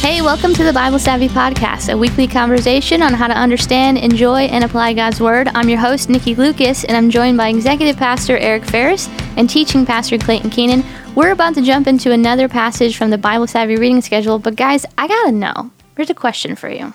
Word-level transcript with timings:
Hey, 0.00 0.22
welcome 0.22 0.54
to 0.54 0.62
the 0.62 0.72
Bible 0.72 1.00
Savvy 1.00 1.28
Podcast, 1.28 1.92
a 1.92 1.96
weekly 1.98 2.28
conversation 2.28 3.02
on 3.02 3.12
how 3.12 3.26
to 3.26 3.34
understand, 3.34 3.98
enjoy, 3.98 4.42
and 4.42 4.62
apply 4.62 4.92
God's 4.92 5.20
Word. 5.20 5.48
I'm 5.48 5.68
your 5.68 5.80
host, 5.80 6.08
Nikki 6.08 6.36
Lucas, 6.36 6.84
and 6.84 6.96
I'm 6.96 7.10
joined 7.10 7.36
by 7.36 7.48
Executive 7.48 7.96
Pastor 7.96 8.38
Eric 8.38 8.64
Ferris 8.64 9.08
and 9.36 9.50
Teaching 9.50 9.84
Pastor 9.84 10.16
Clayton 10.16 10.50
Keenan. 10.50 10.84
We're 11.16 11.32
about 11.32 11.54
to 11.54 11.62
jump 11.62 11.88
into 11.88 12.12
another 12.12 12.48
passage 12.48 12.96
from 12.96 13.10
the 13.10 13.18
Bible 13.18 13.48
Savvy 13.48 13.74
reading 13.76 14.00
schedule, 14.00 14.38
but 14.38 14.54
guys, 14.54 14.86
I 14.96 15.08
gotta 15.08 15.32
know. 15.32 15.72
Here's 15.96 16.10
a 16.10 16.14
question 16.14 16.54
for 16.54 16.68
you. 16.68 16.94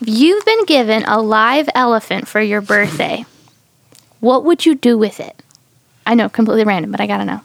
If 0.00 0.08
you've 0.08 0.44
been 0.44 0.64
given 0.66 1.04
a 1.06 1.20
live 1.20 1.68
elephant 1.74 2.28
for 2.28 2.40
your 2.40 2.60
birthday, 2.60 3.24
what 4.20 4.44
would 4.44 4.64
you 4.64 4.76
do 4.76 4.96
with 4.96 5.18
it? 5.18 5.42
I 6.06 6.14
know, 6.14 6.28
completely 6.28 6.64
random, 6.64 6.92
but 6.92 7.00
I 7.00 7.08
gotta 7.08 7.24
know. 7.24 7.40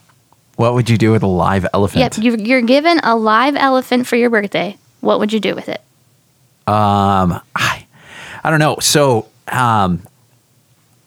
What 0.62 0.76
would 0.76 0.92
you 0.92 0.98
do 1.00 1.12
with 1.12 1.24
a 1.24 1.28
live 1.28 1.66
elephant? 1.74 2.18
Yep, 2.18 2.24
you're, 2.24 2.38
you're 2.38 2.62
given 2.62 3.00
a 3.00 3.16
live 3.16 3.56
elephant 3.56 4.06
for 4.06 4.16
your 4.16 4.30
birthday. 4.30 4.78
What 5.00 5.18
would 5.18 5.34
you 5.34 5.40
do 5.40 5.56
with 5.56 5.68
it? 5.68 5.82
Um, 6.68 7.42
I, 7.56 7.88
I 8.44 8.50
don't 8.52 8.60
know. 8.60 8.78
So, 8.80 9.28
um, 9.48 10.04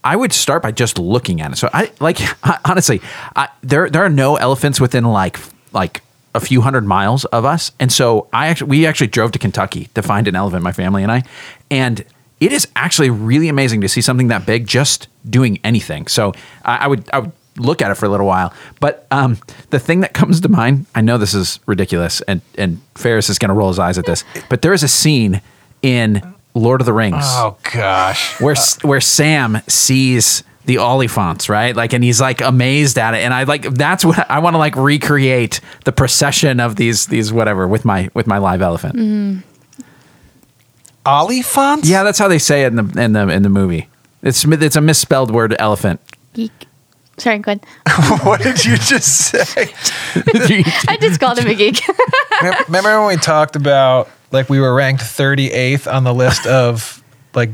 I 0.02 0.16
would 0.16 0.33
start 0.33 0.61
by 0.61 0.73
just 0.73 0.98
looking 0.98 1.41
at 1.41 1.52
it. 1.52 1.56
So, 1.56 1.70
I 1.73 1.92
like 2.01 2.19
honestly, 2.69 3.01
I, 3.37 3.48
there 3.62 3.88
there 3.88 4.05
are 4.05 4.11
no 4.11 4.34
elephants 4.34 4.80
within 4.80 5.05
like 5.05 5.38
like 5.73 6.02
a 6.34 6.41
few 6.41 6.61
hundred 6.61 6.84
miles 6.84 7.25
of 7.27 7.45
us, 7.45 7.70
and 7.78 7.92
so 7.92 8.27
I 8.33 8.48
actually 8.48 8.70
we 8.70 8.86
actually 8.86 9.06
drove 9.06 9.30
to 9.33 9.39
Kentucky 9.39 9.89
to 9.95 10.02
find 10.02 10.27
an 10.27 10.34
elephant, 10.34 10.64
my 10.64 10.73
family 10.73 11.05
and 11.05 11.12
I, 11.12 11.23
and 11.70 12.05
it 12.41 12.52
is 12.52 12.66
actually 12.75 13.11
really 13.11 13.48
amazing 13.48 13.83
to 13.83 13.89
see 13.89 14.00
something 14.00 14.27
that 14.28 14.47
big 14.47 14.66
just 14.66 15.06
doing 15.30 15.61
anything. 15.62 16.09
So, 16.09 16.33
I, 16.64 16.78
I 16.78 16.86
would 16.89 17.09
I 17.12 17.20
would 17.20 17.33
look 17.56 17.82
at 17.82 17.90
it 17.90 17.94
for 17.94 18.06
a 18.06 18.08
little 18.08 18.26
while. 18.26 18.52
But 18.80 19.06
um, 19.10 19.38
the 19.70 19.78
thing 19.78 20.00
that 20.00 20.12
comes 20.14 20.40
to 20.40 20.48
mind, 20.48 20.86
I 20.94 21.00
know 21.00 21.18
this 21.18 21.34
is 21.34 21.60
ridiculous, 21.66 22.20
and 22.22 22.40
and 22.58 22.80
Ferris 22.94 23.28
is 23.30 23.38
going 23.38 23.48
to 23.50 23.54
roll 23.54 23.68
his 23.68 23.78
eyes 23.78 23.98
at 23.98 24.06
this, 24.06 24.24
but 24.48 24.62
there 24.62 24.72
is 24.72 24.82
a 24.82 24.88
scene 24.88 25.40
in 25.82 26.22
Lord 26.55 26.80
of 26.80 26.86
the 26.86 26.92
Rings 26.92 27.16
Oh 27.24 27.56
gosh. 27.72 28.41
where 28.41 28.55
where 28.83 29.00
Sam 29.00 29.58
sees 29.69 30.42
the 30.66 30.77
Oliphaunts, 30.77 31.50
right? 31.50 31.77
Like, 31.77 31.92
and 31.92 32.02
he's 32.02 32.20
like 32.22 32.41
amazed 32.41 32.96
at 32.98 33.12
it, 33.14 33.19
and 33.19 33.34
I 33.34 33.42
like 33.44 33.62
that's 33.74 34.05
what 34.05 34.30
I 34.30 34.39
want 34.39 34.55
to 34.55 34.58
like 34.58 34.77
recreate 34.77 35.61
the 35.84 35.92
procession 35.92 36.58
of 36.61 36.77
these 36.77 37.06
these 37.06 37.33
whatever 37.33 37.68
with 37.68 37.84
my 37.84 38.08
with 38.14 38.27
my 38.27 38.39
live 38.39 38.62
elephant. 38.62 39.44
Oliphaunts? 41.05 41.83
Yeah, 41.84 42.02
that's 42.02 42.18
how 42.18 42.28
they 42.28 42.39
say 42.39 42.64
it 42.64 42.68
in 42.68 42.77
the 42.77 43.02
in 43.02 43.12
the 43.12 43.28
in 43.28 43.42
the 43.42 43.50
movie. 43.50 43.89
It's 44.22 44.44
it's 44.46 44.77
a 44.77 44.80
misspelled 44.80 45.30
word, 45.30 45.55
elephant. 45.58 46.00
Geek. 46.33 46.64
Sorry, 47.19 47.39
go 47.39 47.53
ahead. 47.53 47.65
what 48.25 48.41
did 48.43 48.65
you 48.65 48.77
just 48.77 49.29
say? 49.31 49.73
I 50.89 50.97
just 51.01 51.20
called 51.20 51.39
him 51.39 51.47
a 51.48 51.55
geek. 51.55 51.81
Remember 52.67 52.98
when 53.01 53.09
we 53.09 53.17
talked 53.17 53.57
about 53.57 54.09
like 54.33 54.48
we 54.48 54.59
were 54.61 54.75
ranked 54.75 55.03
38th 55.03 55.92
on 55.92 56.05
the 56.05 56.12
list 56.15 56.47
of 56.47 57.03
like 57.35 57.51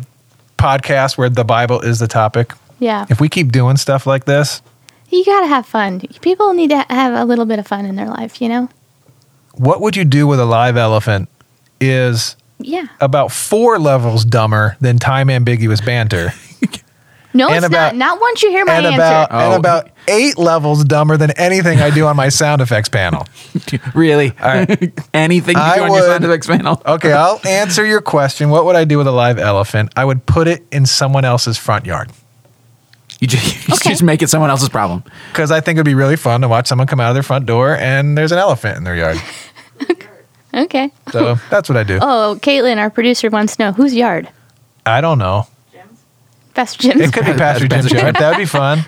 podcasts 0.56 1.18
where 1.18 1.28
the 1.28 1.44
Bible 1.44 1.80
is 1.80 1.98
the 1.98 2.08
topic? 2.08 2.52
yeah. 2.78 3.04
If 3.10 3.20
we 3.20 3.28
keep 3.28 3.52
doing 3.52 3.76
stuff 3.76 4.06
like 4.06 4.24
this, 4.24 4.62
You 5.10 5.24
got 5.24 5.40
to 5.42 5.46
have 5.48 5.66
fun. 5.66 6.00
People 6.22 6.54
need 6.54 6.70
to 6.70 6.84
have 6.88 7.12
a 7.14 7.24
little 7.26 7.44
bit 7.44 7.58
of 7.58 7.66
fun 7.66 7.84
in 7.84 7.96
their 7.96 8.08
life, 8.08 8.40
you 8.40 8.48
know? 8.48 8.68
what 9.54 9.80
would 9.82 9.96
you 9.96 10.04
do 10.04 10.26
with 10.26 10.38
a 10.40 10.44
live 10.46 10.76
elephant 10.78 11.28
is 11.80 12.36
Yeah. 12.58 12.86
about 13.00 13.30
four 13.32 13.78
levels 13.78 14.24
dumber 14.24 14.76
than 14.80 14.98
time 14.98 15.28
ambiguous 15.28 15.80
banter. 15.82 16.32
No, 17.32 17.46
And 17.48 17.58
it's 17.58 17.66
about- 17.66 17.94
not. 17.94 18.12
Not 18.14 18.20
once 18.20 18.42
you 18.42 18.50
hear 18.50 18.64
my 18.64 18.74
and 18.74 18.86
answer. 18.86 18.96
about 18.96 19.28
Oh. 19.30 19.38
and 19.38 19.54
about 19.54 19.88
eight 20.08 20.36
levels 20.36 20.84
dumber 20.84 21.16
than 21.16 21.30
anything 21.32 21.80
I 21.80 21.90
do 21.90 22.06
on 22.06 22.16
my 22.16 22.28
sound 22.28 22.60
effects 22.60 22.88
panel. 22.88 23.26
really? 23.94 24.32
right. 24.42 24.92
Anything 25.14 25.56
you 25.56 25.62
I 25.62 25.76
do 25.76 25.82
on 25.82 25.88
your 25.92 26.00
would- 26.00 26.06
sound 26.10 26.24
effects 26.24 26.46
panel? 26.48 26.82
Okay, 26.86 27.12
I'll 27.12 27.40
answer 27.46 27.84
your 27.86 28.00
question. 28.00 28.50
What 28.50 28.64
would 28.64 28.74
I 28.76 28.84
do 28.84 28.98
with 28.98 29.06
a 29.06 29.12
live 29.12 29.38
elephant? 29.38 29.92
I 29.96 30.04
would 30.04 30.26
put 30.26 30.48
it 30.48 30.66
in 30.72 30.86
someone 30.86 31.24
else's 31.24 31.56
front 31.56 31.86
yard 31.86 32.10
You 33.20 33.28
just, 33.28 33.68
you 33.68 33.74
Okay. 33.74 33.90
just 33.90 34.02
make 34.02 34.22
it 34.22 34.28
someone 34.30 34.50
else's 34.50 34.68
problem. 34.68 35.04
because 35.32 35.50
I 35.52 35.60
think 35.60 35.76
it'd 35.76 35.84
be 35.86 35.94
really 35.94 36.16
fun 36.16 36.40
to 36.40 36.48
watch 36.48 36.66
someone 36.66 36.86
come 36.88 36.98
out 37.00 37.10
of 37.10 37.14
their 37.14 37.22
front 37.22 37.46
door 37.46 37.76
and 37.76 38.16
there's 38.18 38.32
an 38.32 38.38
elephant 38.38 38.76
in 38.78 38.84
their 38.84 38.96
yard. 38.96 39.20
okay. 40.54 40.90
So 41.12 41.36
that's 41.50 41.68
what 41.68 41.76
I 41.78 41.84
do. 41.84 41.98
Oh, 42.02 42.38
Caitlin, 42.42 42.78
our 42.78 42.90
producer, 42.90 43.30
wants 43.30 43.56
to 43.56 43.62
know 43.66 43.72
whose 43.72 43.94
yard? 43.94 44.28
I 44.86 45.00
don't 45.00 45.18
know. 45.18 45.46
Pastor 46.60 46.82
Jim's. 46.82 47.00
It 47.00 47.12
could 47.14 47.24
be 47.24 47.32
Pastor 47.32 47.66
Jim's 47.68 47.90
yard. 47.90 48.16
That'd 48.16 48.36
be 48.36 48.44
fun. 48.44 48.84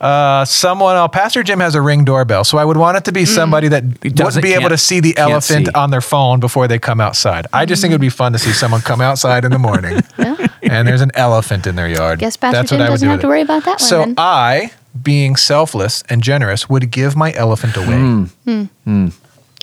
Uh, 0.00 0.46
someone 0.46 0.96
else. 0.96 1.10
Pastor 1.12 1.42
Jim 1.42 1.60
has 1.60 1.74
a 1.74 1.82
ring 1.82 2.06
doorbell, 2.06 2.42
so 2.42 2.56
I 2.56 2.64
would 2.64 2.78
want 2.78 2.96
it 2.96 3.04
to 3.04 3.12
be 3.12 3.24
mm. 3.24 3.26
somebody 3.26 3.68
that 3.68 4.00
doesn't- 4.00 4.24
wouldn't 4.24 4.42
be 4.42 4.52
able 4.52 4.62
can't- 4.62 4.72
to 4.72 4.78
see 4.78 5.00
the 5.00 5.16
elephant 5.18 5.66
see. 5.66 5.72
on 5.74 5.90
their 5.90 6.00
phone 6.00 6.40
before 6.40 6.68
they 6.68 6.78
come 6.78 7.02
outside. 7.02 7.46
I 7.52 7.66
just 7.66 7.82
think 7.82 7.90
it 7.92 7.94
would 7.96 8.00
be 8.00 8.06
mm-hmm. 8.06 8.16
fun 8.16 8.32
to 8.32 8.38
see 8.38 8.52
someone 8.52 8.80
come 8.80 9.02
outside 9.02 9.44
in 9.44 9.50
the 9.50 9.58
morning 9.58 10.00
and 10.62 10.88
there's 10.88 11.02
an 11.02 11.10
elephant 11.14 11.66
in 11.66 11.76
their 11.76 11.88
yard. 11.88 12.18
Guess 12.18 12.38
Pastor 12.38 12.56
That's 12.56 12.70
Jim 12.70 12.78
what 12.78 12.86
I 12.86 12.88
would 12.88 12.94
doesn't 12.94 13.06
do 13.06 13.10
have 13.10 13.18
with 13.18 13.22
to 13.22 13.26
it. 13.26 13.30
worry 13.30 13.40
about 13.42 13.64
that 13.64 13.70
one 13.72 13.78
So 13.78 13.98
then. 13.98 14.14
I, 14.16 14.72
being 15.02 15.36
selfless 15.36 16.02
and 16.08 16.22
generous, 16.22 16.70
would 16.70 16.90
give 16.90 17.14
my 17.14 17.34
elephant 17.34 17.76
away. 17.76 17.98
Hmm. 17.98 18.24
hmm. 18.46 18.62
hmm. 18.84 19.08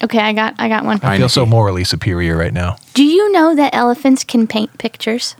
okay, 0.04 0.20
I 0.20 0.34
got 0.34 0.54
I 0.60 0.70
got 0.70 0.86
one. 0.86 1.00
I 1.02 1.16
I 1.16 1.18
feel 1.18 1.30
so 1.30 1.48
morally 1.48 1.84
superior 1.84 2.38
right 2.38 2.54
now. 2.54 2.78
Do 2.94 3.04
you 3.04 3.32
know 3.32 3.56
that 3.56 3.74
elephants 3.74 4.24
can 4.24 4.46
paint 4.46 4.78
pictures? 4.78 5.36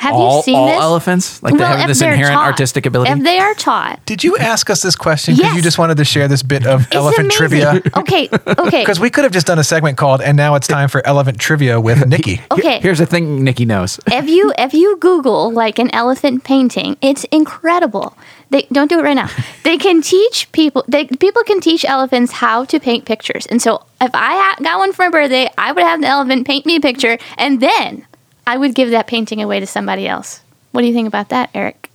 Have 0.00 0.14
you 0.16 0.42
seen 0.42 0.56
all 0.56 0.66
this? 0.66 0.76
elephants? 0.80 1.42
Like 1.42 1.56
they 1.56 1.64
have 1.64 1.88
this 1.88 2.02
inherent 2.02 2.34
taught- 2.34 2.44
artistic 2.46 2.84
ability? 2.86 3.10
If 3.12 3.22
they 3.22 3.38
are 3.38 3.54
taught. 3.54 4.04
Did 4.06 4.22
you 4.22 4.36
ask 4.36 4.68
us 4.70 4.82
this 4.82 4.94
question 4.96 5.34
because 5.36 5.54
you 5.56 5.62
just 5.62 5.78
wanted 5.78 5.96
to 5.96 6.04
share 6.04 6.28
this 6.28 6.42
bit 6.42 6.66
of 6.66 6.82
It's 6.86 6.94
elephant 6.94 7.32
amazing. 7.32 7.38
trivia? 7.38 7.82
Okay, 7.96 8.28
okay. 8.58 8.80
Because 8.88 9.00
we 9.00 9.10
could 9.10 9.24
have 9.24 9.32
just 9.32 9.46
done 9.46 9.58
a 9.58 9.64
segment 9.64 9.96
called 9.98 10.20
"And 10.20 10.36
now 10.36 10.54
it's 10.54 10.66
time 10.66 10.88
for 10.88 11.06
elephant 11.06 11.38
trivia 11.38 11.80
with 11.80 12.06
Nikki." 12.06 12.40
Okay. 12.50 12.80
Here's 12.80 12.98
the 12.98 13.06
thing 13.06 13.42
Nikki 13.44 13.64
knows. 13.64 13.98
if 14.08 14.28
you 14.28 14.52
if 14.58 14.74
you 14.74 14.96
Google 14.98 15.50
like 15.52 15.78
an 15.78 15.90
elephant 15.94 16.44
painting, 16.44 16.96
it's 17.00 17.24
incredible. 17.30 18.16
They 18.50 18.66
don't 18.72 18.88
do 18.88 18.98
it 18.98 19.02
right 19.02 19.14
now. 19.14 19.28
They 19.64 19.76
can 19.78 20.00
teach 20.02 20.50
people. 20.52 20.84
They 20.88 21.04
people 21.06 21.42
can 21.44 21.60
teach 21.60 21.84
elephants 21.84 22.32
how 22.32 22.64
to 22.66 22.78
paint 22.80 23.04
pictures. 23.04 23.46
And 23.46 23.60
so, 23.60 23.84
if 24.00 24.10
I 24.14 24.32
ha- 24.36 24.56
got 24.62 24.78
one 24.78 24.92
for 24.92 25.02
my 25.06 25.10
birthday, 25.10 25.50
I 25.58 25.72
would 25.72 25.84
have 25.84 26.00
the 26.00 26.06
elephant 26.06 26.46
paint 26.46 26.64
me 26.66 26.76
a 26.76 26.80
picture, 26.80 27.18
and 27.36 27.60
then 27.60 28.06
I 28.48 28.56
would 28.56 28.74
give 28.74 28.90
that 28.90 29.06
painting 29.06 29.42
away 29.42 29.60
to 29.60 29.66
somebody 29.66 30.08
else. 30.08 30.40
What 30.72 30.80
do 30.80 30.86
you 30.86 30.94
think 30.94 31.06
about 31.06 31.28
that, 31.28 31.50
Eric? 31.52 31.90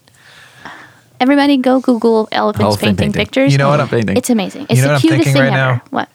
Everybody, 1.19 1.58
go 1.58 1.80
Google 1.80 2.28
elephants 2.31 2.64
Elephant 2.64 2.81
painting, 2.81 2.97
painting. 3.14 3.25
pictures. 3.25 3.52
You 3.52 3.58
know 3.58 3.69
what 3.69 3.81
I'm 3.81 3.88
painting? 3.88 4.16
It's 4.18 4.30
amazing. 4.30 4.68
It's 4.69 4.81
know 4.81 4.88
the 4.88 4.88
what 4.90 4.96
I'm 4.96 5.02
cutest 5.02 5.24
thinking 5.24 5.34
thing 5.34 5.52
right 5.52 5.59
ever. 5.59 5.75
now? 5.75 5.81
What? 5.90 6.09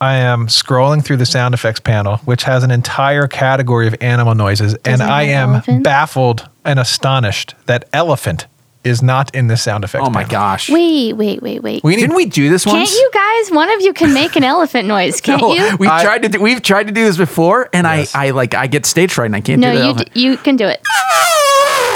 I 0.00 0.14
am 0.18 0.46
scrolling 0.46 1.04
through 1.04 1.16
the 1.16 1.26
sound 1.26 1.54
effects 1.54 1.80
panel, 1.80 2.18
which 2.18 2.44
has 2.44 2.62
an 2.62 2.70
entire 2.70 3.26
category 3.26 3.88
of 3.88 3.96
animal 4.00 4.36
noises, 4.36 4.74
and 4.84 5.02
it 5.02 5.08
I 5.08 5.24
have 5.24 5.48
am 5.48 5.54
elephants? 5.54 5.82
baffled 5.82 6.48
and 6.64 6.78
astonished 6.78 7.56
that 7.66 7.88
elephant 7.92 8.46
is 8.84 9.02
not 9.02 9.34
in 9.34 9.48
the 9.48 9.56
sound 9.56 9.84
effects. 9.84 10.04
Oh 10.06 10.10
my 10.10 10.22
panel. 10.24 10.30
gosh. 10.30 10.70
Wait, 10.70 11.12
wait, 11.14 11.42
wait, 11.42 11.62
wait. 11.62 11.82
We 11.84 11.96
need, 11.96 12.02
Didn't 12.02 12.16
we 12.16 12.26
do 12.26 12.48
this 12.48 12.64
one? 12.64 12.76
Can't 12.76 12.90
you 12.90 13.10
guys? 13.12 13.50
One 13.50 13.70
of 13.70 13.80
you 13.80 13.92
can 13.92 14.14
make 14.14 14.36
an 14.36 14.44
elephant 14.44 14.86
noise, 14.88 15.20
can't 15.20 15.40
No, 15.42 15.52
you? 15.52 15.76
We've 15.78 15.90
I- 15.90 16.02
tried 16.04 16.22
to 16.22 16.28
do, 16.28 16.40
we've 16.40 16.62
tried 16.62 16.86
to 16.86 16.92
do 16.92 17.04
this 17.04 17.16
before, 17.16 17.68
and 17.72 17.86
Yes. 17.86 18.14
I, 18.14 18.26
I 18.26 18.30
like 18.30 18.54
I 18.54 18.66
get 18.66 18.86
stage 18.86 19.12
fright 19.12 19.26
and 19.26 19.36
I 19.36 19.40
can't 19.40 19.60
No, 19.60 19.72
do 19.72 19.78
the 19.78 19.86
you 19.86 19.94
d- 19.94 20.20
you 20.20 20.36
can 20.38 20.56
do 20.56 20.66
it. 20.66 20.80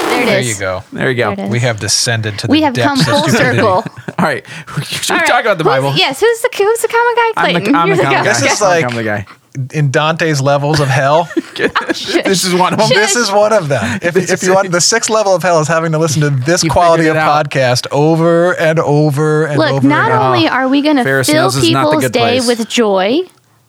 There 0.04 0.22
it 0.22 0.26
There 0.26 0.38
is. 0.40 0.48
you 0.48 0.60
go. 0.60 0.82
There 0.92 1.10
you 1.10 1.16
go. 1.16 1.34
There. 1.34 1.46
We 1.48 1.60
have 1.60 1.80
descended 1.80 2.38
to 2.40 2.46
the 2.46 2.50
We 2.50 2.60
have 2.62 2.74
come 2.74 2.98
of 3.00 3.06
full 3.06 3.22
stupidity. 3.22 3.56
circle. 3.58 3.84
All 4.18 4.24
right, 4.26 4.44
should 4.84 5.08
we 5.10 5.14
All 5.14 5.20
right. 5.20 5.26
talk 5.26 5.44
about 5.44 5.58
the 5.58 5.64
Who's- 5.64 5.76
Bible? 5.76 5.94
Yes. 5.96 6.20
Who's 6.20 6.40
the 6.42 6.50
who's 6.58 6.80
the 6.80 6.88
common 6.88 7.14
guy? 7.14 7.32
I'm 7.36 7.64
the, 7.64 7.78
I'm 7.78 7.86
You're 7.88 7.96
the 7.96 8.02
the 8.02 8.08
common 8.08 8.24
guy. 8.24 8.32
guy. 8.32 8.40
This 8.40 8.52
is 8.52 8.62
I'm 8.62 8.94
the 8.94 9.04
guy. 9.04 9.26
In 9.74 9.90
Dante's 9.90 10.40
levels 10.40 10.80
of 10.80 10.88
hell, 10.88 11.28
This 11.56 12.44
is 12.44 12.54
one 12.54 12.72
of 12.72 12.78
them. 12.78 12.88
this 12.88 13.16
is 13.16 13.30
one 13.30 13.52
of 13.52 13.68
them. 13.68 13.98
If, 14.02 14.16
if 14.16 14.42
you 14.42 14.54
want 14.54 14.70
the 14.72 14.80
sixth 14.80 15.10
level 15.10 15.34
of 15.34 15.42
hell 15.42 15.60
is 15.60 15.68
having 15.68 15.92
to 15.92 15.98
listen 15.98 16.22
to 16.22 16.30
this 16.30 16.64
You 16.64 16.70
quality 16.70 17.02
figured 17.02 17.16
of 17.18 17.22
it 17.22 17.26
out. 17.26 17.50
podcast 17.50 17.86
over 17.92 18.58
and 18.58 18.78
over 18.78 19.44
and 19.44 19.60
over. 19.60 19.66
Look, 19.72 19.72
over. 19.78 19.86
not 19.88 20.10
again. 20.10 20.22
only 20.22 20.48
are 20.48 20.68
we 20.68 20.80
going 20.80 20.96
to 20.96 21.04
Ferris 21.04 21.28
fill 21.28 21.42
knows 21.42 21.56
is 21.56 21.70
not 21.70 21.82
the 21.84 21.88
people's 21.90 22.04
good 22.04 22.12
day 22.12 22.38
place. 22.40 22.46
with 22.48 22.68
joy 22.68 23.20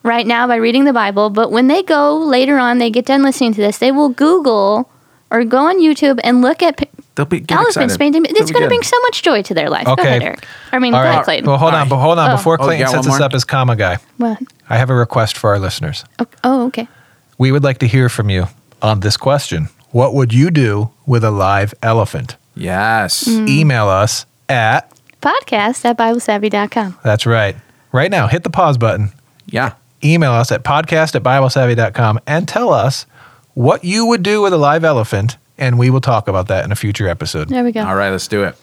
right 0.03 0.25
now 0.25 0.47
by 0.47 0.55
reading 0.55 0.85
the 0.85 0.93
Bible, 0.93 1.29
but 1.29 1.51
when 1.51 1.67
they 1.67 1.83
go 1.83 2.17
later 2.17 2.57
on, 2.57 2.77
they 2.77 2.89
get 2.89 3.05
done 3.05 3.21
listening 3.23 3.53
to 3.53 3.59
this, 3.61 3.77
they 3.79 3.91
will 3.91 4.09
Google 4.09 4.89
or 5.31 5.43
go 5.43 5.57
on 5.67 5.79
YouTube 5.81 6.19
and 6.23 6.41
look 6.41 6.61
at 6.63 6.77
p- 6.77 6.87
They'll 7.15 7.25
be 7.25 7.41
get 7.41 7.57
elephants 7.57 7.95
excited. 7.95 7.99
painting. 7.99 8.23
They'll 8.23 8.41
It's 8.41 8.49
be 8.51 8.53
going 8.53 8.61
to 8.63 8.67
good. 8.67 8.69
bring 8.69 8.83
so 8.83 8.99
much 9.01 9.21
joy 9.21 9.41
to 9.43 9.53
their 9.53 9.69
life. 9.69 9.85
Go 9.85 9.91
Okay. 9.93 10.07
ahead, 10.07 10.23
Eric. 10.23 10.45
I 10.71 10.79
mean, 10.79 10.93
All 10.93 11.03
go 11.03 11.09
ahead. 11.09 11.23
Clayton. 11.25 11.45
Well, 11.47 11.57
hold 11.57 11.73
on, 11.73 11.81
right. 11.81 11.89
but 11.89 11.97
hold 11.97 12.17
on. 12.19 12.31
Oh. 12.31 12.35
Before 12.37 12.57
Oh, 12.59 12.63
you 12.63 12.67
Clayton 12.67 12.85
got 12.85 12.91
sets 12.91 13.07
one 13.07 13.13
us 13.15 13.19
more? 13.19 13.25
up 13.27 13.33
as 13.33 13.43
comma 13.45 13.75
guy, 13.75 13.97
What? 14.17 14.39
I 14.69 14.77
have 14.77 14.89
a 14.89 14.95
request 14.95 15.37
for 15.37 15.51
our 15.51 15.59
listeners. 15.59 16.05
Oh, 16.19 16.27
oh, 16.43 16.67
okay. 16.67 16.87
We 17.37 17.51
would 17.51 17.63
like 17.63 17.79
to 17.79 17.87
hear 17.87 18.09
from 18.09 18.29
you 18.29 18.47
on 18.81 19.01
this 19.01 19.17
question. 19.17 19.69
What 19.91 20.13
would 20.13 20.33
you 20.33 20.49
do 20.51 20.91
with 21.05 21.23
a 21.23 21.31
live 21.31 21.73
elephant? 21.83 22.35
Yes. 22.55 23.25
Mm. 23.25 23.47
Email 23.49 23.87
us 23.87 24.25
at, 24.49 24.89
Podcast 25.21 25.85
at 25.85 25.97
BibleSavvy.com. 25.97 26.97
that's 27.03 27.25
right, 27.25 27.55
right 27.91 28.11
now, 28.11 28.27
hit 28.27 28.43
the 28.43 28.49
pause 28.49 28.77
button. 28.77 29.11
Yeah. 29.45 29.73
Email 30.03 30.31
us 30.31 30.51
at 30.51 30.63
podcast 30.63 31.15
at 31.15 31.23
biblesavvy.com 31.23 32.19
and 32.27 32.47
tell 32.47 32.73
us 32.73 33.05
what 33.53 33.83
you 33.85 34.05
would 34.07 34.21
do 34.23 34.41
with 34.41 34.51
a 34.51 34.57
live 34.57 34.83
elephant, 34.83 35.37
and 35.57 35.79
we 35.79 35.89
will 35.89 36.01
talk 36.01 36.27
about 36.27 36.47
that 36.49 36.65
in 36.65 36.71
a 36.71 36.75
future 36.75 37.07
episode. 37.07 37.47
There 37.49 37.63
we 37.63 37.71
go. 37.71 37.85
All 37.85 37.95
right, 37.95 38.09
let's 38.09 38.27
do 38.27 38.43
it. 38.43 38.55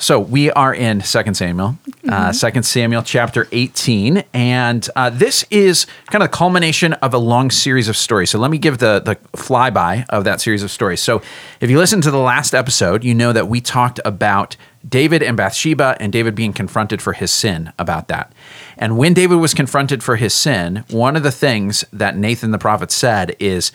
So 0.00 0.18
we 0.18 0.50
are 0.50 0.74
in 0.74 1.02
Second 1.02 1.34
Samuel, 1.34 1.78
uh, 2.08 2.32
Second 2.32 2.64
Samuel 2.64 3.02
chapter 3.02 3.46
18, 3.52 4.24
and 4.34 4.88
uh, 4.96 5.10
this 5.10 5.44
is 5.50 5.86
kind 6.06 6.22
of 6.24 6.30
the 6.30 6.36
culmination 6.36 6.94
of 6.94 7.14
a 7.14 7.18
long 7.18 7.50
series 7.50 7.88
of 7.88 7.96
stories. 7.96 8.30
So 8.30 8.40
let 8.40 8.50
me 8.50 8.58
give 8.58 8.78
the 8.78 8.98
the 8.98 9.16
flyby 9.38 10.04
of 10.08 10.24
that 10.24 10.40
series 10.40 10.64
of 10.64 10.70
stories. 10.70 11.00
So 11.00 11.22
if 11.60 11.70
you 11.70 11.78
listen 11.78 12.00
to 12.00 12.10
the 12.10 12.18
last 12.18 12.54
episode, 12.54 13.04
you 13.04 13.14
know 13.14 13.32
that 13.32 13.46
we 13.46 13.60
talked 13.60 14.00
about 14.04 14.56
David 14.88 15.22
and 15.22 15.36
Bathsheba 15.36 15.96
and 16.00 16.12
David 16.12 16.34
being 16.34 16.52
confronted 16.52 17.00
for 17.00 17.12
his 17.12 17.30
sin 17.30 17.72
about 17.78 18.08
that. 18.08 18.32
And 18.78 18.98
when 18.98 19.14
David 19.14 19.36
was 19.36 19.54
confronted 19.54 20.02
for 20.02 20.16
his 20.16 20.34
sin, 20.34 20.84
one 20.90 21.14
of 21.14 21.22
the 21.22 21.30
things 21.30 21.84
that 21.92 22.16
Nathan 22.16 22.50
the 22.50 22.58
prophet 22.58 22.90
said 22.90 23.36
is 23.38 23.70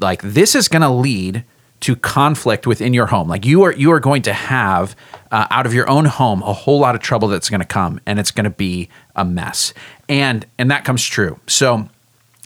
like 0.00 0.22
this 0.22 0.54
is 0.54 0.66
going 0.66 0.82
to 0.82 0.88
lead 0.88 1.44
to 1.80 1.96
conflict 1.96 2.66
within 2.66 2.92
your 2.92 3.06
home. 3.06 3.28
Like 3.28 3.44
you 3.44 3.62
are 3.62 3.72
you 3.72 3.92
are 3.92 4.00
going 4.00 4.22
to 4.22 4.32
have 4.32 4.96
uh, 5.30 5.46
out 5.50 5.66
of 5.66 5.74
your 5.74 5.88
own 5.88 6.06
home 6.06 6.42
a 6.42 6.52
whole 6.52 6.80
lot 6.80 6.94
of 6.94 7.00
trouble 7.00 7.28
that's 7.28 7.50
going 7.50 7.60
to 7.60 7.66
come, 7.66 8.00
and 8.06 8.18
it's 8.18 8.30
going 8.30 8.44
to 8.44 8.50
be 8.50 8.88
a 9.14 9.24
mess. 9.24 9.72
And 10.08 10.46
and 10.58 10.70
that 10.70 10.84
comes 10.84 11.04
true. 11.04 11.38
So. 11.46 11.88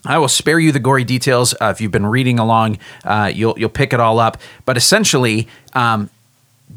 I 0.04 0.18
will 0.18 0.26
spare 0.26 0.58
you 0.58 0.72
the 0.72 0.80
gory 0.80 1.04
details. 1.04 1.54
Uh, 1.60 1.66
if 1.66 1.80
you've 1.80 1.92
been 1.92 2.06
reading 2.06 2.40
along, 2.40 2.78
uh, 3.04 3.30
you'll 3.32 3.56
you'll 3.56 3.68
pick 3.68 3.92
it 3.92 4.00
all 4.00 4.18
up. 4.18 4.36
But 4.64 4.76
essentially, 4.76 5.46
um, 5.74 6.10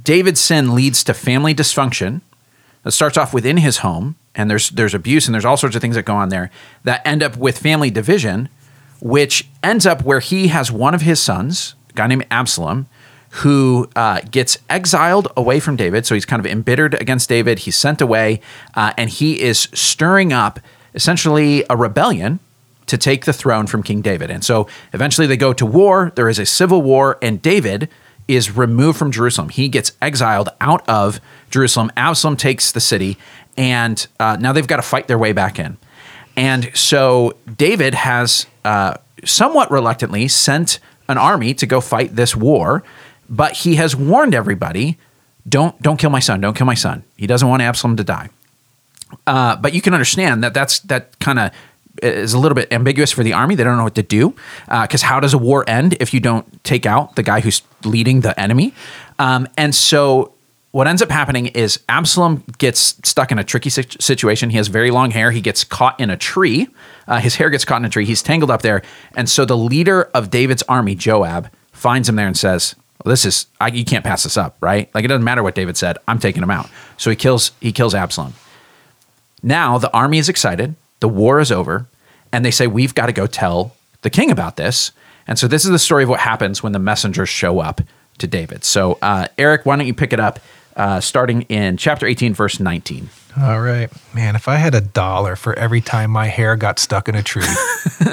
David's 0.03 0.39
sin 0.39 0.75
leads 0.75 1.03
to 1.05 1.13
family 1.15 1.55
dysfunction. 1.55 2.21
It 2.85 2.91
starts 2.91 3.17
off 3.17 3.33
within 3.33 3.57
his 3.57 3.77
home, 3.77 4.15
and 4.35 4.49
there's 4.49 4.69
there's 4.69 4.93
abuse 4.93 5.27
and 5.27 5.33
there's 5.33 5.45
all 5.45 5.57
sorts 5.57 5.75
of 5.75 5.81
things 5.81 5.95
that 5.95 6.05
go 6.05 6.15
on 6.15 6.29
there 6.29 6.51
that 6.83 7.01
end 7.05 7.23
up 7.23 7.35
with 7.35 7.57
family 7.57 7.89
division, 7.89 8.47
which 8.99 9.47
ends 9.63 9.87
up 9.87 10.03
where 10.03 10.19
he 10.19 10.49
has 10.49 10.71
one 10.71 10.93
of 10.93 11.01
his 11.01 11.19
sons, 11.19 11.73
guy 11.95 12.07
named 12.07 12.25
Absalom, 12.29 12.87
who 13.41 13.89
uh, 13.95 14.21
gets 14.31 14.57
exiled 14.69 15.27
away 15.35 15.59
from 15.59 15.75
David. 15.75 16.05
So 16.05 16.15
he's 16.15 16.25
kind 16.25 16.39
of 16.39 16.45
embittered 16.45 16.93
against 17.01 17.27
David. 17.27 17.59
He's 17.59 17.75
sent 17.75 18.01
away, 18.01 18.39
uh, 18.75 18.93
and 18.97 19.09
he 19.09 19.41
is 19.41 19.67
stirring 19.73 20.31
up 20.31 20.59
essentially 20.93 21.65
a 21.69 21.75
rebellion 21.75 22.39
to 22.87 22.97
take 22.97 23.25
the 23.25 23.33
throne 23.33 23.67
from 23.67 23.83
King 23.83 24.01
David. 24.01 24.29
And 24.29 24.43
so 24.43 24.67
eventually 24.93 25.27
they 25.27 25.37
go 25.37 25.53
to 25.53 25.65
war. 25.65 26.11
There 26.15 26.29
is 26.29 26.39
a 26.39 26.45
civil 26.45 26.81
war, 26.81 27.17
and 27.21 27.41
David 27.41 27.89
is 28.27 28.55
removed 28.55 28.97
from 28.97 29.11
Jerusalem. 29.11 29.49
He 29.49 29.67
gets 29.67 29.91
exiled 30.01 30.49
out 30.61 30.87
of 30.87 31.19
Jerusalem. 31.49 31.91
Absalom 31.97 32.37
takes 32.37 32.71
the 32.71 32.79
city, 32.79 33.17
and 33.57 34.05
uh, 34.19 34.37
now 34.39 34.53
they've 34.53 34.67
got 34.67 34.77
to 34.77 34.81
fight 34.81 35.07
their 35.07 35.17
way 35.17 35.31
back 35.31 35.59
in. 35.59 35.77
And 36.37 36.71
so 36.75 37.35
David 37.57 37.93
has 37.93 38.45
uh, 38.63 38.95
somewhat 39.23 39.71
reluctantly 39.71 40.27
sent 40.27 40.79
an 41.07 41.17
army 41.17 41.53
to 41.53 41.65
go 41.65 41.81
fight 41.81 42.15
this 42.15 42.35
war, 42.35 42.83
but 43.29 43.53
he 43.53 43.75
has 43.75 43.95
warned 43.95 44.33
everybody 44.33 44.97
don't 45.47 45.79
don't 45.81 45.97
kill 45.97 46.09
my 46.09 46.19
son 46.19 46.41
don't 46.41 46.55
kill 46.55 46.65
my 46.65 46.73
son 46.73 47.03
he 47.17 47.27
doesn't 47.27 47.47
want 47.47 47.61
absalom 47.61 47.95
to 47.95 48.03
die 48.03 48.29
uh, 49.27 49.55
but 49.55 49.75
you 49.75 49.81
can 49.81 49.93
understand 49.93 50.43
that 50.43 50.55
that's 50.55 50.79
that 50.79 51.19
kind 51.19 51.37
of 51.37 51.51
is 52.01 52.33
a 52.33 52.39
little 52.39 52.55
bit 52.55 52.71
ambiguous 52.71 53.11
for 53.11 53.23
the 53.23 53.33
army. 53.33 53.55
They 53.55 53.63
don't 53.63 53.77
know 53.77 53.83
what 53.83 53.95
to 53.95 54.03
do 54.03 54.35
because 54.67 55.01
how 55.01 55.19
does 55.19 55.33
a 55.33 55.37
war 55.37 55.63
end 55.67 55.95
if 55.99 56.13
you 56.13 56.19
don't 56.19 56.63
take 56.63 56.85
out 56.85 57.15
the 57.15 57.23
guy 57.23 57.39
who's 57.39 57.61
leading 57.83 58.21
the 58.21 58.37
enemy? 58.39 58.73
Um, 59.17 59.47
and 59.57 59.73
so 59.73 60.33
what 60.75 60.87
ends 60.87 61.01
up 61.01 61.09
happening 61.09 61.45
is 61.45 61.79
Absalom 61.87 62.43
gets 62.57 62.99
stuck 63.07 63.31
in 63.31 63.39
a 63.39 63.45
tricky 63.45 63.69
situation. 63.69 64.49
He 64.49 64.57
has 64.57 64.67
very 64.67 64.91
long 64.91 65.09
hair. 65.09 65.31
He 65.31 65.39
gets 65.39 65.63
caught 65.63 65.97
in 66.01 66.09
a 66.09 66.17
tree. 66.17 66.67
Uh, 67.07 67.21
his 67.21 67.35
hair 67.35 67.49
gets 67.49 67.63
caught 67.63 67.77
in 67.77 67.85
a 67.85 67.89
tree. 67.89 68.03
He's 68.03 68.21
tangled 68.21 68.51
up 68.51 68.61
there. 68.61 68.81
And 69.15 69.29
so 69.29 69.45
the 69.45 69.55
leader 69.55 70.09
of 70.13 70.29
David's 70.29 70.63
army, 70.63 70.93
Joab, 70.93 71.49
finds 71.71 72.09
him 72.09 72.17
there 72.17 72.27
and 72.27 72.37
says, 72.37 72.75
well, 73.05 73.11
"This 73.11 73.23
is 73.23 73.47
I, 73.61 73.69
you 73.69 73.85
can't 73.85 74.03
pass 74.03 74.23
this 74.23 74.35
up, 74.35 74.57
right? 74.59 74.93
Like 74.93 75.05
it 75.05 75.07
doesn't 75.07 75.23
matter 75.23 75.43
what 75.43 75.55
David 75.55 75.77
said. 75.77 75.97
I'm 76.09 76.19
taking 76.19 76.43
him 76.43 76.51
out." 76.51 76.69
So 76.97 77.09
he 77.09 77.15
kills 77.15 77.53
he 77.61 77.71
kills 77.71 77.95
Absalom. 77.95 78.33
Now 79.41 79.77
the 79.77 79.93
army 79.93 80.17
is 80.17 80.27
excited. 80.27 80.75
The 80.99 81.07
war 81.07 81.39
is 81.39 81.53
over. 81.53 81.87
And 82.33 82.43
they 82.43 82.51
say, 82.51 82.67
We've 82.67 82.93
got 82.93 83.05
to 83.05 83.13
go 83.13 83.27
tell 83.27 83.77
the 84.01 84.09
king 84.09 84.29
about 84.29 84.57
this. 84.57 84.91
And 85.25 85.39
so 85.39 85.47
this 85.47 85.63
is 85.63 85.71
the 85.71 85.79
story 85.79 86.03
of 86.03 86.09
what 86.09 86.19
happens 86.19 86.61
when 86.61 86.73
the 86.73 86.79
messengers 86.79 87.29
show 87.29 87.61
up 87.61 87.79
to 88.17 88.27
David. 88.27 88.63
So, 88.63 88.97
uh, 89.01 89.27
Eric, 89.37 89.65
why 89.65 89.75
don't 89.75 89.87
you 89.87 89.93
pick 89.93 90.13
it 90.13 90.19
up 90.19 90.39
uh, 90.75 90.99
starting 90.99 91.43
in 91.43 91.77
chapter 91.77 92.05
18, 92.05 92.33
verse 92.33 92.59
19? 92.59 93.09
All 93.41 93.61
right. 93.61 93.89
Man, 94.13 94.35
if 94.35 94.47
I 94.47 94.55
had 94.55 94.73
a 94.73 94.81
dollar 94.81 95.35
for 95.35 95.53
every 95.53 95.81
time 95.81 96.11
my 96.11 96.27
hair 96.27 96.55
got 96.55 96.79
stuck 96.79 97.09
in 97.09 97.15
a 97.15 97.23
tree. 97.23 97.43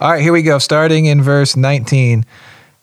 All 0.00 0.12
right, 0.12 0.22
here 0.22 0.32
we 0.32 0.42
go. 0.42 0.58
Starting 0.58 1.06
in 1.06 1.20
verse 1.22 1.56
19. 1.56 2.24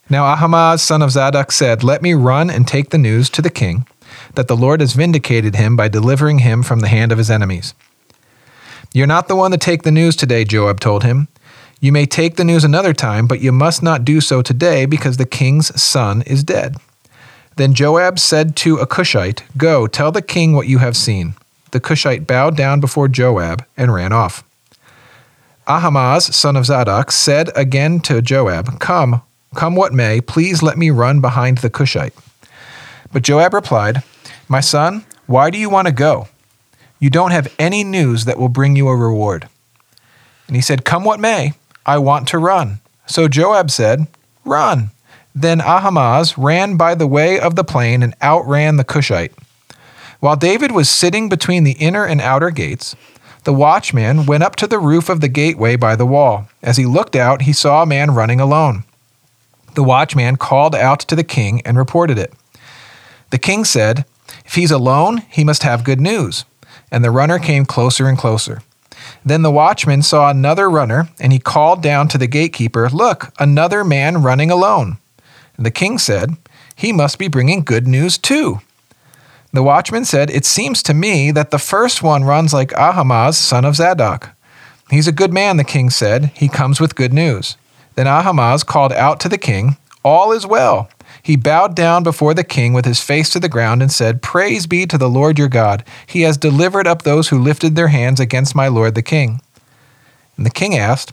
Now 0.09 0.25
Ahimaaz, 0.25 0.81
son 0.81 1.01
of 1.01 1.11
Zadok, 1.11 1.51
said, 1.51 1.83
Let 1.83 2.01
me 2.01 2.13
run 2.13 2.49
and 2.49 2.67
take 2.67 2.91
the 2.91 2.97
news 2.97 3.29
to 3.31 3.41
the 3.41 3.49
king, 3.49 3.87
that 4.35 4.47
the 4.47 4.55
Lord 4.55 4.81
has 4.81 4.93
vindicated 4.93 5.55
him 5.55 5.75
by 5.75 5.87
delivering 5.87 6.39
him 6.39 6.63
from 6.63 6.79
the 6.79 6.87
hand 6.87 7.11
of 7.11 7.17
his 7.17 7.31
enemies. 7.31 7.73
You're 8.93 9.07
not 9.07 9.27
the 9.27 9.35
one 9.35 9.51
to 9.51 9.57
take 9.57 9.83
the 9.83 9.91
news 9.91 10.15
today, 10.15 10.45
Joab 10.45 10.79
told 10.79 11.03
him. 11.03 11.27
You 11.79 11.91
may 11.91 12.05
take 12.05 12.35
the 12.35 12.45
news 12.45 12.63
another 12.63 12.93
time, 12.93 13.27
but 13.27 13.41
you 13.41 13.51
must 13.51 13.83
not 13.83 14.05
do 14.05 14.21
so 14.21 14.41
today 14.41 14.85
because 14.85 15.17
the 15.17 15.25
king's 15.25 15.79
son 15.79 16.21
is 16.23 16.43
dead. 16.43 16.77
Then 17.57 17.73
Joab 17.73 18.19
said 18.19 18.55
to 18.57 18.77
a 18.77 18.85
Cushite, 18.85 19.43
Go, 19.57 19.87
tell 19.87 20.11
the 20.11 20.21
king 20.21 20.53
what 20.53 20.67
you 20.67 20.77
have 20.77 20.95
seen. 20.95 21.33
The 21.71 21.79
Cushite 21.79 22.27
bowed 22.27 22.55
down 22.55 22.79
before 22.79 23.07
Joab 23.07 23.65
and 23.75 23.91
ran 23.91 24.13
off. 24.13 24.43
Ahimaaz, 25.67 26.35
son 26.35 26.55
of 26.55 26.67
Zadok, 26.67 27.11
said 27.11 27.49
again 27.55 27.99
to 28.01 28.21
Joab, 28.21 28.79
Come, 28.79 29.23
come 29.55 29.75
what 29.75 29.91
may, 29.91 30.21
please 30.21 30.61
let 30.61 30.77
me 30.77 30.91
run 30.91 31.19
behind 31.19 31.57
the 31.57 31.71
Cushite. 31.71 32.13
But 33.11 33.23
Joab 33.23 33.55
replied, 33.55 34.03
My 34.47 34.59
son, 34.59 35.03
why 35.25 35.49
do 35.49 35.57
you 35.57 35.69
want 35.69 35.87
to 35.87 35.93
go? 35.93 36.27
You 36.99 37.09
don't 37.09 37.31
have 37.31 37.53
any 37.57 37.83
news 37.83 38.25
that 38.25 38.37
will 38.37 38.49
bring 38.49 38.75
you 38.75 38.87
a 38.87 38.95
reward. 38.95 39.49
And 40.45 40.55
he 40.55 40.61
said, 40.61 40.85
Come 40.85 41.03
what 41.03 41.19
may, 41.19 41.53
I 41.87 41.97
want 41.97 42.27
to 42.27 42.37
run. 42.37 42.81
So 43.07 43.27
Joab 43.27 43.71
said, 43.71 44.05
Run. 44.45 44.91
Then 45.39 45.61
Ahimaaz 45.61 46.35
ran 46.35 46.77
by 46.77 46.95
the 46.95 47.05
way 47.05 47.39
of 47.39 47.55
the 47.55 47.63
plain 47.63 48.01
and 48.01 48.15
outran 48.23 48.77
the 48.77 48.83
Cushite. 48.83 49.33
While 50.19 50.35
David 50.35 50.71
was 50.71 50.89
sitting 50.89 51.29
between 51.29 51.63
the 51.63 51.73
inner 51.73 52.03
and 52.03 52.19
outer 52.19 52.49
gates, 52.49 52.95
the 53.43 53.53
watchman 53.53 54.25
went 54.25 54.41
up 54.41 54.55
to 54.55 54.65
the 54.65 54.79
roof 54.79 55.09
of 55.09 55.21
the 55.21 55.27
gateway 55.27 55.75
by 55.75 55.95
the 55.95 56.07
wall. 56.07 56.47
As 56.63 56.77
he 56.77 56.87
looked 56.87 57.15
out, 57.15 57.43
he 57.43 57.53
saw 57.53 57.83
a 57.83 57.85
man 57.85 58.15
running 58.15 58.41
alone. 58.41 58.83
The 59.75 59.83
watchman 59.83 60.37
called 60.37 60.73
out 60.73 61.01
to 61.01 61.15
the 61.15 61.23
king 61.23 61.61
and 61.61 61.77
reported 61.77 62.17
it. 62.17 62.33
The 63.29 63.37
king 63.37 63.63
said, 63.63 64.05
If 64.43 64.55
he's 64.55 64.71
alone, 64.71 65.19
he 65.29 65.43
must 65.43 65.61
have 65.61 65.83
good 65.83 66.01
news. 66.01 66.45
And 66.89 67.03
the 67.03 67.11
runner 67.11 67.37
came 67.37 67.67
closer 67.67 68.07
and 68.07 68.17
closer. 68.17 68.63
Then 69.23 69.43
the 69.43 69.51
watchman 69.51 70.01
saw 70.01 70.31
another 70.31 70.67
runner, 70.67 71.09
and 71.19 71.31
he 71.31 71.37
called 71.37 71.83
down 71.83 72.07
to 72.07 72.17
the 72.17 72.25
gatekeeper, 72.25 72.89
Look, 72.89 73.31
another 73.37 73.83
man 73.83 74.23
running 74.23 74.49
alone. 74.49 74.97
And 75.57 75.65
the 75.65 75.71
king 75.71 75.97
said, 75.97 76.37
He 76.75 76.93
must 76.93 77.17
be 77.17 77.27
bringing 77.27 77.63
good 77.63 77.87
news 77.87 78.17
too. 78.17 78.61
The 79.51 79.63
watchman 79.63 80.05
said, 80.05 80.29
It 80.29 80.45
seems 80.45 80.83
to 80.83 80.93
me 80.93 81.31
that 81.31 81.51
the 81.51 81.59
first 81.59 82.03
one 82.03 82.23
runs 82.23 82.53
like 82.53 82.73
Ahimaaz, 82.73 83.37
son 83.37 83.65
of 83.65 83.75
Zadok. 83.75 84.29
He's 84.89 85.07
a 85.07 85.11
good 85.11 85.33
man, 85.33 85.57
the 85.57 85.63
king 85.63 85.89
said. 85.89 86.31
He 86.35 86.47
comes 86.47 86.79
with 86.79 86.95
good 86.95 87.13
news. 87.13 87.57
Then 87.95 88.07
Ahimaaz 88.07 88.63
called 88.63 88.93
out 88.93 89.19
to 89.21 89.29
the 89.29 89.37
king, 89.37 89.77
All 90.03 90.31
is 90.31 90.45
well. 90.45 90.89
He 91.23 91.35
bowed 91.35 91.75
down 91.75 92.03
before 92.03 92.33
the 92.33 92.43
king 92.43 92.73
with 92.73 92.85
his 92.85 93.01
face 93.01 93.29
to 93.31 93.39
the 93.39 93.49
ground 93.49 93.81
and 93.81 93.91
said, 93.91 94.21
Praise 94.21 94.67
be 94.67 94.85
to 94.85 94.97
the 94.97 95.09
Lord 95.09 95.37
your 95.37 95.49
God. 95.49 95.83
He 96.05 96.21
has 96.21 96.37
delivered 96.37 96.87
up 96.87 97.01
those 97.01 97.29
who 97.29 97.39
lifted 97.39 97.75
their 97.75 97.89
hands 97.89 98.19
against 98.19 98.55
my 98.55 98.67
lord 98.67 98.95
the 98.95 99.01
king. 99.01 99.41
And 100.37 100.45
the 100.45 100.51
king 100.51 100.77
asked, 100.77 101.11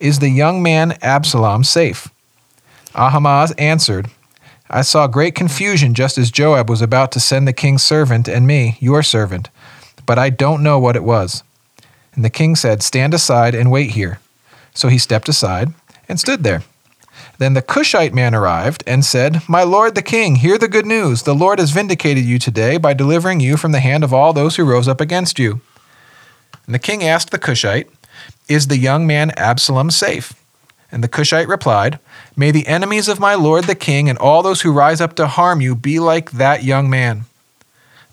Is 0.00 0.20
the 0.20 0.30
young 0.30 0.62
man 0.62 0.96
Absalom 1.02 1.64
safe? 1.64 2.08
Ahimaaz 2.94 3.52
answered, 3.52 4.10
I 4.70 4.82
saw 4.82 5.06
great 5.06 5.34
confusion 5.34 5.94
just 5.94 6.16
as 6.16 6.30
Joab 6.30 6.70
was 6.70 6.80
about 6.80 7.12
to 7.12 7.20
send 7.20 7.46
the 7.46 7.52
king's 7.52 7.82
servant 7.82 8.28
and 8.28 8.46
me, 8.46 8.78
your 8.80 9.02
servant, 9.02 9.50
but 10.06 10.18
I 10.18 10.30
don't 10.30 10.62
know 10.62 10.78
what 10.78 10.96
it 10.96 11.04
was. 11.04 11.42
And 12.14 12.24
the 12.24 12.30
king 12.30 12.56
said, 12.56 12.82
Stand 12.82 13.12
aside 13.14 13.54
and 13.54 13.70
wait 13.70 13.90
here. 13.90 14.20
So 14.72 14.88
he 14.88 14.98
stepped 14.98 15.28
aside 15.28 15.72
and 16.08 16.18
stood 16.18 16.44
there. 16.44 16.62
Then 17.38 17.54
the 17.54 17.62
Cushite 17.62 18.14
man 18.14 18.34
arrived 18.34 18.84
and 18.86 19.04
said, 19.04 19.42
My 19.48 19.62
lord 19.62 19.94
the 19.94 20.02
king, 20.02 20.36
hear 20.36 20.58
the 20.58 20.68
good 20.68 20.86
news. 20.86 21.22
The 21.22 21.34
Lord 21.34 21.58
has 21.58 21.70
vindicated 21.70 22.24
you 22.24 22.38
today 22.38 22.76
by 22.76 22.94
delivering 22.94 23.40
you 23.40 23.56
from 23.56 23.72
the 23.72 23.80
hand 23.80 24.04
of 24.04 24.14
all 24.14 24.32
those 24.32 24.56
who 24.56 24.64
rose 24.64 24.88
up 24.88 25.00
against 25.00 25.38
you. 25.38 25.60
And 26.66 26.74
the 26.74 26.78
king 26.78 27.02
asked 27.02 27.30
the 27.30 27.38
Cushite, 27.38 27.88
Is 28.48 28.68
the 28.68 28.78
young 28.78 29.06
man 29.06 29.32
Absalom 29.36 29.90
safe? 29.90 30.32
And 30.94 31.02
the 31.02 31.08
Cushite 31.08 31.48
replied, 31.48 31.98
May 32.36 32.52
the 32.52 32.68
enemies 32.68 33.08
of 33.08 33.18
my 33.18 33.34
lord 33.34 33.64
the 33.64 33.74
king 33.74 34.08
and 34.08 34.16
all 34.16 34.44
those 34.44 34.60
who 34.60 34.70
rise 34.70 35.00
up 35.00 35.16
to 35.16 35.26
harm 35.26 35.60
you 35.60 35.74
be 35.74 35.98
like 35.98 36.30
that 36.30 36.62
young 36.62 36.88
man. 36.88 37.24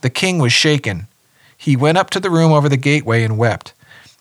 The 0.01 0.09
king 0.09 0.39
was 0.39 0.51
shaken. 0.51 1.05
He 1.55 1.75
went 1.75 1.99
up 1.99 2.09
to 2.09 2.19
the 2.19 2.31
room 2.31 2.51
over 2.51 2.67
the 2.67 2.77
gateway 2.77 3.23
and 3.23 3.37
wept. 3.37 3.73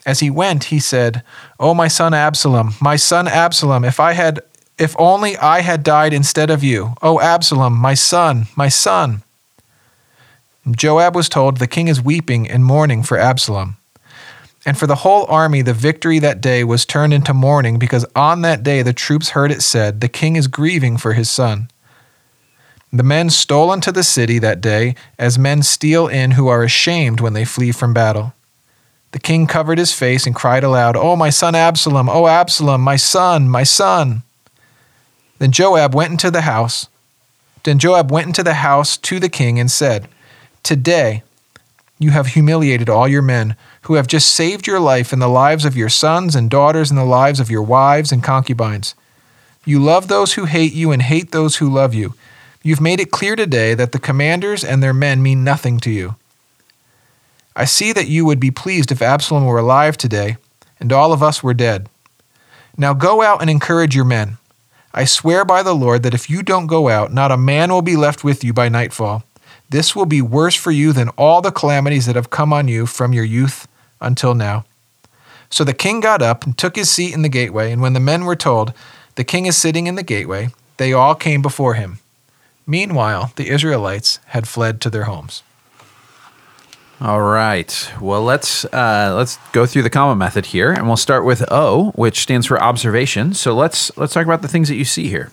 As 0.04 0.20
he 0.20 0.28
went, 0.28 0.64
he 0.64 0.78
said, 0.78 1.22
O 1.58 1.72
my 1.72 1.88
son 1.88 2.12
Absalom, 2.12 2.74
my 2.82 2.96
son 2.96 3.26
Absalom, 3.26 3.82
if 3.82 3.98
I 3.98 4.12
had 4.12 4.40
If 4.78 4.94
only 4.98 5.38
I 5.38 5.62
had 5.62 5.82
died 5.82 6.12
instead 6.12 6.50
of 6.50 6.62
you. 6.62 6.94
O 7.00 7.18
Absalom, 7.18 7.74
my 7.78 7.94
son, 7.94 8.46
my 8.56 8.68
son. 8.68 9.22
Joab 10.70 11.16
was 11.16 11.30
told, 11.30 11.56
The 11.56 11.66
king 11.66 11.88
is 11.88 12.02
weeping 12.02 12.46
and 12.46 12.62
mourning 12.62 13.02
for 13.02 13.18
Absalom. 13.18 13.78
And 14.66 14.78
for 14.78 14.86
the 14.86 14.96
whole 14.96 15.24
army, 15.26 15.62
the 15.62 15.72
victory 15.72 16.18
that 16.18 16.40
day 16.40 16.64
was 16.64 16.84
turned 16.84 17.14
into 17.14 17.32
mourning 17.32 17.78
because 17.78 18.04
on 18.14 18.42
that 18.42 18.62
day 18.62 18.82
the 18.82 18.92
troops 18.92 19.30
heard 19.30 19.50
it 19.50 19.62
said, 19.62 20.00
The 20.00 20.08
king 20.08 20.36
is 20.36 20.48
grieving 20.48 20.98
for 20.98 21.14
his 21.14 21.30
son. 21.30 21.70
The 22.92 23.02
men 23.02 23.30
stole 23.30 23.72
into 23.72 23.92
the 23.92 24.02
city 24.02 24.38
that 24.40 24.60
day 24.60 24.96
as 25.18 25.38
men 25.38 25.62
steal 25.62 26.08
in 26.08 26.32
who 26.32 26.48
are 26.48 26.62
ashamed 26.62 27.20
when 27.20 27.32
they 27.32 27.44
flee 27.44 27.72
from 27.72 27.94
battle. 27.94 28.34
The 29.12 29.20
king 29.20 29.46
covered 29.46 29.78
his 29.78 29.92
face 29.92 30.26
and 30.26 30.34
cried 30.34 30.64
aloud, 30.64 30.96
Oh, 30.96 31.16
my 31.16 31.30
son 31.30 31.54
Absalom, 31.54 32.08
oh, 32.08 32.26
Absalom, 32.26 32.80
my 32.80 32.96
son, 32.96 33.48
my 33.48 33.62
son. 33.62 34.22
Then 35.38 35.52
Joab 35.52 35.94
went 35.94 36.10
into 36.10 36.30
the 36.30 36.42
house. 36.42 36.88
Then 37.62 37.78
Joab 37.78 38.10
went 38.10 38.26
into 38.26 38.42
the 38.42 38.54
house 38.54 38.96
to 38.98 39.18
the 39.18 39.28
king 39.28 39.58
and 39.58 39.70
said, 39.70 40.08
Today 40.62 41.22
you 42.00 42.10
have 42.12 42.28
humiliated 42.28 42.88
all 42.88 43.06
your 43.06 43.20
men 43.20 43.54
who 43.82 43.94
have 43.94 44.06
just 44.06 44.32
saved 44.32 44.66
your 44.66 44.80
life 44.80 45.12
and 45.12 45.20
the 45.20 45.28
lives 45.28 45.66
of 45.66 45.76
your 45.76 45.90
sons 45.90 46.34
and 46.34 46.50
daughters 46.50 46.90
and 46.90 46.98
the 46.98 47.04
lives 47.04 47.38
of 47.38 47.50
your 47.50 47.62
wives 47.62 48.10
and 48.10 48.24
concubines. 48.24 48.94
You 49.66 49.78
love 49.78 50.08
those 50.08 50.32
who 50.32 50.46
hate 50.46 50.72
you 50.72 50.92
and 50.92 51.02
hate 51.02 51.30
those 51.30 51.56
who 51.56 51.68
love 51.68 51.92
you. 51.92 52.14
You've 52.62 52.80
made 52.80 53.00
it 53.00 53.10
clear 53.10 53.36
today 53.36 53.74
that 53.74 53.92
the 53.92 53.98
commanders 53.98 54.64
and 54.64 54.82
their 54.82 54.94
men 54.94 55.22
mean 55.22 55.44
nothing 55.44 55.78
to 55.80 55.90
you. 55.90 56.16
I 57.54 57.66
see 57.66 57.92
that 57.92 58.08
you 58.08 58.24
would 58.24 58.40
be 58.40 58.50
pleased 58.50 58.90
if 58.90 59.02
Absalom 59.02 59.44
were 59.44 59.58
alive 59.58 59.98
today 59.98 60.38
and 60.80 60.94
all 60.94 61.12
of 61.12 61.22
us 61.22 61.42
were 61.42 61.52
dead. 61.52 61.90
Now 62.78 62.94
go 62.94 63.20
out 63.20 63.42
and 63.42 63.50
encourage 63.50 63.94
your 63.94 64.06
men. 64.06 64.38
I 64.94 65.04
swear 65.04 65.44
by 65.44 65.62
the 65.62 65.74
Lord 65.74 66.02
that 66.04 66.14
if 66.14 66.30
you 66.30 66.42
don't 66.42 66.66
go 66.66 66.88
out, 66.88 67.12
not 67.12 67.30
a 67.30 67.36
man 67.36 67.70
will 67.70 67.82
be 67.82 67.94
left 67.96 68.24
with 68.24 68.42
you 68.42 68.54
by 68.54 68.70
nightfall. 68.70 69.22
This 69.70 69.94
will 69.94 70.06
be 70.06 70.20
worse 70.20 70.56
for 70.56 70.72
you 70.72 70.92
than 70.92 71.08
all 71.10 71.40
the 71.40 71.52
calamities 71.52 72.06
that 72.06 72.16
have 72.16 72.30
come 72.30 72.52
on 72.52 72.68
you 72.68 72.86
from 72.86 73.12
your 73.12 73.24
youth 73.24 73.68
until 74.00 74.34
now. 74.34 74.64
So 75.48 75.64
the 75.64 75.74
king 75.74 76.00
got 76.00 76.22
up 76.22 76.44
and 76.44 76.58
took 76.58 76.76
his 76.76 76.90
seat 76.90 77.14
in 77.14 77.22
the 77.22 77.28
gateway, 77.28 77.72
and 77.72 77.80
when 77.80 77.92
the 77.92 78.00
men 78.00 78.24
were 78.24 78.36
told, 78.36 78.72
The 79.14 79.24
king 79.24 79.46
is 79.46 79.56
sitting 79.56 79.86
in 79.86 79.94
the 79.94 80.02
gateway, 80.02 80.50
they 80.76 80.92
all 80.92 81.14
came 81.14 81.42
before 81.42 81.74
him. 81.74 81.98
Meanwhile, 82.66 83.32
the 83.36 83.48
Israelites 83.48 84.18
had 84.26 84.48
fled 84.48 84.80
to 84.80 84.90
their 84.90 85.04
homes. 85.04 85.42
All 87.00 87.22
right. 87.22 87.90
Well, 88.00 88.22
let's 88.22 88.66
uh, 88.66 89.14
let's 89.16 89.38
go 89.52 89.66
through 89.66 89.82
the 89.82 89.90
COMA 89.90 90.16
method 90.16 90.46
here, 90.46 90.70
and 90.70 90.86
we'll 90.86 90.98
start 90.98 91.24
with 91.24 91.50
O, 91.50 91.92
which 91.92 92.20
stands 92.20 92.46
for 92.46 92.62
observation. 92.62 93.32
So 93.34 93.54
let's 93.54 93.96
let's 93.96 94.12
talk 94.12 94.26
about 94.26 94.42
the 94.42 94.48
things 94.48 94.68
that 94.68 94.76
you 94.76 94.84
see 94.84 95.08
here. 95.08 95.32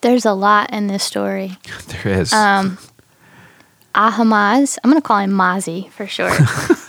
There's 0.00 0.24
a 0.24 0.32
lot 0.32 0.72
in 0.72 0.86
this 0.86 1.04
story. 1.04 1.56
There 1.88 2.20
is. 2.20 2.32
Um, 2.32 2.78
Ahamaz, 3.94 4.78
I'm 4.84 4.90
going 4.90 5.00
to 5.00 5.06
call 5.06 5.18
him 5.18 5.32
Mazi 5.32 5.90
for 5.90 6.06
short. 6.06 6.38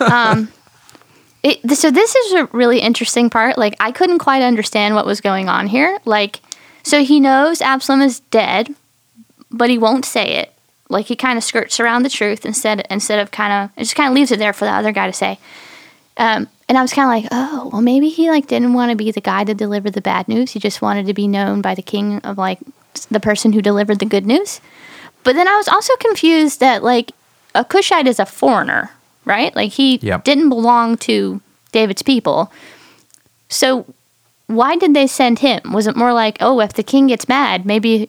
um, 0.00 0.52
it, 1.42 1.58
so 1.76 1.90
this 1.90 2.14
is 2.14 2.32
a 2.34 2.44
really 2.46 2.80
interesting 2.80 3.30
part. 3.30 3.56
Like 3.56 3.74
I 3.80 3.92
couldn't 3.92 4.18
quite 4.18 4.42
understand 4.42 4.94
what 4.94 5.06
was 5.06 5.20
going 5.20 5.48
on 5.48 5.66
here. 5.66 5.98
Like, 6.04 6.40
so 6.82 7.02
he 7.02 7.18
knows 7.18 7.60
Absalom 7.60 8.02
is 8.02 8.20
dead, 8.20 8.74
but 9.50 9.70
he 9.70 9.78
won't 9.78 10.04
say 10.04 10.36
it. 10.36 10.52
Like 10.88 11.06
he 11.06 11.16
kind 11.16 11.38
of 11.38 11.44
skirts 11.44 11.80
around 11.80 12.02
the 12.02 12.10
truth 12.10 12.44
instead 12.44 12.86
instead 12.90 13.20
of 13.20 13.30
kind 13.30 13.52
of 13.52 13.70
it 13.76 13.84
just 13.84 13.96
kind 13.96 14.08
of 14.08 14.14
leaves 14.14 14.32
it 14.32 14.38
there 14.38 14.52
for 14.52 14.64
the 14.64 14.72
other 14.72 14.92
guy 14.92 15.06
to 15.06 15.12
say. 15.12 15.38
Um, 16.16 16.48
and 16.68 16.76
I 16.76 16.82
was 16.82 16.92
kind 16.92 17.06
of 17.06 17.24
like, 17.24 17.28
oh, 17.32 17.70
well, 17.72 17.82
maybe 17.82 18.08
he 18.10 18.30
like 18.30 18.46
didn't 18.46 18.74
want 18.74 18.90
to 18.90 18.96
be 18.96 19.10
the 19.10 19.20
guy 19.20 19.44
to 19.44 19.54
deliver 19.54 19.90
the 19.90 20.00
bad 20.00 20.28
news. 20.28 20.52
He 20.52 20.58
just 20.60 20.82
wanted 20.82 21.06
to 21.06 21.14
be 21.14 21.26
known 21.26 21.62
by 21.62 21.74
the 21.74 21.82
king 21.82 22.18
of 22.18 22.36
like 22.38 22.58
the 23.10 23.20
person 23.20 23.52
who 23.52 23.62
delivered 23.62 23.98
the 23.98 24.04
good 24.06 24.26
news. 24.26 24.60
But 25.24 25.34
then 25.34 25.46
I 25.48 25.56
was 25.56 25.68
also 25.68 25.94
confused 25.96 26.60
that 26.60 26.82
like 26.82 27.12
a 27.54 27.64
Cushite 27.64 28.06
is 28.06 28.18
a 28.20 28.26
foreigner, 28.26 28.90
right? 29.24 29.54
Like 29.54 29.72
he 29.72 29.96
Yep. 29.98 30.24
didn't 30.24 30.48
belong 30.48 30.96
to 30.98 31.40
David's 31.72 32.02
people. 32.02 32.52
So 33.48 33.86
why 34.46 34.76
did 34.76 34.94
they 34.94 35.06
send 35.06 35.40
him? 35.40 35.60
Was 35.72 35.86
it 35.86 35.96
more 35.96 36.12
like, 36.12 36.36
oh, 36.40 36.60
if 36.60 36.72
the 36.72 36.82
king 36.82 37.06
gets 37.08 37.28
mad, 37.28 37.64
maybe 37.66 38.08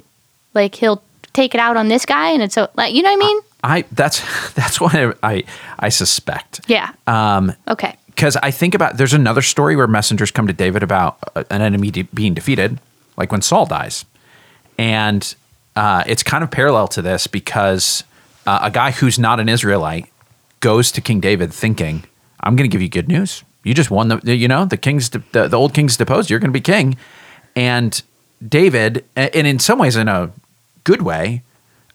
like 0.54 0.76
he'll 0.76 1.02
take 1.34 1.54
it 1.56 1.60
out 1.62 1.78
on 1.78 1.88
this 1.88 2.06
guy 2.06 2.30
and 2.32 2.42
it's 2.44 2.56
so 2.56 2.70
like 2.76 2.94
you 2.94 3.02
know 3.02 3.10
what 3.12 3.24
I 3.24 3.28
mean? 3.28 3.40
I 3.64 3.82
that's 3.92 4.54
that's 4.54 4.80
what 4.82 4.96
I 4.96 5.14
I, 5.24 5.44
I 5.80 5.90
suspect. 5.90 6.62
Yeah. 6.68 6.92
Um, 7.08 7.54
Okay. 7.68 7.96
because 8.08 8.36
I 8.38 8.52
think 8.52 8.74
about 8.76 8.98
there's 8.98 9.14
another 9.14 9.42
story 9.42 9.76
where 9.76 9.88
messengers 9.88 10.32
come 10.32 10.48
to 10.48 10.54
David 10.54 10.84
about 10.84 11.18
uh, 11.36 11.44
an 11.50 11.62
enemy 11.62 11.92
de- 11.92 12.04
being 12.14 12.34
defeated, 12.34 12.80
like 13.18 13.32
when 13.32 13.42
Saul 13.42 13.66
dies, 13.66 14.06
and 14.82 15.36
uh, 15.76 16.04
it's 16.08 16.24
kind 16.24 16.44
of 16.44 16.50
parallel 16.50 16.88
to 16.88 17.04
this 17.04 17.28
because 17.28 18.04
uh, 18.48 18.62
a 18.64 18.72
guy 18.72 18.90
who's 18.90 19.20
not 19.20 19.40
an 19.40 19.48
Israelite 19.48 20.08
goes 20.60 20.92
to 20.94 21.02
King 21.02 21.20
David 21.20 21.54
thinking, 21.54 22.04
"I'm 22.40 22.56
going 22.56 22.68
to 22.68 22.74
give 22.74 22.82
you 22.82 22.90
good 22.90 23.08
news. 23.08 23.44
You 23.64 23.76
just 23.76 23.92
won 23.92 24.08
the 24.08 24.36
you 24.36 24.48
know 24.48 24.66
the 24.66 24.78
king's 24.78 25.12
the, 25.12 25.20
the 25.32 25.56
old 25.56 25.76
king's 25.76 25.98
deposed. 25.98 26.32
You're 26.32 26.40
going 26.40 26.52
to 26.52 26.60
be 26.60 26.62
king," 26.62 26.98
and 27.56 28.02
David, 28.46 29.06
and 29.16 29.46
in 29.46 29.60
some 29.60 29.78
ways 29.78 29.96
in 29.96 30.08
a 30.08 30.32
good 30.84 31.04
way, 31.04 31.44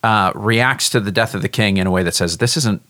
uh, 0.05 0.31
reacts 0.37 0.88
to 0.90 1.00
the 1.00 1.11
death 1.11 1.35
of 1.35 1.43
the 1.43 1.49
king 1.49 1.78
in 1.78 1.88
a 1.88 1.90
way 1.90 2.05
that 2.05 2.14
says, 2.14 2.38
"This 2.38 2.57
isn't 2.57 2.83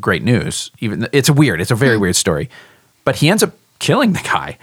great 0.00 0.22
news." 0.22 0.70
Even 0.78 1.08
it's 1.10 1.28
a 1.28 1.32
weird, 1.32 1.60
it's 1.60 1.72
a 1.72 1.74
very 1.74 1.98
weird 1.98 2.14
story, 2.14 2.48
but 3.04 3.16
he 3.16 3.28
ends 3.28 3.42
up 3.42 3.50
killing 3.80 4.12
the 4.12 4.22
guy 4.22 4.58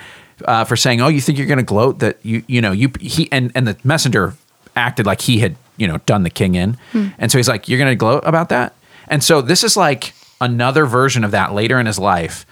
uh, 0.46 0.64
for 0.64 0.78
saying, 0.78 1.02
"Oh, 1.02 1.10
you 1.10 1.20
think 1.20 1.38
you're 1.38 1.46
going 1.46 1.58
to 1.58 1.64
gloat 1.64 2.00
that 2.00 2.20
you 2.24 2.44
you 2.48 2.62
know 2.62 2.72
you 2.72 2.90
he 3.02 3.28
and 3.34 3.52
and 3.54 3.68
the 3.68 3.76
messenger 3.84 4.34
acted 4.78 5.06
like 5.06 5.22
he 5.22 5.40
had 5.40 5.56
you 5.78 5.88
know 5.88 5.98
done 6.06 6.24
the 6.24 6.30
king 6.30 6.56
in, 6.56 6.78
and 7.18 7.32
so 7.32 7.38
he's 7.38 7.48
like, 7.50 7.68
"You're 7.68 7.80
going 7.80 7.92
to 7.92 7.96
gloat 7.96 8.24
about 8.26 8.50
that," 8.50 8.74
and 9.08 9.24
so 9.24 9.42
this 9.42 9.64
is 9.64 9.76
like 9.76 10.14
another 10.40 10.86
version 10.86 11.24
of 11.24 11.32
that 11.32 11.54
later 11.54 11.80
in 11.80 11.86
his 11.86 12.00
life, 12.00 12.46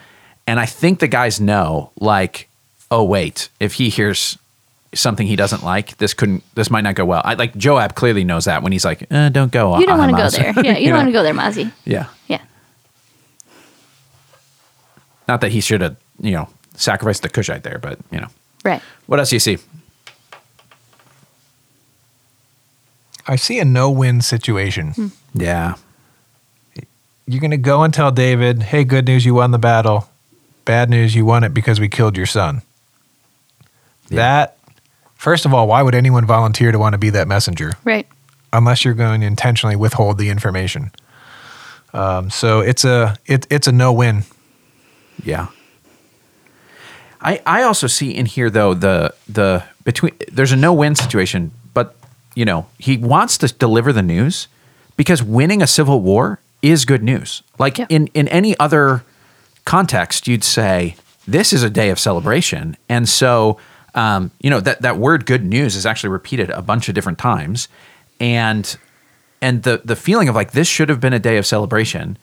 and 0.47 0.59
I 0.59 0.65
think 0.65 0.99
the 0.99 1.07
guys 1.07 1.39
know 1.39 1.91
like, 1.99 2.49
oh 2.91 3.03
wait, 3.03 3.49
if 3.59 3.73
he 3.73 3.89
hears 3.89 4.37
something 4.93 5.27
he 5.27 5.35
doesn't 5.35 5.63
like, 5.63 5.97
this 5.97 6.13
couldn't, 6.13 6.43
this 6.55 6.69
might 6.69 6.81
not 6.81 6.95
go 6.95 7.05
well. 7.05 7.21
I 7.23 7.33
like 7.35 7.55
Joab 7.55 7.95
clearly 7.95 8.23
knows 8.23 8.45
that 8.45 8.63
when 8.63 8.71
he's 8.71 8.85
like, 8.85 9.11
eh, 9.11 9.29
don't 9.29 9.51
go. 9.51 9.77
You 9.77 9.85
don't 9.85 9.97
want 9.97 10.11
to 10.11 10.17
go 10.17 10.29
there. 10.29 10.65
Yeah, 10.65 10.77
you, 10.77 10.89
don't 10.89 10.97
want 10.97 11.07
to 11.07 11.13
go 11.13 11.23
there, 11.23 11.33
Mazi. 11.33 11.71
Yeah. 11.83 12.07
Yeah. 12.27 12.41
Not 15.27 15.41
that 15.41 15.51
he 15.51 15.61
should 15.61 15.81
have, 15.81 15.97
you 16.19 16.31
know, 16.31 16.47
sacrificed 16.75 17.23
the 17.23 17.29
Cushite 17.29 17.63
there, 17.63 17.79
but 17.79 17.99
you 18.11 18.19
know. 18.19 18.27
Right. 18.63 18.81
What 19.05 19.19
else 19.19 19.29
do 19.29 19.35
you 19.35 19.39
see? 19.39 19.57
I 23.27 23.35
see 23.35 23.59
a 23.59 23.65
no 23.65 23.89
win 23.89 24.21
situation. 24.21 25.11
Yeah. 25.33 25.75
You're 27.27 27.41
going 27.41 27.51
to 27.51 27.57
go 27.57 27.81
and 27.83 27.93
tell 27.93 28.11
David, 28.11 28.63
hey, 28.63 28.83
good 28.83 29.05
news, 29.05 29.25
you 29.25 29.33
won 29.33 29.51
the 29.51 29.57
battle. 29.57 30.09
Bad 30.63 30.89
news, 30.89 31.15
you 31.15 31.25
won 31.25 31.43
it 31.43 31.53
because 31.53 31.79
we 31.79 31.89
killed 31.89 32.15
your 32.17 32.25
son. 32.27 32.61
Yeah. 34.09 34.17
That, 34.17 34.57
first 35.15 35.45
of 35.45 35.53
all, 35.53 35.67
why 35.67 35.81
would 35.81 35.95
anyone 35.95 36.25
volunteer 36.25 36.71
to 36.71 36.77
want 36.77 36.93
to 36.93 36.99
be 36.99 37.09
that 37.11 37.27
messenger? 37.27 37.73
Right. 37.83 38.07
unless 38.53 38.85
you're 38.85 38.93
going 38.93 39.21
to 39.21 39.27
intentionally 39.27 39.75
withhold 39.75 40.17
the 40.17 40.29
information. 40.29 40.91
Um, 41.93 42.29
so 42.29 42.59
it's 42.59 42.85
a 42.85 43.15
it, 43.25 43.47
it's 43.49 43.67
a 43.67 43.71
no 43.71 43.91
win. 43.91 44.23
Yeah. 45.23 45.47
I 47.21 47.41
I 47.45 47.63
also 47.63 47.87
see 47.87 48.11
in 48.11 48.25
here 48.27 48.49
though 48.49 48.73
the 48.73 49.13
the 49.27 49.63
between 49.83 50.13
there's 50.31 50.51
a 50.51 50.55
no 50.57 50.73
win 50.73 50.95
situation, 50.95 51.51
but 51.51 51.64
you 52.35 52.45
know, 52.45 52.67
he 52.77 52.97
wants 52.97 53.37
to 53.39 53.47
deliver 53.47 53.91
the 53.91 54.03
news 54.03 54.47
because 54.97 55.23
winning 55.23 55.61
a 55.61 55.67
civil 55.67 56.01
war 56.01 56.39
is 56.61 56.85
good 56.85 57.01
news. 57.03 57.41
Like 57.57 57.77
Yeah. 57.77 57.87
in 57.89 58.07
in 58.13 58.27
any 58.27 58.57
other 58.59 59.03
context, 59.65 60.27
you'd 60.27 60.43
say 60.43 60.95
this 61.27 61.51
is 61.53 61.63
a 61.63 61.69
day 61.69 61.89
of 61.89 61.99
celebration. 61.99 62.77
And 62.87 63.09
so 63.09 63.57
um, 63.95 64.31
you 64.41 64.49
know, 64.49 64.59
that 64.59 64.81
that 64.81 64.97
word 64.97 65.25
good 65.25 65.45
news 65.45 65.75
is 65.75 65.85
actually 65.85 66.09
repeated 66.09 66.49
a 66.49 66.61
bunch 66.61 66.89
of 66.89 66.95
different 66.95 67.17
times. 67.17 67.67
And 68.19 68.77
and 69.41 69.63
the 69.63 69.81
the 69.85 69.95
feeling 69.95 70.27
of 70.29 70.35
like 70.35 70.51
this 70.51 70.67
should 70.67 70.89
have 70.89 70.99
been 70.99 71.13
a 71.13 71.19
day 71.19 71.37
of 71.37 71.45
celebration, 71.45 72.17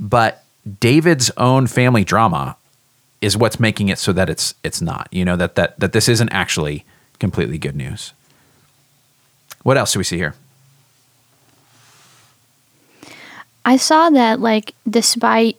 but 0.00 0.42
David's 0.80 1.30
own 1.36 1.66
family 1.66 2.04
drama 2.04 2.56
is 3.20 3.36
what's 3.36 3.60
making 3.60 3.88
it 3.90 3.98
so 3.98 4.12
that 4.12 4.28
it's 4.28 4.54
it's 4.64 4.80
not. 4.80 5.08
You 5.12 5.24
know 5.24 5.36
that 5.36 5.54
that 5.54 5.78
that 5.78 5.92
this 5.92 6.08
isn't 6.08 6.30
actually 6.30 6.84
completely 7.20 7.58
good 7.58 7.76
news. 7.76 8.12
What 9.64 9.76
else 9.76 9.92
do 9.92 9.98
we 9.98 10.04
see 10.04 10.18
here? 10.18 10.34
I 13.64 13.76
saw 13.76 14.10
that 14.10 14.38
like 14.38 14.74
despite 14.88 15.56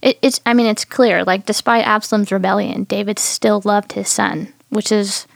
it, 0.00 0.16
it's 0.22 0.40
I 0.46 0.54
mean 0.54 0.66
it's 0.66 0.84
clear 0.84 1.24
like 1.24 1.44
despite 1.44 1.86
Absalom's 1.86 2.32
rebellion, 2.32 2.84
David 2.84 3.18
still 3.18 3.60
loved 3.64 3.92
his 3.92 4.08
son, 4.08 4.52
which 4.70 4.90
is 4.90 5.26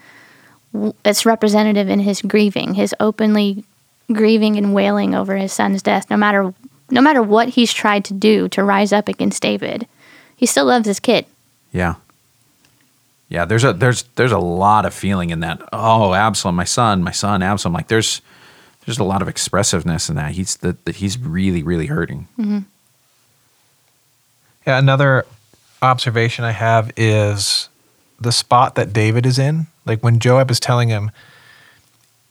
it's 1.05 1.27
representative 1.27 1.88
in 1.88 2.00
his 2.00 2.23
grieving, 2.23 2.75
his 2.75 2.95
openly 3.00 3.65
grieving 4.12 4.57
and 4.57 4.73
wailing 4.73 5.15
over 5.15 5.37
his 5.37 5.53
son's 5.53 5.83
death. 5.83 6.09
No 6.09 6.17
matter 6.17 6.55
no 6.91 7.00
matter 7.00 7.23
what 7.23 7.50
he's 7.50 7.73
tried 7.73 8.05
to 8.07 8.15
do 8.15 8.49
to 8.50 8.62
rise 8.62 8.93
up 8.93 9.09
against 9.09 9.43
David, 9.43 9.88
he 10.37 10.47
still 10.47 10.67
loves 10.67 10.87
his 10.87 11.00
kid. 11.00 11.27
Yeah. 11.73 11.97
Yeah, 13.28 13.44
there's 13.44 13.64
a 13.64 13.73
there's 13.73 14.04
there's 14.14 14.32
a 14.32 14.38
lot 14.38 14.87
of 14.87 14.94
feeling 14.94 15.30
in 15.30 15.40
that. 15.40 15.61
Oh, 15.73 16.14
Absalom, 16.14 16.56
my 16.56 16.64
son, 16.64 17.02
my 17.02 17.11
son, 17.11 17.42
Absalom. 17.42 17.75
Like 17.75 17.88
there's 17.88 18.23
there's 18.87 18.99
a 18.99 19.04
lot 19.04 19.20
of 19.20 19.28
expressiveness 19.28 20.08
in 20.08 20.16
that. 20.16 20.32
He's 20.32 20.56
that 20.56 20.85
that 20.87 20.97
he's 20.97 21.18
really 21.18 21.62
really 21.62 21.87
hurting. 21.87 22.28
Mm-hmm. 22.38 22.58
Yeah, 24.66 24.78
another 24.78 25.26
observation 25.82 26.44
I 26.44 26.52
have 26.52 26.90
is 26.97 27.68
the 28.20 28.32
spot 28.32 28.75
that 28.75 28.92
David 28.92 29.26
is 29.26 29.38
in. 29.38 29.66
Like 29.85 30.02
when 30.02 30.18
Joab 30.18 30.50
is 30.50 30.61
telling 30.61 30.88
him, 30.88 31.11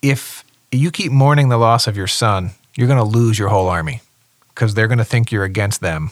if 0.01 0.43
you 0.71 0.91
keep 0.91 1.11
mourning 1.11 1.49
the 1.49 1.57
loss 1.57 1.87
of 1.87 1.95
your 1.95 2.07
son, 2.07 2.51
you're 2.75 2.87
going 2.87 2.99
to 2.99 3.03
lose 3.03 3.39
your 3.39 3.49
whole 3.49 3.69
army 3.69 4.01
because 4.49 4.73
they're 4.73 4.87
going 4.87 4.97
to 4.97 5.05
think 5.05 5.31
you're 5.31 5.43
against 5.43 5.81
them. 5.81 6.11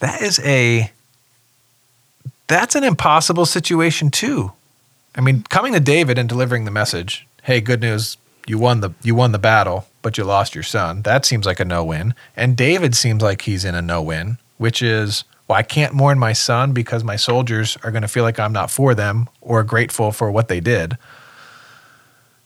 That 0.00 0.22
is 0.22 0.40
a 0.40 0.90
that's 2.50 2.74
an 2.74 2.84
impossible 2.84 3.46
situation 3.46 4.10
too. 4.10 4.52
I 5.16 5.20
mean, 5.22 5.44
coming 5.48 5.72
to 5.72 5.80
David 5.80 6.18
and 6.18 6.28
delivering 6.28 6.64
the 6.66 6.70
message, 6.70 7.26
"Hey, 7.44 7.60
good 7.60 7.80
news, 7.80 8.16
you 8.46 8.58
won 8.58 8.80
the 8.80 8.90
you 9.02 9.14
won 9.14 9.32
the 9.32 9.38
battle, 9.38 9.86
but 10.02 10.18
you 10.18 10.24
lost 10.24 10.54
your 10.54 10.64
son." 10.64 11.02
That 11.02 11.24
seems 11.24 11.46
like 11.46 11.60
a 11.60 11.64
no-win. 11.64 12.14
And 12.36 12.56
David 12.56 12.94
seems 12.94 13.22
like 13.22 13.42
he's 13.42 13.64
in 13.64 13.74
a 13.74 13.82
no-win, 13.82 14.38
which 14.58 14.82
is, 14.82 15.24
well, 15.48 15.58
I 15.58 15.62
can't 15.62 15.94
mourn 15.94 16.18
my 16.18 16.32
son 16.32 16.72
because 16.72 17.02
my 17.04 17.16
soldiers 17.16 17.76
are 17.82 17.90
going 17.90 18.02
to 18.02 18.08
feel 18.08 18.24
like 18.24 18.38
I'm 18.38 18.52
not 18.52 18.70
for 18.70 18.94
them 18.94 19.28
or 19.40 19.62
grateful 19.64 20.12
for 20.12 20.30
what 20.30 20.48
they 20.48 20.60
did. 20.60 20.96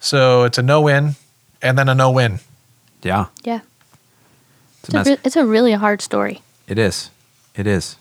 So, 0.01 0.45
it's 0.45 0.59
a 0.59 0.63
no-win 0.63 1.17
and 1.63 1.79
then 1.79 1.89
a 1.89 1.95
no-win. 1.95 2.41
Yeah, 3.03 3.27
Yeah. 3.43 3.61
it's 4.83 4.89
It's 4.89 4.95
a 4.95 4.99
a, 4.99 5.05
re- 5.15 5.21
it's 5.25 5.37
a 5.37 5.45
really 5.47 5.73
hard 5.73 6.01
story. 6.03 6.43
It 6.69 6.79
is. 6.79 7.11
It 7.55 7.67
is. 7.67 7.97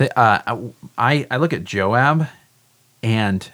Uh, 0.00 0.70
I 0.96 1.26
I 1.30 1.36
look 1.36 1.52
at 1.52 1.64
Joab, 1.64 2.28
and 3.02 3.50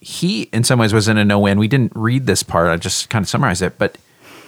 he, 0.00 0.42
in 0.52 0.64
some 0.64 0.78
ways, 0.78 0.92
was 0.92 1.08
in 1.08 1.18
a 1.18 1.24
no-win. 1.24 1.58
We 1.58 1.68
didn't 1.68 1.92
read 1.94 2.26
this 2.26 2.42
part. 2.42 2.68
I 2.68 2.76
just 2.76 3.10
kind 3.10 3.22
of 3.24 3.28
summarized 3.28 3.62
it, 3.62 3.78
but 3.78 3.98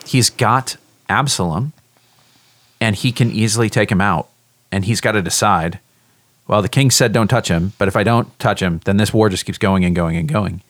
he's 0.04 0.30
got 0.30 0.76
Absalom, 1.08 1.72
and 2.80 2.96
he 2.96 3.12
can 3.12 3.30
easily 3.30 3.70
take 3.70 3.90
him 3.90 4.00
out, 4.00 4.28
and 4.72 4.84
he's 4.84 5.00
got 5.00 5.12
to 5.12 5.22
decide. 5.22 5.78
Well, 6.46 6.60
the 6.60 6.68
king 6.68 6.90
said 6.90 7.12
don't 7.12 7.28
touch 7.28 7.48
him, 7.48 7.72
but 7.78 7.88
if 7.88 7.96
I 7.96 8.02
don't 8.02 8.38
touch 8.38 8.60
him, 8.60 8.80
then 8.84 8.98
this 8.98 9.14
war 9.14 9.28
just 9.28 9.46
keeps 9.46 9.58
going 9.58 9.84
and 9.84 9.96
going 9.96 10.16
and 10.16 10.28
going. 10.28 10.60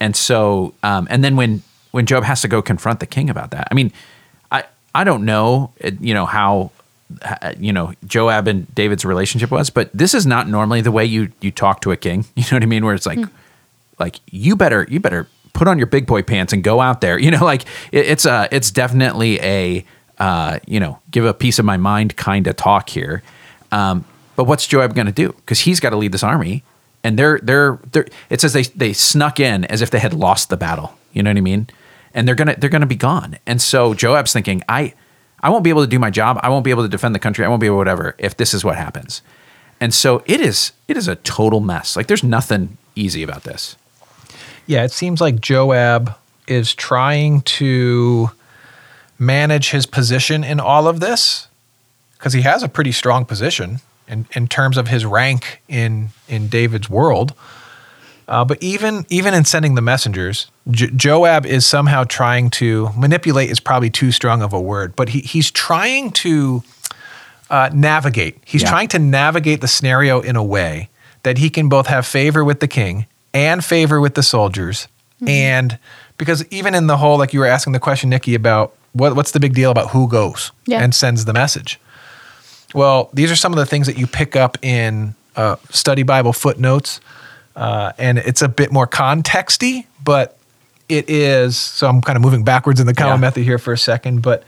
And 0.00 0.16
so, 0.16 0.74
um, 0.82 1.06
and 1.10 1.22
then 1.22 1.36
when 1.36 1.62
when 1.90 2.06
Joab 2.06 2.24
has 2.24 2.40
to 2.42 2.48
go 2.48 2.62
confront 2.62 3.00
the 3.00 3.06
king 3.06 3.30
about 3.30 3.50
that, 3.50 3.68
I 3.70 3.74
mean, 3.74 3.92
I 4.50 4.64
I 4.94 5.04
don't 5.04 5.24
know, 5.24 5.72
you 6.00 6.14
know 6.14 6.26
how, 6.26 6.70
you 7.58 7.72
know 7.72 7.92
Joab 8.06 8.48
and 8.48 8.72
David's 8.74 9.04
relationship 9.04 9.50
was, 9.50 9.70
but 9.70 9.90
this 9.92 10.14
is 10.14 10.26
not 10.26 10.48
normally 10.48 10.80
the 10.80 10.92
way 10.92 11.04
you 11.04 11.32
you 11.40 11.50
talk 11.50 11.80
to 11.82 11.92
a 11.92 11.96
king. 11.96 12.24
You 12.36 12.44
know 12.44 12.56
what 12.56 12.62
I 12.62 12.66
mean? 12.66 12.84
Where 12.84 12.94
it's 12.94 13.06
like, 13.06 13.20
like 13.98 14.20
you 14.30 14.56
better 14.56 14.86
you 14.88 15.00
better 15.00 15.28
put 15.52 15.68
on 15.68 15.78
your 15.78 15.86
big 15.86 16.06
boy 16.06 16.22
pants 16.22 16.52
and 16.52 16.62
go 16.62 16.80
out 16.80 17.00
there. 17.00 17.18
You 17.24 17.30
know, 17.30 17.44
like 17.44 17.62
it, 17.92 18.06
it's 18.06 18.26
a 18.26 18.48
it's 18.50 18.70
definitely 18.70 19.40
a 19.40 19.84
uh, 20.18 20.58
you 20.66 20.80
know 20.80 20.98
give 21.10 21.24
a 21.24 21.34
piece 21.34 21.58
of 21.58 21.64
my 21.64 21.76
mind 21.76 22.16
kind 22.16 22.46
of 22.46 22.56
talk 22.56 22.88
here. 22.88 23.22
Um, 23.72 24.04
but 24.36 24.44
what's 24.44 24.66
Joab 24.66 24.94
going 24.94 25.06
to 25.06 25.12
do? 25.12 25.32
Because 25.32 25.60
he's 25.60 25.80
got 25.80 25.90
to 25.90 25.96
lead 25.96 26.12
this 26.12 26.22
army, 26.22 26.62
and 27.02 27.18
they're 27.18 27.38
they're 27.42 27.78
they're. 27.92 28.06
It 28.30 28.40
says 28.40 28.52
they 28.52 28.62
they 28.62 28.92
snuck 28.92 29.40
in 29.40 29.64
as 29.66 29.80
if 29.82 29.90
they 29.90 29.98
had 29.98 30.12
lost 30.12 30.50
the 30.50 30.56
battle. 30.56 30.96
You 31.12 31.22
know 31.22 31.30
what 31.30 31.38
I 31.38 31.42
mean? 31.42 31.68
And 32.12 32.28
they're 32.28 32.34
gonna 32.34 32.56
they're 32.58 32.70
gonna 32.70 32.86
be 32.86 32.96
gone. 32.96 33.38
And 33.46 33.60
so 33.62 33.94
Joab's 33.94 34.32
thinking, 34.32 34.62
I 34.68 34.94
I 35.44 35.50
won't 35.50 35.62
be 35.62 35.68
able 35.68 35.82
to 35.82 35.86
do 35.86 35.98
my 35.98 36.08
job. 36.08 36.40
I 36.42 36.48
won't 36.48 36.64
be 36.64 36.70
able 36.70 36.84
to 36.84 36.88
defend 36.88 37.14
the 37.14 37.18
country. 37.18 37.44
I 37.44 37.48
won't 37.48 37.60
be 37.60 37.66
able 37.66 37.76
to 37.76 37.78
whatever 37.78 38.14
if 38.16 38.38
this 38.38 38.54
is 38.54 38.64
what 38.64 38.76
happens. 38.76 39.20
And 39.78 39.92
so 39.92 40.22
it 40.24 40.40
is 40.40 40.72
it 40.88 40.96
is 40.96 41.06
a 41.06 41.16
total 41.16 41.60
mess. 41.60 41.96
Like 41.96 42.06
there's 42.06 42.24
nothing 42.24 42.78
easy 42.96 43.22
about 43.22 43.42
this. 43.42 43.76
Yeah, 44.66 44.84
it 44.84 44.90
seems 44.90 45.20
like 45.20 45.40
Joab 45.40 46.16
is 46.48 46.74
trying 46.74 47.42
to 47.42 48.30
manage 49.18 49.70
his 49.70 49.84
position 49.84 50.42
in 50.42 50.60
all 50.60 50.88
of 50.88 51.00
this 51.00 51.48
because 52.16 52.32
he 52.32 52.40
has 52.40 52.62
a 52.62 52.68
pretty 52.68 52.92
strong 52.92 53.26
position 53.26 53.80
in, 54.08 54.26
in 54.34 54.48
terms 54.48 54.78
of 54.78 54.88
his 54.88 55.04
rank 55.04 55.60
in 55.68 56.08
in 56.26 56.48
David's 56.48 56.88
world. 56.88 57.34
Uh, 58.26 58.44
but 58.44 58.62
even 58.62 59.04
even 59.10 59.34
in 59.34 59.44
sending 59.44 59.74
the 59.74 59.82
messengers, 59.82 60.46
J- 60.70 60.90
Joab 60.96 61.44
is 61.46 61.66
somehow 61.66 62.04
trying 62.04 62.50
to 62.50 62.88
manipulate. 62.96 63.50
Is 63.50 63.60
probably 63.60 63.90
too 63.90 64.12
strong 64.12 64.40
of 64.42 64.52
a 64.52 64.60
word, 64.60 64.96
but 64.96 65.10
he 65.10 65.20
he's 65.20 65.50
trying 65.50 66.10
to 66.12 66.62
uh, 67.50 67.70
navigate. 67.74 68.38
He's 68.44 68.62
Yeah. 68.62 68.70
trying 68.70 68.88
to 68.88 68.98
navigate 68.98 69.60
the 69.60 69.68
scenario 69.68 70.20
in 70.20 70.36
a 70.36 70.42
way 70.42 70.88
that 71.22 71.38
he 71.38 71.50
can 71.50 71.68
both 71.68 71.86
have 71.88 72.06
favor 72.06 72.42
with 72.44 72.60
the 72.60 72.68
king 72.68 73.06
and 73.34 73.62
favor 73.64 74.00
with 74.00 74.14
the 74.14 74.22
soldiers. 74.22 74.88
And 75.26 75.78
because 76.18 76.44
even 76.50 76.74
in 76.74 76.86
the 76.86 76.98
whole, 76.98 77.16
like 77.16 77.32
you 77.32 77.40
were 77.40 77.46
asking 77.46 77.72
the 77.72 77.80
question, 77.80 78.10
Nikki, 78.10 78.34
about 78.34 78.74
what, 78.92 79.16
what's 79.16 79.30
the 79.30 79.40
big 79.40 79.54
deal 79.54 79.70
about 79.70 79.90
who 79.90 80.06
goes 80.06 80.52
Yeah. 80.66 80.82
and 80.82 80.94
sends 80.94 81.24
the 81.24 81.32
message? 81.32 81.80
Well, 82.74 83.08
these 83.14 83.30
are 83.30 83.36
some 83.36 83.52
of 83.52 83.56
the 83.58 83.64
things 83.64 83.86
that 83.86 83.96
you 83.96 84.06
pick 84.06 84.36
up 84.36 84.58
in 84.62 85.14
uh, 85.36 85.56
study 85.70 86.02
Bible 86.02 86.32
footnotes. 86.34 87.00
Uh, 87.56 87.92
and 87.98 88.18
it's 88.18 88.42
a 88.42 88.48
bit 88.48 88.72
more 88.72 88.86
contexty, 88.86 89.86
but 90.02 90.36
it 90.88 91.08
is. 91.08 91.56
So 91.56 91.86
I'm 91.88 92.00
kind 92.02 92.16
of 92.16 92.22
moving 92.22 92.44
backwards 92.44 92.80
in 92.80 92.86
the 92.86 92.94
common 92.94 93.14
Yeah. 93.16 93.20
method 93.20 93.44
here 93.44 93.58
for 93.58 93.72
a 93.72 93.78
second, 93.78 94.22
but 94.22 94.42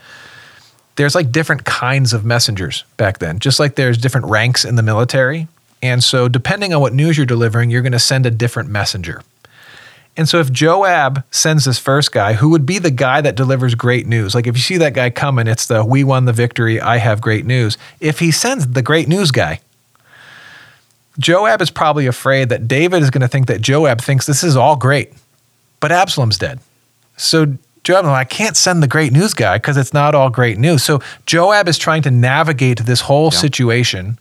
there's 0.97 1.15
like 1.15 1.31
different 1.31 1.63
kinds 1.65 2.11
of 2.13 2.25
messengers 2.25 2.83
back 2.97 3.19
then, 3.19 3.39
just 3.39 3.59
like 3.59 3.75
there's 3.75 3.97
different 3.97 4.27
ranks 4.27 4.65
in 4.65 4.75
the 4.75 4.83
military. 4.83 5.47
And 5.81 6.03
so, 6.03 6.27
depending 6.27 6.73
on 6.73 6.81
what 6.81 6.93
news 6.93 7.17
you're 7.17 7.25
delivering, 7.27 7.69
you're 7.69 7.83
going 7.83 7.91
to 7.91 7.99
send 7.99 8.25
a 8.25 8.31
different 8.31 8.67
messenger. 8.69 9.21
And 10.17 10.27
so, 10.27 10.39
if 10.39 10.51
Joab 10.51 11.23
sends 11.29 11.65
this 11.65 11.77
first 11.77 12.11
guy, 12.11 12.33
who 12.33 12.49
would 12.49 12.65
be 12.65 12.79
the 12.79 12.89
guy 12.89 13.21
that 13.21 13.35
delivers 13.35 13.75
great 13.75 14.07
news? 14.07 14.33
Like, 14.33 14.47
if 14.47 14.55
you 14.55 14.61
see 14.61 14.77
that 14.77 14.95
guy 14.95 15.11
coming, 15.11 15.45
it's 15.47 15.67
the 15.67 15.85
we 15.85 16.03
won 16.03 16.25
the 16.25 16.33
victory, 16.33 16.81
I 16.81 16.97
have 16.97 17.21
great 17.21 17.45
news. 17.45 17.77
If 17.99 18.17
he 18.17 18.31
sends 18.31 18.65
the 18.65 18.81
great 18.81 19.07
news 19.07 19.29
guy, 19.29 19.59
Joab 21.19 21.61
is 21.61 21.69
probably 21.71 22.05
afraid 22.07 22.49
that 22.49 22.67
David 22.67 23.01
is 23.01 23.09
going 23.09 23.21
to 23.21 23.27
think 23.27 23.47
that 23.47 23.61
Joab 23.61 24.01
thinks 24.01 24.25
this 24.25 24.43
is 24.43 24.55
all 24.55 24.75
great, 24.75 25.13
but 25.79 25.91
Absalom's 25.91 26.37
dead. 26.37 26.59
So 27.17 27.57
Joab, 27.83 28.05
I 28.05 28.23
can't 28.23 28.55
send 28.57 28.83
the 28.83 28.87
great 28.87 29.11
news 29.11 29.33
guy 29.33 29.57
because 29.57 29.77
it's 29.77 29.93
not 29.93 30.13
all 30.13 30.29
great 30.29 30.57
news. 30.57 30.83
So 30.83 31.01
Joab 31.25 31.67
is 31.67 31.77
trying 31.77 32.01
to 32.03 32.11
navigate 32.11 32.85
this 32.85 33.01
whole 33.01 33.29
Yeah. 33.31 33.39
situation, 33.39 34.19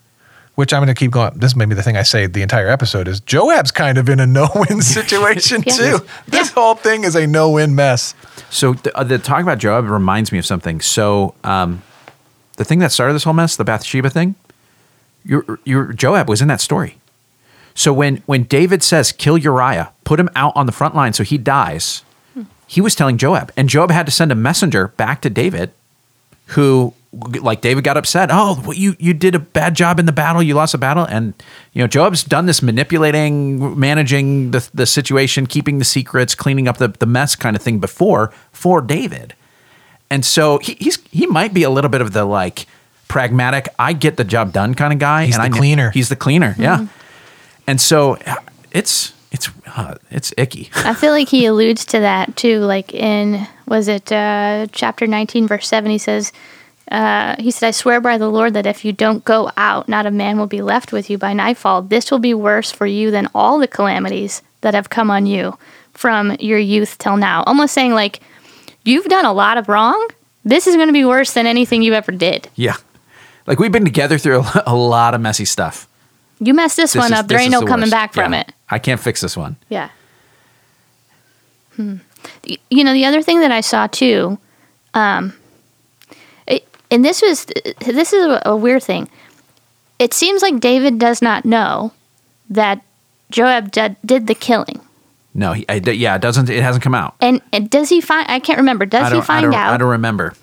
which 0.55 0.73
I'm 0.73 0.79
going 0.83 0.95
to 0.95 0.99
keep 0.99 1.11
going. 1.11 1.33
This 1.37 1.55
may 1.55 1.67
be 1.67 1.75
the 1.75 1.83
thing 1.83 1.97
I 1.97 2.03
say 2.03 2.27
the 2.27 2.41
entire 2.43 2.69
episode 2.69 3.09
is 3.09 3.21
Joab's 3.21 3.71
kind 3.73 3.99
of 3.99 4.09
in 4.09 4.21
a 4.21 4.27
no-win 4.39 4.81
situation 4.97 5.65
Yeah. 5.67 5.73
too. 5.75 5.99
This 6.29 6.51
whole 6.51 6.77
thing 6.77 7.05
is 7.05 7.15
a 7.15 7.27
no-win 7.27 7.75
mess. 7.75 8.15
So 8.49 8.73
the, 8.75 8.97
uh, 8.97 9.05
the 9.05 9.19
talk 9.19 9.43
about 9.43 9.59
Joab 9.59 9.85
reminds 9.91 10.33
me 10.33 10.39
of 10.39 10.47
something. 10.47 10.81
So 10.81 11.35
um, 11.45 11.83
the 12.57 12.65
thing 12.65 12.79
that 12.79 12.93
started 12.93 13.13
this 13.15 13.25
whole 13.25 13.35
mess, 13.35 13.57
the 13.57 13.65
Bathsheba 13.65 14.09
thing, 14.09 14.35
your 15.27 15.61
your 15.65 15.93
Joab 15.93 16.29
was 16.29 16.41
in 16.41 16.49
that 16.49 16.61
story. 16.61 16.99
So 17.75 17.93
when 17.93 18.23
when 18.27 18.45
David 18.45 18.83
says 18.83 19.13
kill 19.13 19.37
Uriah, 19.37 19.93
put 20.05 20.19
him 20.21 20.31
out 20.35 20.55
on 20.57 20.67
the 20.67 20.73
front 20.73 20.95
line 20.95 21.13
so 21.13 21.25
he 21.25 21.37
dies, 21.37 22.03
he 22.67 22.81
was 22.81 22.95
telling 22.95 23.19
Joab, 23.19 23.53
and 23.57 23.69
Joab 23.69 23.91
had 23.91 24.07
to 24.07 24.13
send 24.13 24.33
a 24.33 24.35
messenger 24.35 24.89
back 24.89 25.21
to 25.23 25.31
David, 25.31 25.73
who 26.47 26.95
like 27.13 27.61
David 27.61 27.85
got 27.85 27.97
upset. 27.97 28.29
Oh, 28.33 28.61
well, 28.65 28.77
you 28.77 28.97
you 28.99 29.15
did 29.15 29.35
a 29.35 29.39
bad 29.39 29.75
job 29.75 29.99
in 29.99 30.07
the 30.07 30.13
battle. 30.13 30.43
You 30.43 30.55
lost 30.55 30.75
a 30.75 30.79
battle, 30.79 31.05
and 31.05 31.35
you 31.73 31.83
know 31.83 31.87
Joab's 31.87 32.25
done 32.25 32.47
this 32.47 32.63
manipulating, 32.63 33.79
managing 33.79 34.51
the 34.51 34.69
the 34.75 34.87
situation, 34.87 35.47
keeping 35.47 35.79
the 35.79 35.85
secrets, 35.85 36.35
cleaning 36.35 36.69
up 36.69 36.79
the 36.79 36.89
the 36.89 37.07
mess 37.07 37.37
kind 37.37 37.57
of 37.57 37.63
thing 37.63 37.79
before 37.79 38.33
for 38.53 38.81
David. 38.81 39.35
And 40.11 40.25
so 40.25 40.59
he, 40.59 40.77
he's 40.79 40.99
he 41.11 41.27
might 41.27 41.55
be 41.55 41.63
a 41.63 41.71
little 41.71 41.91
bit 41.91 42.01
of 42.01 42.13
the 42.13 42.25
like 42.25 42.67
pragmatic, 43.09 43.69
I 43.79 43.93
get 43.93 44.17
the 44.17 44.25
job 44.25 44.53
done 44.53 44.75
kind 44.75 44.93
of 44.93 44.99
guy. 44.99 45.27
He's 45.27 45.37
and 45.37 45.53
the 45.53 45.57
I 45.57 45.59
cleaner. 45.59 45.91
He's 45.91 46.09
the 46.09 46.17
cleaner, 46.17 46.55
yeah. 46.59 46.87
And 47.67 47.81
so 47.81 48.19
it's 48.71 49.13
it's 49.33 49.51
uh, 49.77 49.97
it's 50.11 50.33
icky. 50.37 50.71
I 50.75 50.95
feel 50.95 51.13
like 51.13 51.29
he 51.29 51.47
alludes 51.47 51.85
to 51.87 52.01
that 52.01 52.37
too. 52.37 52.61
Like 52.61 52.95
in 52.95 53.47
was 53.67 53.89
it 53.89 54.11
uh, 54.13 54.67
chapter 54.73 55.07
nineteen, 55.07 55.47
verse 55.47 55.69
seven? 55.69 55.91
He 55.91 55.99
says, 55.99 56.33
uh, 56.91 57.37
"He 57.39 57.51
said, 57.51 57.69
I 57.69 57.71
swear 57.73 58.01
by 58.01 58.19
the 58.19 58.31
Lord 58.31 58.55
that 58.55 58.67
if 58.67 58.85
you 58.85 58.93
don't 58.93 59.25
go 59.25 59.51
out, 59.57 59.89
not 59.89 60.07
a 60.07 60.11
man 60.11 60.39
will 60.39 60.47
be 60.47 60.63
left 60.63 60.93
with 60.93 61.11
you 61.11 61.19
by 61.19 61.33
nightfall. 61.33 61.83
This 61.83 62.11
will 62.11 62.19
be 62.19 62.35
worse 62.35 62.71
for 62.71 62.87
you 62.87 63.11
than 63.11 63.29
all 63.35 63.59
the 63.59 63.69
calamities 63.69 64.43
that 64.61 64.75
have 64.75 64.91
come 64.91 65.11
on 65.11 65.27
you 65.27 65.59
from 65.93 66.37
your 66.39 66.59
youth 66.59 66.99
till 66.99 67.17
now." 67.17 67.43
Almost 67.47 67.75
saying 67.75 67.93
like, 67.95 68.21
"You've 68.85 69.07
done 69.07 69.25
a 69.25 69.33
lot 69.33 69.59
of 69.59 69.69
wrong. 69.69 70.09
This 70.45 70.69
is 70.69 70.77
going 70.77 70.87
to 70.87 70.93
be 70.93 71.05
worse 71.05 71.33
than 71.33 71.49
anything 71.49 71.83
you 71.83 71.93
ever 71.95 72.13
did. 72.13 72.49
Yeah, 72.55 72.77
like 73.47 73.59
we've 73.59 73.73
been 73.73 73.85
together 73.85 74.19
through 74.19 74.41
a, 74.41 74.63
a 74.67 74.75
lot 74.77 75.15
of 75.15 75.21
messy 75.21 75.45
stuff. 75.45 75.89
You 76.39 76.53
messed 76.55 76.77
this, 76.77 76.93
This 76.93 77.01
one 77.01 77.13
is- 77.13 77.19
up. 77.19 77.29
There 77.29 77.39
ain't 77.41 77.51
no 77.53 77.61
the 77.61 77.67
coming 77.67 77.85
worst. 77.85 77.93
back 77.93 78.13
from 78.13 78.33
Yeah. 78.33 78.41
it." 78.41 78.53
I 78.69 78.79
can't 78.79 79.01
fix 79.01 79.21
this 79.21 79.37
one. 79.37 79.57
Yeah. 79.69 79.91
Hmm. 81.77 81.97
You 82.71 82.85
know, 82.85 82.93
the 82.93 83.05
other 83.05 83.23
thing 83.23 83.41
that 83.41 83.53
I 83.53 83.61
saw 83.61 83.87
too, 83.87 84.39
um, 84.95 85.35
it, 86.47 86.67
and 86.91 87.05
this 87.05 87.23
was 87.23 87.47
this 87.81 88.13
is 88.13 88.39
a, 88.45 88.57
weird 88.57 88.83
thing. 88.83 89.09
It 89.99 90.13
seems 90.13 90.43
like 90.43 90.61
David 90.61 90.99
does 90.99 91.23
not 91.23 91.45
know 91.45 91.93
that 92.51 92.83
Joab 93.31 93.71
did, 93.71 93.97
did 94.05 94.27
the 94.27 94.35
killing. 94.35 94.81
No, 95.35 95.53
he, 95.53 95.67
I, 95.69 95.75
yeah, 95.75 96.17
it 96.17 96.23
doesn't. 96.23 96.49
It 96.51 96.63
hasn't 96.63 96.83
come 96.83 96.95
out. 96.95 97.15
And, 97.21 97.41
and 97.53 97.69
does 97.71 97.89
he 97.91 98.01
find? 98.01 98.27
I 98.29 98.41
can't 98.41 98.59
remember. 98.59 98.87
Does 98.87 99.09
he 99.09 99.13
don't, 99.15 99.23
I 99.23 99.27
find 99.27 99.55
out? 99.55 99.73
I 99.75 99.77
don't 99.77 99.91
remember. 99.91 100.35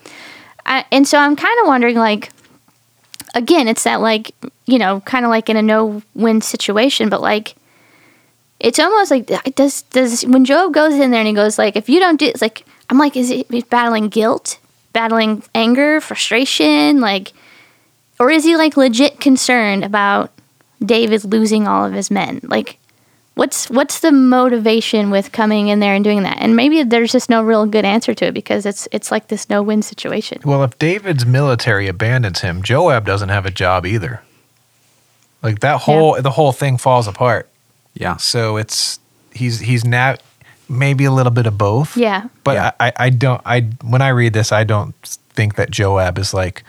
I, 0.66 0.84
and 0.92 1.06
so 1.06 1.18
I'm 1.18 1.34
kind 1.36 1.58
of 1.60 1.66
wondering, 1.66 1.96
like, 1.96 2.30
again, 3.34 3.68
it's 3.68 3.84
that 3.84 4.00
like 4.00 4.34
you 4.66 4.78
know, 4.78 5.00
kind 5.00 5.24
of 5.24 5.28
like 5.28 5.50
in 5.50 5.56
a 5.56 5.62
no-win 5.62 6.40
situation, 6.40 7.08
but 7.08 7.20
like, 7.20 7.54
it's 8.60 8.78
almost 8.78 9.10
like 9.10 9.26
does 9.54 9.82
does 9.82 10.22
when 10.22 10.44
Joab 10.44 10.72
goes 10.72 10.94
in 10.94 11.10
there 11.10 11.20
and 11.20 11.28
he 11.28 11.34
goes 11.34 11.58
like, 11.58 11.76
if 11.76 11.88
you 11.88 12.00
don't 12.00 12.18
do, 12.18 12.26
it's 12.26 12.42
like 12.42 12.64
I'm 12.88 12.98
like, 12.98 13.16
is 13.16 13.28
he 13.28 13.44
battling 13.68 14.08
guilt, 14.08 14.58
battling 14.92 15.42
anger, 15.54 16.00
frustration, 16.00 17.00
like, 17.00 17.32
or 18.18 18.30
is 18.30 18.44
he 18.44 18.56
like 18.56 18.76
legit 18.76 19.20
concerned 19.20 19.84
about 19.84 20.30
David 20.84 21.24
losing 21.24 21.66
all 21.66 21.84
of 21.84 21.92
his 21.92 22.10
men, 22.10 22.40
like? 22.44 22.78
What's 23.34 23.68
what's 23.68 23.98
the 23.98 24.12
motivation 24.12 25.10
with 25.10 25.32
coming 25.32 25.66
in 25.68 25.80
there 25.80 25.94
and 25.94 26.04
doing 26.04 26.22
that? 26.22 26.36
And 26.40 26.54
maybe 26.54 26.84
there's 26.84 27.10
just 27.10 27.28
no 27.28 27.42
real 27.42 27.66
good 27.66 27.84
answer 27.84 28.14
to 28.14 28.26
it 28.26 28.32
because 28.32 28.64
it's 28.64 28.86
it's 28.92 29.10
like 29.10 29.26
this 29.28 29.50
no 29.50 29.60
win 29.60 29.82
situation. 29.82 30.40
Well, 30.44 30.62
if 30.62 30.78
David's 30.78 31.26
military 31.26 31.88
abandons 31.88 32.42
him, 32.42 32.62
Joab 32.62 33.04
doesn't 33.04 33.30
have 33.30 33.44
a 33.44 33.50
job 33.50 33.86
either. 33.86 34.22
Like 35.42 35.60
that 35.60 35.80
whole 35.80 36.20
the 36.22 36.30
whole 36.30 36.52
thing 36.52 36.78
falls 36.78 37.08
apart. 37.08 37.48
Yeah. 37.94 38.16
So 38.18 38.56
it's 38.56 39.00
he's 39.32 39.58
he's 39.60 39.84
now 39.84 40.14
maybe 40.68 41.04
a 41.04 41.10
little 41.12 41.32
bit 41.32 41.46
of 41.46 41.58
both. 41.58 41.96
Yeah. 41.96 42.28
But 42.44 42.54
Yeah. 42.54 42.70
I, 42.78 42.92
I 42.96 43.10
don't 43.10 43.42
I 43.44 43.62
when 43.82 44.00
I 44.00 44.08
read 44.10 44.32
this 44.32 44.52
I 44.52 44.62
don't 44.62 44.94
think 45.34 45.56
that 45.56 45.70
Joab 45.70 46.18
is 46.18 46.32
like 46.32 46.62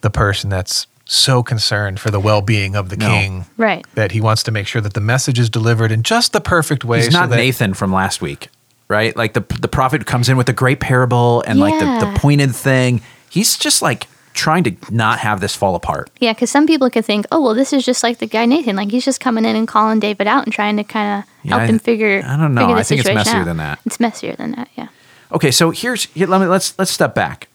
the 0.00 0.10
person 0.10 0.48
that's 0.48 0.86
so 1.06 1.42
concerned 1.42 2.00
for 2.00 2.10
the 2.10 2.20
well-being 2.20 2.74
of 2.76 2.88
the 2.88 2.96
No. 2.96 3.08
king 3.08 3.46
Right. 3.56 3.86
that 3.94 4.12
he 4.12 4.20
wants 4.20 4.42
to 4.44 4.50
make 4.50 4.66
sure 4.66 4.80
that 4.82 4.94
the 4.94 5.00
message 5.00 5.38
is 5.38 5.48
delivered 5.48 5.92
in 5.92 6.02
just 6.02 6.32
the 6.32 6.40
perfect 6.40 6.84
way. 6.84 6.98
He's 7.04 7.12
so 7.12 7.20
not 7.20 7.30
that- 7.30 7.36
Nathan 7.36 7.74
from 7.74 7.92
last 7.92 8.20
week, 8.20 8.48
right? 8.88 9.16
Like 9.16 9.32
the 9.34 9.44
the 9.60 9.68
prophet 9.68 10.04
comes 10.06 10.28
in 10.28 10.36
with 10.36 10.48
a 10.48 10.52
great 10.52 10.80
parable 10.80 11.42
and 11.46 11.58
like 11.60 11.78
the, 11.78 12.06
the 12.06 12.18
pointed 12.18 12.54
thing. 12.54 13.00
He's 13.30 13.56
just 13.56 13.82
like 13.82 14.08
trying 14.34 14.64
to 14.64 14.72
not 14.90 15.18
have 15.20 15.40
this 15.40 15.54
fall 15.56 15.74
apart. 15.76 16.10
Yeah, 16.20 16.34
because 16.34 16.50
some 16.50 16.66
people 16.66 16.90
could 16.90 17.04
think, 17.06 17.24
oh, 17.32 17.40
well, 17.40 17.54
this 17.54 17.72
is 17.72 17.84
just 17.86 18.02
like 18.02 18.18
the 18.18 18.26
guy 18.26 18.44
Nathan. 18.44 18.76
Like 18.76 18.90
he's 18.90 19.04
just 19.04 19.18
coming 19.20 19.44
in 19.46 19.56
and 19.56 19.66
calling 19.66 19.98
David 20.00 20.26
out 20.26 20.44
and 20.44 20.52
trying 20.52 20.76
to 20.76 20.84
kind 20.84 21.20
of 21.20 21.30
Yeah, 21.42 21.50
help 21.50 21.62
I- 21.62 21.66
him 21.66 21.78
figure. 21.78 22.22
I 22.26 22.36
don't 22.36 22.52
know. 22.54 22.60
figure 22.62 22.74
the 22.74 22.80
I 22.80 22.82
think 22.82 22.98
it's 23.00 23.06
situation 23.08 23.14
messier 23.14 23.40
out. 23.40 23.44
than 23.46 23.56
that. 23.58 23.78
It's 23.86 23.98
messier 24.00 24.34
than 24.36 24.50
that. 24.52 24.68
Yeah. 24.76 24.88
Okay, 25.32 25.50
so 25.50 25.70
here's 25.70 26.04
here, 26.06 26.26
let 26.26 26.40
me 26.40 26.46
let's 26.48 26.78
let's 26.78 26.90
step 26.90 27.14
back. 27.14 27.48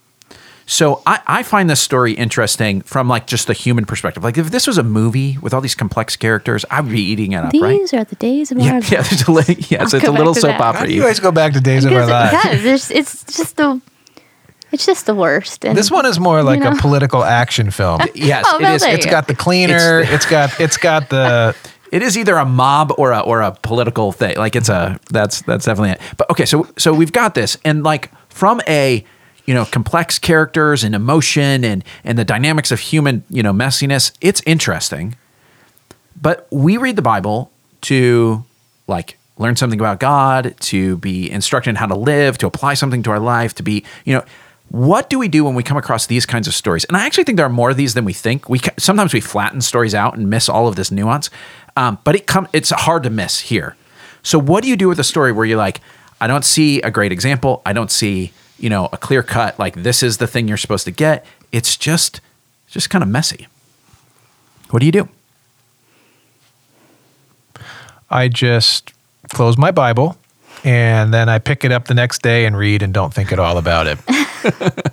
So 0.71 1.01
I, 1.05 1.19
I 1.27 1.43
find 1.43 1.69
this 1.69 1.81
story 1.81 2.13
interesting 2.13 2.79
from 2.81 3.09
like 3.09 3.27
just 3.27 3.47
the 3.47 3.53
human 3.53 3.83
perspective. 3.83 4.23
Like 4.23 4.37
if 4.37 4.51
this 4.51 4.67
was 4.67 4.77
a 4.77 4.83
movie 4.83 5.37
with 5.41 5.53
all 5.53 5.59
these 5.59 5.75
complex 5.75 6.15
characters, 6.15 6.63
I 6.71 6.79
would 6.79 6.93
be 6.93 7.01
eating 7.01 7.33
it 7.33 7.43
up, 7.43 7.51
right? 7.53 7.77
These 7.77 7.93
are 7.93 8.05
the 8.05 8.15
days 8.15 8.53
of 8.53 8.57
Yeah, 8.57 8.75
our 8.75 8.79
yeah, 8.85 9.01
there's 9.01 9.27
a 9.27 9.31
li- 9.33 9.57
yes, 9.69 9.93
I'll 9.93 9.99
it's 9.99 10.07
a 10.07 10.11
little 10.11 10.33
soap 10.33 10.51
that. 10.57 10.61
Opera. 10.61 10.87
do 10.87 10.93
you 10.93 11.01
guys 11.01 11.19
go 11.19 11.29
back 11.33 11.51
to 11.53 11.59
days 11.59 11.83
of 11.83 11.91
our 11.91 12.05
lives? 12.07 12.45
it 12.45 12.63
does. 12.63 12.89
It's 12.89 13.23
just 13.37 13.57
the. 13.57 13.81
It's 14.71 14.85
just 14.85 15.05
the 15.05 15.13
worst. 15.13 15.65
And 15.65 15.77
This 15.77 15.91
one 15.91 16.05
is 16.05 16.17
more 16.17 16.41
like 16.41 16.61
know. 16.61 16.71
a 16.71 16.75
political 16.77 17.21
action 17.25 17.69
film. 17.71 17.99
Yes, 18.15 18.45
Oh, 18.47 18.57
it 18.57 18.61
well, 18.61 18.75
is. 18.75 18.81
there 18.81 18.95
It's 18.95 19.05
got 19.05 19.27
the 19.27 19.35
cleaner. 19.35 19.99
it's 19.99 20.25
got 20.25 20.57
it's 20.61 20.77
got 20.77 21.09
the 21.09 21.53
It 21.91 22.01
is 22.01 22.17
either 22.17 22.37
a 22.37 22.45
mob 22.45 22.93
or 22.97 23.11
a 23.11 23.19
or 23.19 23.41
a 23.41 23.51
political 23.51 24.13
thing. 24.13 24.37
Like 24.37 24.55
it's 24.55 24.69
a 24.69 24.97
that's 25.09 25.41
that's 25.41 25.65
definitely 25.65 25.91
it. 25.95 26.01
But 26.15 26.29
okay, 26.29 26.45
so 26.45 26.65
so 26.77 26.93
we've 26.93 27.11
got 27.11 27.35
this, 27.35 27.57
and 27.65 27.83
like 27.83 28.09
from 28.29 28.61
a 28.65 29.03
you 29.45 29.53
know 29.53 29.65
complex 29.65 30.19
characters 30.19 30.83
and 30.83 30.95
emotion 30.95 31.63
and 31.63 31.83
and 32.03 32.17
the 32.17 32.25
dynamics 32.25 32.71
of 32.71 32.79
human 32.79 33.23
you 33.29 33.43
know 33.43 33.53
messiness, 33.53 34.11
it's 34.21 34.41
interesting. 34.45 35.15
But 36.19 36.47
we 36.51 36.77
read 36.77 36.95
the 36.95 37.01
Bible 37.01 37.51
to 37.81 38.43
like 38.87 39.17
learn 39.37 39.55
something 39.55 39.79
about 39.79 39.99
God, 39.99 40.55
to 40.59 40.97
be 40.97 41.31
instructed 41.31 41.71
in 41.71 41.75
how 41.77 41.87
to 41.87 41.95
live, 41.95 42.37
to 42.39 42.47
apply 42.47 42.75
something 42.75 43.01
to 43.03 43.11
our 43.11 43.19
life, 43.19 43.55
to 43.55 43.63
be 43.63 43.85
you 44.05 44.15
know. 44.15 44.25
What 44.69 45.09
do 45.09 45.19
we 45.19 45.27
do 45.27 45.43
when 45.43 45.53
we 45.53 45.63
come 45.63 45.75
across 45.75 46.05
these 46.05 46.25
kinds 46.25 46.47
of 46.47 46.53
stories? 46.53 46.85
And 46.85 46.95
I 46.95 47.05
actually 47.05 47.25
think 47.25 47.35
there 47.35 47.45
are 47.45 47.49
more 47.49 47.71
of 47.71 47.75
these 47.75 47.93
than 47.93 48.05
we 48.05 48.13
think. 48.13 48.47
We 48.47 48.61
sometimes 48.79 49.13
we 49.13 49.19
flatten 49.19 49.59
stories 49.59 49.93
out 49.93 50.15
and 50.15 50.29
miss 50.29 50.47
all 50.47 50.69
of 50.69 50.77
this 50.77 50.91
nuance, 50.91 51.29
um, 51.75 51.97
but 52.05 52.15
it 52.15 52.25
come 52.25 52.47
it's 52.53 52.69
hard 52.69 53.03
to 53.03 53.09
miss 53.09 53.41
here. 53.41 53.75
So 54.23 54.39
what 54.39 54.63
do 54.63 54.69
you 54.69 54.77
do 54.77 54.87
with 54.87 54.97
a 54.97 55.03
story 55.03 55.33
where 55.33 55.45
you're 55.45 55.57
like, 55.57 55.81
I 56.21 56.27
don't 56.27 56.45
see 56.45 56.81
a 56.83 56.91
great 56.91 57.11
example, 57.11 57.61
I 57.65 57.73
don't 57.73 57.91
see 57.91 58.31
you 58.61 58.69
know 58.69 58.89
a 58.91 58.97
clear 58.97 59.23
cut 59.23 59.57
like 59.59 59.83
this 59.83 60.03
is 60.03 60.17
the 60.17 60.27
thing 60.27 60.47
you're 60.47 60.57
supposed 60.57 60.85
to 60.85 60.91
get. 60.91 61.25
It's 61.51 61.75
just 61.77 62.21
just 62.67 62.89
kind 62.89 63.03
of 63.03 63.09
messy. 63.09 63.47
What 64.69 64.79
do 64.79 64.85
you 64.85 64.91
do? 64.91 65.09
I 68.09 68.27
just 68.27 68.93
close 69.29 69.57
my 69.57 69.71
Bible 69.71 70.17
and 70.63 71.13
then 71.13 71.29
I 71.29 71.39
pick 71.39 71.63
it 71.63 71.71
up 71.71 71.85
the 71.87 71.93
next 71.93 72.21
day 72.21 72.45
and 72.45 72.57
read 72.57 72.81
and 72.81 72.93
don't 72.93 73.13
think 73.13 73.31
at 73.31 73.39
all 73.39 73.57
about 73.57 73.87
it. 73.87 73.99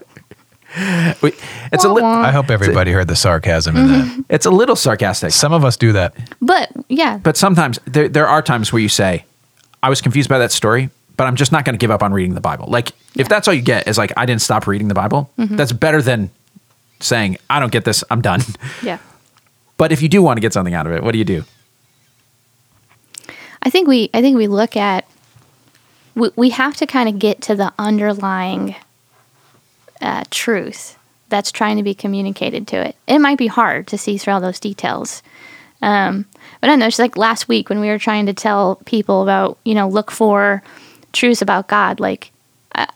It's 1.70 1.84
a 1.84 1.88
li- 1.92 2.02
I 2.02 2.30
hope 2.30 2.50
everybody 2.50 2.92
heard 2.92 3.08
the 3.08 3.16
sarcasm 3.16 3.76
in 3.76 3.88
that. 3.88 4.04
Mm-hmm. 4.06 4.20
it's 4.28 4.46
a 4.46 4.50
little 4.50 4.76
sarcastic, 4.76 5.32
Some 5.32 5.52
of 5.52 5.64
us 5.64 5.76
do 5.76 5.92
that. 5.92 6.14
But 6.40 6.70
yeah, 6.88 7.18
but 7.18 7.36
sometimes 7.36 7.78
there 7.86 8.08
there 8.08 8.26
are 8.26 8.42
times 8.42 8.72
where 8.72 8.80
you 8.80 8.88
say, 8.88 9.24
I 9.82 9.90
was 9.90 10.00
confused 10.00 10.28
by 10.28 10.38
that 10.38 10.52
story, 10.52 10.90
but 11.18 11.26
I'm 11.26 11.36
just 11.36 11.52
not 11.52 11.66
going 11.66 11.74
to 11.74 11.78
give 11.78 11.90
up 11.90 12.02
on 12.02 12.14
reading 12.14 12.34
the 12.34 12.40
Bible. 12.40 12.66
Like 12.68 12.92
if 13.16 13.28
that's 13.28 13.46
all 13.48 13.52
you 13.52 13.60
get 13.60 13.86
is 13.88 13.98
like 13.98 14.12
I 14.16 14.24
didn't 14.24 14.40
stop 14.40 14.66
reading 14.66 14.88
the 14.88 14.94
Bible, 14.94 15.30
that's 15.36 15.72
better 15.72 16.00
than 16.00 16.30
saying 17.00 17.36
I 17.50 17.60
don't 17.60 17.72
get 17.72 17.84
this, 17.84 18.02
I'm 18.10 18.22
done. 18.22 18.40
yeah. 18.82 18.98
But 19.76 19.92
if 19.92 20.00
you 20.00 20.08
do 20.08 20.22
want 20.22 20.38
to 20.38 20.40
get 20.40 20.52
something 20.52 20.74
out 20.74 20.86
of 20.86 20.92
it, 20.92 21.02
what 21.02 21.12
do 21.12 21.18
you 21.18 21.24
do? 21.24 21.44
I 23.62 23.68
think 23.68 23.88
we 23.88 24.08
I 24.14 24.22
think 24.22 24.36
we 24.36 24.46
look 24.46 24.76
at 24.76 25.06
we, 26.14 26.30
we 26.36 26.50
have 26.50 26.76
to 26.76 26.86
kind 26.86 27.08
of 27.08 27.18
get 27.18 27.42
to 27.42 27.56
the 27.56 27.72
underlying 27.78 28.76
uh, 30.00 30.24
truth 30.30 30.96
that's 31.28 31.52
trying 31.52 31.76
to 31.76 31.82
be 31.82 31.94
communicated 31.94 32.68
to 32.68 32.76
it. 32.76 32.96
It 33.08 33.18
might 33.18 33.38
be 33.38 33.48
hard 33.48 33.88
to 33.88 33.98
see 33.98 34.18
through 34.18 34.34
all 34.34 34.40
those 34.40 34.60
details. 34.60 35.22
Um, 35.82 36.26
but 36.60 36.68
I 36.68 36.72
don't 36.72 36.78
know, 36.78 36.86
it's 36.86 36.98
like 36.98 37.16
last 37.16 37.48
week 37.48 37.68
when 37.68 37.80
we 37.80 37.88
were 37.88 37.98
trying 37.98 38.26
to 38.26 38.32
tell 38.32 38.76
people 38.84 39.22
about, 39.22 39.58
you 39.64 39.74
know, 39.74 39.88
look 39.88 40.10
for 40.10 40.62
truths 41.12 41.42
about 41.42 41.68
God, 41.68 42.00
like 42.00 42.30
uh, 42.74 42.86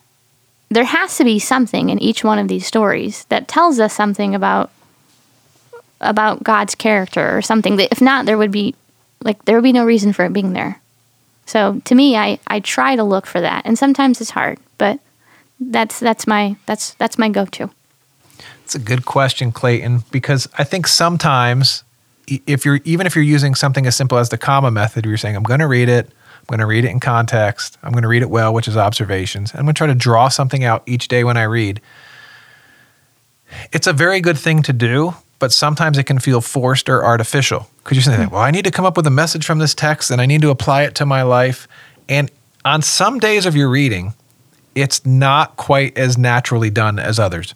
there 0.70 0.84
has 0.84 1.16
to 1.18 1.24
be 1.24 1.38
something 1.38 1.90
in 1.90 1.98
each 1.98 2.24
one 2.24 2.38
of 2.38 2.48
these 2.48 2.66
stories 2.66 3.24
that 3.24 3.48
tells 3.48 3.78
us 3.78 3.94
something 3.94 4.34
about 4.34 4.70
about 6.00 6.42
God's 6.42 6.74
character 6.74 7.36
or 7.36 7.42
something 7.42 7.76
that 7.76 7.92
if 7.92 8.00
not 8.00 8.26
there 8.26 8.38
would 8.38 8.50
be 8.50 8.74
like 9.22 9.44
there 9.44 9.56
would 9.56 9.62
be 9.62 9.72
no 9.72 9.84
reason 9.84 10.12
for 10.12 10.24
it 10.24 10.32
being 10.32 10.52
there. 10.52 10.80
So 11.46 11.80
to 11.84 11.94
me 11.94 12.16
I 12.16 12.38
I 12.46 12.60
try 12.60 12.96
to 12.96 13.04
look 13.04 13.26
for 13.26 13.40
that 13.40 13.64
and 13.64 13.78
sometimes 13.78 14.20
it's 14.20 14.30
hard, 14.30 14.58
but 14.78 14.98
that's 15.60 16.00
that's 16.00 16.26
my 16.26 16.56
that's 16.66 16.94
that's 16.94 17.18
my 17.18 17.28
go-to. 17.28 17.70
It's 18.64 18.74
a 18.74 18.78
good 18.78 19.04
question, 19.04 19.52
Clayton, 19.52 20.04
because 20.10 20.48
I 20.58 20.64
think 20.64 20.86
sometimes 20.86 21.84
if 22.26 22.64
you're 22.64 22.80
even 22.84 23.06
if 23.06 23.14
you're 23.14 23.24
using 23.24 23.54
something 23.54 23.86
as 23.86 23.96
simple 23.96 24.18
as 24.18 24.28
the 24.28 24.38
COMA 24.38 24.70
method, 24.70 25.04
you're 25.04 25.16
saying 25.16 25.36
I'm 25.36 25.42
going 25.42 25.60
to 25.60 25.66
read 25.66 25.88
it, 25.88 26.10
I'm 26.42 26.46
going 26.48 26.60
to 26.60 26.66
read 26.66 26.84
it 26.84 26.90
in 26.90 27.00
context, 27.00 27.78
I'm 27.82 27.92
going 27.92 28.02
to 28.02 28.08
read 28.08 28.22
it 28.22 28.30
well, 28.30 28.52
which 28.52 28.68
is 28.68 28.76
observations. 28.76 29.52
I'm 29.54 29.62
going 29.62 29.74
to 29.74 29.78
try 29.78 29.86
to 29.86 29.94
draw 29.94 30.28
something 30.28 30.64
out 30.64 30.82
each 30.86 31.08
day 31.08 31.24
when 31.24 31.36
I 31.36 31.44
read. 31.44 31.80
It's 33.72 33.86
a 33.86 33.92
very 33.92 34.20
good 34.20 34.38
thing 34.38 34.62
to 34.62 34.72
do, 34.72 35.14
but 35.38 35.52
sometimes 35.52 35.98
it 35.98 36.04
can 36.04 36.18
feel 36.18 36.40
forced 36.40 36.88
or 36.88 37.04
artificial 37.04 37.68
because 37.78 37.96
you're 37.96 38.14
saying, 38.14 38.28
hmm. 38.28 38.34
"Well, 38.34 38.42
I 38.42 38.50
need 38.50 38.64
to 38.64 38.70
come 38.70 38.84
up 38.84 38.96
with 38.96 39.06
a 39.06 39.10
message 39.10 39.44
from 39.44 39.58
this 39.58 39.74
text 39.74 40.10
and 40.10 40.20
I 40.20 40.26
need 40.26 40.42
to 40.42 40.50
apply 40.50 40.82
it 40.82 40.94
to 40.96 41.06
my 41.06 41.22
life." 41.22 41.68
And 42.08 42.30
on 42.64 42.82
some 42.82 43.18
days 43.18 43.46
of 43.46 43.56
your 43.56 43.68
reading, 43.68 44.14
it's 44.74 45.04
not 45.04 45.56
quite 45.56 45.96
as 45.96 46.16
naturally 46.16 46.70
done 46.70 46.98
as 46.98 47.18
others. 47.18 47.54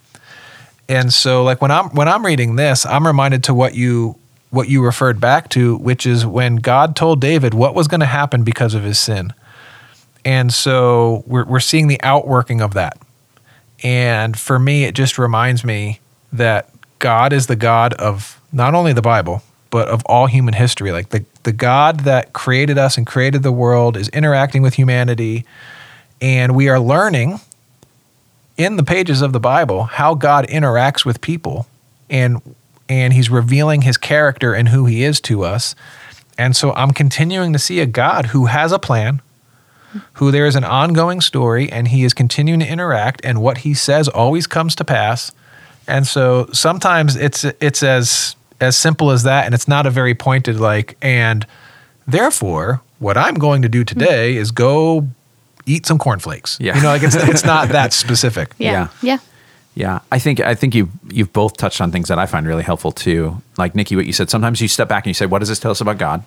And 0.89 1.13
so 1.13 1.43
like 1.43 1.61
when 1.61 1.71
I'm 1.71 1.91
when 1.91 2.09
I'm 2.09 2.25
reading 2.25 2.57
this, 2.57 2.87
I'm 2.87 3.07
reminded 3.07 3.45
to 3.45 3.55
what 3.55 3.75
you 3.75 4.17
what 4.57 4.69
you 4.69 4.85
referred 4.85 5.21
back 5.21 5.49
to, 5.51 5.77
which 5.77 6.07
is 6.07 6.27
when 6.27 6.57
God 6.57 6.97
told 6.97 7.21
David 7.21 7.55
what 7.55 7.75
was 7.75 7.87
going 7.87 8.01
to 8.01 8.07
happen 8.07 8.43
because 8.43 8.75
of 8.75 8.83
his 8.83 8.99
sin. 8.99 9.33
And 10.25 10.53
so 10.53 11.23
we're 11.27 11.45
we're 11.45 11.61
seeing 11.61 11.87
the 11.87 12.01
outworking 12.03 12.61
of 12.61 12.75
that. 12.75 12.99
And 13.85 14.37
for 14.39 14.59
me, 14.59 14.85
it 14.85 14.95
just 14.95 15.19
reminds 15.19 15.63
me 15.63 16.01
that 16.33 16.71
God 16.99 17.33
is 17.33 17.47
the 17.47 17.57
God 17.57 17.95
of 17.95 18.41
not 18.53 18.75
only 18.75 18.93
the 18.93 19.03
Bible, 19.03 19.43
but 19.71 19.89
of 19.89 20.03
all 20.07 20.27
human 20.27 20.55
history. 20.55 20.91
Like 20.91 21.11
the, 21.11 21.25
the 21.43 21.53
God 21.53 22.01
that 22.01 22.33
created 22.33 22.79
us 22.79 22.97
and 22.97 23.07
created 23.07 23.43
the 23.43 23.53
world 23.53 23.97
is 23.97 24.09
interacting 24.09 24.63
with 24.63 24.75
humanity. 24.75 25.45
And 26.21 26.57
we 26.57 26.69
are 26.69 26.81
learning 26.81 27.41
in 28.57 28.77
the 28.77 28.83
pages 28.83 29.21
of 29.21 29.33
the 29.33 29.41
Bible 29.41 29.85
how 29.85 30.15
God 30.15 30.47
interacts 30.49 31.05
with 31.05 31.21
people 31.21 31.67
and 32.09 32.41
and 32.89 33.13
he's 33.13 33.31
revealing 33.31 33.83
his 33.83 33.97
character 33.97 34.55
and 34.55 34.69
who 34.69 34.87
he 34.87 35.03
is 35.05 35.21
to 35.23 35.45
us. 35.45 35.75
And 36.39 36.55
so 36.55 36.73
I'm 36.75 36.91
continuing 36.91 37.53
to 37.53 37.59
see 37.59 37.81
a 37.81 37.87
God 37.87 38.27
who 38.27 38.47
has 38.47 38.73
a 38.73 38.79
plan, 38.79 39.23
who 40.15 40.31
there 40.31 40.47
is 40.47 40.55
an 40.55 40.65
ongoing 40.65 41.21
story 41.21 41.71
and 41.71 41.89
he 41.89 42.05
is 42.05 42.13
continuing 42.13 42.61
to 42.61 42.67
interact 42.67 43.21
and 43.25 43.41
what 43.41 43.59
he 43.59 43.75
says 43.75 44.09
always 44.09 44.47
comes 44.47 44.75
to 44.77 44.85
pass. 44.85 45.33
And 45.89 46.07
so 46.07 46.49
sometimes 46.53 47.17
it's 47.17 47.45
it's 47.61 47.83
as 47.83 48.37
as 48.61 48.77
simple 48.77 49.11
as 49.11 49.23
that 49.23 49.47
and 49.47 49.55
it's 49.55 49.69
not 49.69 49.87
a 49.87 49.91
very 49.91 50.15
pointed 50.15 50.59
like 50.59 50.97
and 51.01 51.47
Therefore, 52.07 52.83
what 52.99 53.17
I'm 53.17 53.35
going 53.35 53.63
to 53.63 53.69
do 53.69 53.85
today 53.85 54.37
is 54.37 54.51
go 54.51 55.09
eat 55.67 55.87
some 55.87 55.99
cornflakes. 55.99 56.57
Yeah. 56.61 56.77
You 56.77 56.83
know, 56.83 56.89
like 56.89 57.03
it's, 57.03 57.17
it's 57.17 57.45
not 57.45 57.71
that 57.71 57.93
specific. 57.93 58.53
Yeah. 58.59 58.73
Yeah. 58.73 58.89
Yeah. 59.03 59.19
Yeah, 59.77 60.01
I 60.11 60.19
think 60.19 60.41
I 60.41 60.55
think 60.55 60.75
you 60.75 60.89
you've 61.11 61.35
both 61.35 61.59
touched 61.59 61.83
on 61.83 61.93
things 61.93 62.09
that 62.09 62.19
I 62.19 62.25
find 62.25 62.47
really 62.47 62.63
helpful 62.63 62.93
too. 62.93 63.43
Like 63.59 63.75
Nikki, 63.75 63.95
what 63.95 64.07
you 64.07 64.13
said. 64.15 64.31
Sometimes 64.31 64.59
you 64.63 64.69
step 64.69 64.89
back 64.89 65.05
and 65.05 65.09
you 65.09 65.15
say, 65.15 65.27
"What 65.27 65.41
does 65.41 65.51
this 65.51 65.59
tell 65.59 65.71
us 65.71 65.83
about 65.83 65.99
God?" 65.99 66.25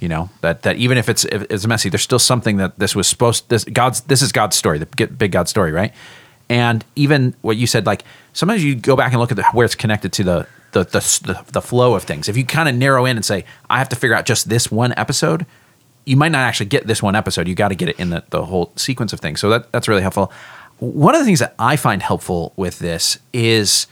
You 0.00 0.08
know 0.08 0.30
that 0.40 0.62
that 0.62 0.76
even 0.76 0.96
if 0.96 1.10
it's 1.10 1.26
if 1.26 1.42
it's 1.50 1.66
messy, 1.66 1.90
there's 1.90 2.02
still 2.02 2.18
something 2.18 2.56
that 2.56 2.78
this 2.78 2.96
was 2.96 3.06
supposed. 3.06 3.50
This 3.50 3.64
God's 3.64 4.00
this 4.02 4.22
is 4.22 4.32
God's 4.32 4.56
story, 4.56 4.78
the 4.78 4.86
big 4.86 5.30
God 5.30 5.46
story, 5.46 5.72
right? 5.72 5.92
And 6.48 6.82
even 6.96 7.34
what 7.42 7.58
you 7.58 7.66
said, 7.66 7.84
like 7.84 8.02
sometimes 8.32 8.64
you 8.64 8.74
go 8.74 8.96
back 8.96 9.12
and 9.12 9.20
look 9.20 9.30
at 9.30 9.36
the, 9.36 9.44
where 9.52 9.66
it's 9.66 9.74
connected 9.74 10.14
to 10.14 10.24
the 10.24 10.46
the 10.72 10.84
the, 10.84 11.20
the, 11.26 11.52
the 11.52 11.60
flow 11.60 11.94
of 11.94 12.04
things. 12.04 12.30
If 12.30 12.36
you 12.38 12.46
kind 12.46 12.66
of 12.66 12.74
narrow 12.74 13.04
in 13.04 13.16
and 13.16 13.24
say, 13.26 13.44
"I 13.68 13.76
have 13.76 13.90
to 13.90 13.96
figure 13.96 14.16
out 14.16 14.24
just 14.24 14.48
this 14.48 14.72
one 14.72 14.94
episode," 14.96 15.44
you 16.06 16.16
might 16.16 16.32
not 16.32 16.40
actually 16.40 16.66
get 16.66 16.86
this 16.86 17.02
one 17.02 17.14
episode. 17.14 17.46
You 17.46 17.54
got 17.54 17.68
to 17.68 17.74
get 17.74 17.90
it 17.90 18.00
in 18.00 18.08
the, 18.08 18.24
the 18.30 18.46
whole 18.46 18.72
sequence 18.76 19.12
of 19.12 19.20
things. 19.20 19.38
So 19.38 19.50
that 19.50 19.70
that's 19.70 19.86
really 19.86 20.02
helpful. 20.02 20.32
One 20.80 21.14
of 21.14 21.20
the 21.20 21.24
things 21.24 21.40
that 21.40 21.54
I 21.58 21.76
find 21.76 22.02
helpful 22.02 22.52
with 22.56 22.78
this 22.78 23.18
is 23.32 23.86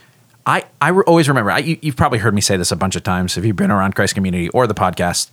I 0.45 0.65
I 0.81 0.91
always 0.91 1.29
remember. 1.29 1.51
I, 1.51 1.59
you, 1.59 1.77
you've 1.81 1.95
probably 1.95 2.19
heard 2.19 2.33
me 2.33 2.41
say 2.41 2.57
this 2.57 2.71
a 2.71 2.75
bunch 2.75 2.95
of 2.95 3.03
times 3.03 3.37
if 3.37 3.45
you've 3.45 3.55
been 3.55 3.71
around 3.71 3.93
Christ 3.95 4.15
Community 4.15 4.49
or 4.49 4.65
the 4.67 4.73
podcast. 4.73 5.29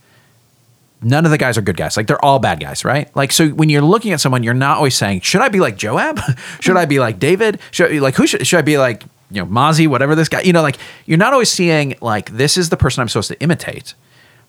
None 1.01 1.25
of 1.25 1.31
the 1.31 1.37
guys 1.37 1.59
are 1.59 1.61
good 1.61 1.77
guys. 1.77 1.95
Like 1.95 2.07
they're 2.07 2.23
all 2.23 2.39
bad 2.39 2.59
guys, 2.59 2.83
right? 2.83 3.15
Like 3.15 3.31
so, 3.31 3.49
when 3.49 3.69
you're 3.69 3.83
looking 3.83 4.13
at 4.13 4.21
someone, 4.21 4.41
you're 4.41 4.55
not 4.55 4.77
always 4.77 4.95
saying, 4.95 5.21
"Should 5.21 5.41
I 5.41 5.49
be 5.49 5.59
like 5.59 5.77
Joab? 5.77 6.19
should 6.59 6.77
I 6.77 6.85
be 6.85 6.99
like 6.99 7.19
David? 7.19 7.59
Should 7.71 7.91
I, 7.91 7.99
like 7.99 8.15
who 8.15 8.25
should, 8.25 8.45
should 8.45 8.57
I 8.57 8.63
be 8.63 8.77
like 8.77 9.03
you 9.31 9.41
know 9.41 9.47
Mozzie? 9.47 9.87
Whatever 9.87 10.15
this 10.15 10.29
guy, 10.29 10.41
you 10.41 10.53
know, 10.53 10.61
like 10.61 10.77
you're 11.05 11.17
not 11.17 11.33
always 11.33 11.51
seeing 11.51 11.95
like 12.01 12.31
this 12.31 12.57
is 12.57 12.69
the 12.69 12.77
person 12.77 13.01
I'm 13.01 13.09
supposed 13.09 13.29
to 13.29 13.39
imitate. 13.41 13.93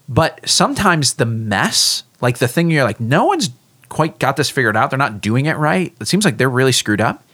But 0.08 0.48
sometimes 0.48 1.14
the 1.14 1.26
mess, 1.26 2.04
like 2.22 2.38
the 2.38 2.48
thing 2.48 2.70
you're 2.70 2.84
like, 2.84 2.98
no 2.98 3.26
one's 3.26 3.50
quite 3.88 4.18
got 4.18 4.36
this 4.36 4.50
figured 4.50 4.76
out. 4.76 4.90
They're 4.90 4.98
not 4.98 5.20
doing 5.20 5.46
it 5.46 5.56
right. 5.56 5.94
It 6.00 6.06
seems 6.06 6.24
like 6.24 6.38
they're 6.38 6.50
really 6.50 6.72
screwed 6.72 7.00
up. 7.00 7.24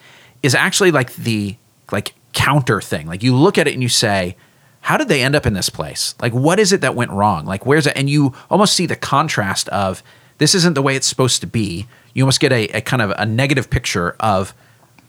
Is 0.42 0.54
actually 0.54 0.90
like 0.90 1.14
the 1.14 1.56
like 1.90 2.14
counter 2.32 2.80
thing. 2.80 3.06
Like 3.06 3.22
you 3.22 3.34
look 3.34 3.56
at 3.56 3.66
it 3.66 3.74
and 3.74 3.82
you 3.82 3.88
say, 3.88 4.36
how 4.82 4.98
did 4.98 5.08
they 5.08 5.22
end 5.22 5.34
up 5.34 5.46
in 5.46 5.54
this 5.54 5.70
place? 5.70 6.14
Like 6.20 6.32
what 6.32 6.58
is 6.58 6.72
it 6.72 6.82
that 6.82 6.94
went 6.94 7.10
wrong? 7.10 7.46
Like 7.46 7.64
where's 7.64 7.86
it? 7.86 7.96
And 7.96 8.10
you 8.10 8.34
almost 8.50 8.74
see 8.74 8.86
the 8.86 8.96
contrast 8.96 9.68
of 9.70 10.02
this 10.38 10.54
isn't 10.54 10.74
the 10.74 10.82
way 10.82 10.96
it's 10.96 11.06
supposed 11.06 11.40
to 11.40 11.46
be. 11.46 11.86
You 12.12 12.24
almost 12.24 12.40
get 12.40 12.52
a, 12.52 12.68
a 12.68 12.80
kind 12.80 13.00
of 13.00 13.12
a 13.16 13.24
negative 13.24 13.70
picture 13.70 14.16
of 14.20 14.54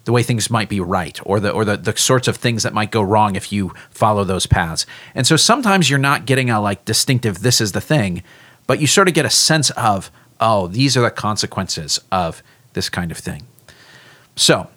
the 0.06 0.12
way 0.12 0.24
things 0.24 0.50
might 0.50 0.70
be 0.70 0.80
right 0.80 1.20
or 1.26 1.40
the 1.40 1.52
or 1.52 1.66
the, 1.66 1.78
the 1.78 1.98
sorts 1.98 2.28
of 2.28 2.38
things 2.38 2.64
that 2.64 2.74
might 2.74 2.92
go 2.92 3.02
wrong 3.02 3.36
if 3.36 3.52
you 3.52 3.74
follow 3.90 4.24
those 4.24 4.46
paths. 4.46 4.86
And 5.14 5.28
so 5.28 5.36
sometimes 5.36 5.90
you're 5.90 6.00
not 6.00 6.26
getting 6.26 6.50
a 6.50 6.62
like 6.62 6.86
distinctive 6.86 7.42
this 7.42 7.60
is 7.60 7.74
the 7.74 7.82
thing, 7.82 8.24
but 8.68 8.80
you 8.80 8.88
sort 8.88 9.08
of 9.08 9.14
get 9.14 9.26
a 9.26 9.30
sense 9.30 9.72
of 9.72 10.12
oh, 10.40 10.68
these 10.68 10.98
are 10.98 11.02
the 11.02 11.12
consequences 11.12 12.00
of 12.12 12.44
this 12.74 12.90
kind 12.90 13.12
of 13.12 13.18
thing. 13.18 13.48
So, 14.36 14.70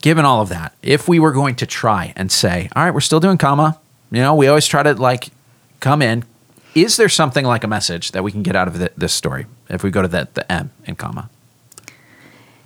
given 0.00 0.24
all 0.24 0.42
of 0.42 0.48
that, 0.48 0.74
if 0.82 1.08
we 1.08 1.18
were 1.18 1.32
going 1.32 1.54
to 1.56 1.66
try 1.66 2.12
and 2.16 2.30
say, 2.30 2.68
all 2.74 2.84
right, 2.84 2.92
we're 2.92 3.00
still 3.00 3.20
doing 3.20 3.38
COMA, 3.38 3.78
you 4.10 4.20
know, 4.20 4.34
we 4.34 4.46
always 4.46 4.66
try 4.66 4.82
to 4.82 4.94
like 4.94 5.28
come 5.80 6.02
in. 6.02 6.24
Is 6.74 6.96
there 6.96 7.08
something 7.08 7.44
like 7.44 7.64
a 7.64 7.68
message 7.68 8.12
that 8.12 8.24
we 8.24 8.32
can 8.32 8.42
get 8.42 8.56
out 8.56 8.66
of 8.66 8.78
the, 8.78 8.90
this 8.96 9.12
story 9.12 9.46
if 9.68 9.82
we 9.82 9.90
go 9.90 10.02
to 10.02 10.08
the, 10.08 10.28
the 10.34 10.50
M 10.50 10.70
in 10.86 10.96
COMA? 10.96 11.28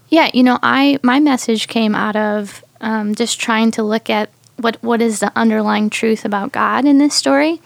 Yeah, 0.09 0.31
you 0.33 0.43
know, 0.43 0.59
I 0.63 0.99
my 1.03 1.19
message 1.19 1.67
came 1.67 1.95
out 1.95 2.15
of 2.15 2.65
um, 2.81 3.15
just 3.15 3.41
trying 3.41 3.73
to 3.73 3.83
look 3.83 4.09
at 4.09 4.31
what 4.57 4.81
what 4.83 5.03
is 5.03 5.21
the 5.21 5.33
underlying 5.37 5.91
truth 5.91 6.25
about 6.25 6.53
God 6.53 6.85
in 6.85 6.99
this 6.99 7.15
story, 7.15 7.61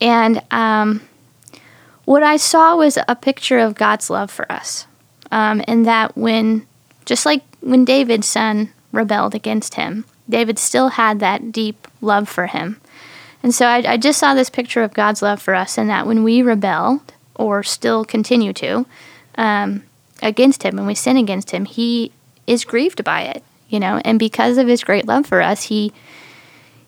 and 0.00 0.42
um, 0.52 1.02
what 2.06 2.22
I 2.22 2.38
saw 2.38 2.76
was 2.76 2.98
a 3.06 3.14
picture 3.14 3.58
of 3.58 3.74
God's 3.74 4.08
love 4.08 4.30
for 4.30 4.50
us, 4.50 4.86
um, 5.30 5.62
and 5.68 5.84
that 5.84 6.16
when 6.16 6.66
just 7.04 7.26
like 7.26 7.42
when 7.60 7.84
David's 7.84 8.26
son 8.26 8.72
rebelled 8.92 9.34
against 9.34 9.74
him, 9.74 10.06
David 10.28 10.58
still 10.58 10.88
had 10.88 11.20
that 11.20 11.52
deep 11.52 11.86
love 12.00 12.30
for 12.30 12.46
him, 12.46 12.80
and 13.42 13.54
so 13.54 13.66
I, 13.66 13.92
I 13.92 13.96
just 13.98 14.18
saw 14.18 14.32
this 14.32 14.48
picture 14.48 14.82
of 14.82 14.94
God's 14.94 15.20
love 15.20 15.42
for 15.42 15.54
us, 15.54 15.76
and 15.76 15.90
that 15.90 16.06
when 16.06 16.24
we 16.24 16.40
rebelled 16.40 17.12
or 17.34 17.62
still 17.62 18.06
continue 18.06 18.54
to. 18.54 18.86
Um, 19.36 19.82
against 20.22 20.62
him 20.62 20.78
and 20.78 20.86
we 20.86 20.94
sin 20.94 21.16
against 21.16 21.50
him, 21.50 21.64
he 21.64 22.12
is 22.46 22.64
grieved 22.64 23.04
by 23.04 23.22
it, 23.22 23.42
you 23.68 23.80
know, 23.80 24.00
and 24.04 24.18
because 24.18 24.58
of 24.58 24.68
his 24.68 24.84
great 24.84 25.06
love 25.06 25.26
for 25.26 25.42
us, 25.42 25.64
he 25.64 25.92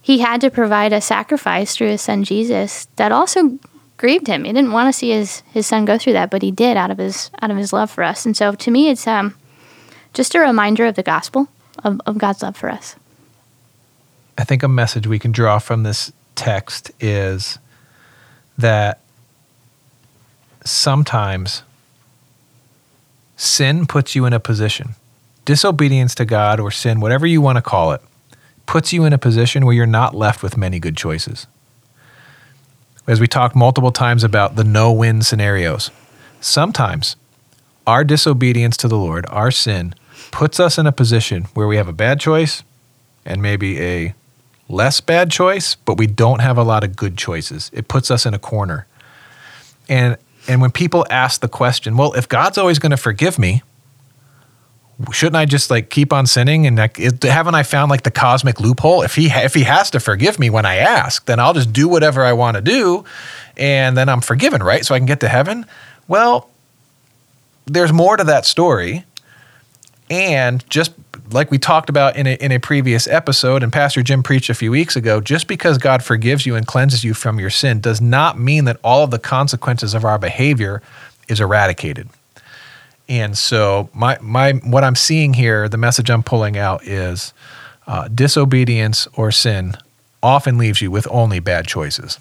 he 0.00 0.20
had 0.20 0.40
to 0.40 0.50
provide 0.50 0.92
a 0.92 1.00
sacrifice 1.00 1.76
through 1.76 1.88
his 1.88 2.02
son 2.02 2.24
Jesus 2.24 2.86
that 2.96 3.12
also 3.12 3.58
grieved 3.98 4.28
him. 4.28 4.44
He 4.44 4.52
didn't 4.52 4.72
want 4.72 4.88
to 4.88 4.92
see 4.98 5.10
his 5.10 5.42
his 5.52 5.66
son 5.66 5.84
go 5.84 5.98
through 5.98 6.14
that, 6.14 6.30
but 6.30 6.40
he 6.40 6.50
did 6.50 6.76
out 6.76 6.90
of 6.90 6.96
his 6.96 7.30
out 7.42 7.50
of 7.50 7.58
his 7.58 7.72
love 7.72 7.90
for 7.90 8.02
us. 8.02 8.24
And 8.24 8.34
so 8.34 8.52
to 8.52 8.70
me 8.70 8.88
it's 8.88 9.06
um 9.06 9.34
just 10.14 10.34
a 10.34 10.40
reminder 10.40 10.86
of 10.86 10.94
the 10.94 11.02
gospel 11.02 11.48
of, 11.84 12.00
of 12.06 12.16
God's 12.16 12.42
love 12.42 12.56
for 12.56 12.70
us. 12.70 12.96
I 14.38 14.44
think 14.44 14.62
a 14.62 14.68
message 14.68 15.06
we 15.06 15.18
can 15.18 15.32
draw 15.32 15.58
from 15.58 15.82
this 15.82 16.12
text 16.34 16.92
is 17.00 17.58
that 18.56 19.00
sometimes 20.64 21.62
sin 23.36 23.86
puts 23.86 24.14
you 24.14 24.24
in 24.24 24.32
a 24.32 24.40
position, 24.40 24.94
disobedience 25.44 26.14
to 26.16 26.24
God 26.24 26.60
or 26.60 26.70
sin, 26.70 27.00
whatever 27.00 27.26
you 27.26 27.40
want 27.40 27.56
to 27.56 27.62
call 27.62 27.92
it, 27.92 28.00
puts 28.66 28.92
you 28.92 29.04
in 29.04 29.12
a 29.12 29.18
position 29.18 29.66
where 29.66 29.74
you're 29.74 29.86
not 29.86 30.14
left 30.14 30.42
with 30.42 30.56
many 30.56 30.78
good 30.78 30.96
choices. 30.96 31.46
As 33.08 33.20
we 33.20 33.26
talked 33.26 33.56
multiple 33.56 33.90
times 33.90 34.22
about 34.22 34.56
the 34.56 34.64
no 34.64 34.92
win 34.92 35.22
scenarios, 35.22 35.90
sometimes 36.42 37.16
our 37.86 38.04
disobedience 38.04 38.76
to 38.76 38.86
the 38.86 38.98
Lord, 38.98 39.24
our 39.30 39.50
sin, 39.50 39.94
puts 40.30 40.60
us 40.60 40.76
in 40.76 40.86
a 40.86 40.92
position 40.92 41.44
where 41.54 41.66
we 41.66 41.78
have 41.78 41.88
a 41.88 41.92
bad 41.94 42.20
choice 42.20 42.62
and 43.24 43.40
maybe 43.40 43.80
a 43.80 44.14
less 44.68 45.00
bad 45.00 45.30
choice, 45.30 45.74
but 45.74 45.96
we 45.96 46.06
don't 46.06 46.40
have 46.40 46.58
a 46.58 46.62
lot 46.62 46.84
of 46.84 46.96
good 46.96 47.16
choices. 47.16 47.70
It 47.72 47.88
puts 47.88 48.10
us 48.10 48.26
in 48.26 48.34
a 48.34 48.38
corner. 48.38 48.86
And 49.88 50.18
and 50.46 50.60
when 50.60 50.70
people 50.70 51.06
ask 51.08 51.40
the 51.40 51.48
question, 51.48 51.96
well, 51.96 52.12
if 52.12 52.28
God's 52.28 52.58
always 52.58 52.78
going 52.78 52.90
to 52.90 52.98
forgive 52.98 53.38
me, 53.38 53.62
shouldn't 55.12 55.36
I 55.36 55.44
just 55.44 55.70
like 55.70 55.90
keep 55.90 56.12
on 56.12 56.26
sinning? 56.26 56.66
And 56.66 56.76
like, 56.76 56.98
is, 56.98 57.14
haven't 57.22 57.54
I 57.54 57.62
found 57.62 57.90
like 57.90 58.02
the 58.02 58.10
cosmic 58.10 58.60
loophole? 58.60 59.02
If 59.02 59.14
he 59.14 59.28
ha- 59.28 59.42
if 59.42 59.54
he 59.54 59.62
has 59.62 59.90
to 59.90 60.00
forgive 60.00 60.38
me 60.38 60.50
when 60.50 60.66
I 60.66 60.76
ask, 60.76 61.24
then 61.26 61.38
I'll 61.38 61.54
just 61.54 61.72
do 61.72 61.88
whatever 61.88 62.24
I 62.24 62.32
want 62.32 62.56
to 62.56 62.60
do, 62.60 63.04
and 63.56 63.96
then 63.96 64.08
I'm 64.08 64.20
forgiven, 64.20 64.62
right? 64.62 64.84
So 64.84 64.94
I 64.94 64.98
can 64.98 65.06
get 65.06 65.20
to 65.20 65.28
heaven. 65.28 65.66
Well, 66.08 66.50
there's 67.66 67.92
more 67.92 68.16
to 68.16 68.24
that 68.24 68.46
story, 68.46 69.04
and 70.10 70.68
just 70.68 70.92
like 71.30 71.50
we 71.50 71.58
talked 71.58 71.90
about 71.90 72.16
in 72.16 72.26
a, 72.26 72.34
in 72.34 72.52
a 72.52 72.58
previous 72.58 73.06
episode, 73.06 73.62
and 73.62 73.72
Pastor 73.72 74.02
Jim 74.02 74.22
preached 74.22 74.50
a 74.50 74.54
few 74.54 74.70
weeks 74.70 74.96
ago, 74.96 75.20
just 75.20 75.46
because 75.46 75.78
God 75.78 76.02
forgives 76.02 76.46
you 76.46 76.56
and 76.56 76.66
cleanses 76.66 77.04
you 77.04 77.14
from 77.14 77.38
your 77.38 77.50
sin 77.50 77.80
does 77.80 78.00
not 78.00 78.38
mean 78.38 78.64
that 78.64 78.78
all 78.82 79.04
of 79.04 79.10
the 79.10 79.18
consequences 79.18 79.94
of 79.94 80.04
our 80.04 80.18
behavior 80.18 80.82
is 81.28 81.40
eradicated. 81.40 82.08
And 83.08 83.36
so, 83.38 83.88
my 83.94 84.18
my 84.20 84.52
what 84.52 84.84
I'm 84.84 84.94
seeing 84.94 85.34
here, 85.34 85.68
the 85.68 85.78
message 85.78 86.10
I'm 86.10 86.22
pulling 86.22 86.58
out 86.58 86.84
is 86.84 87.32
uh, 87.86 88.08
disobedience 88.08 89.08
or 89.14 89.32
sin 89.32 89.76
often 90.22 90.58
leaves 90.58 90.82
you 90.82 90.90
with 90.90 91.08
only 91.10 91.40
bad 91.40 91.66
choices. 91.66 92.18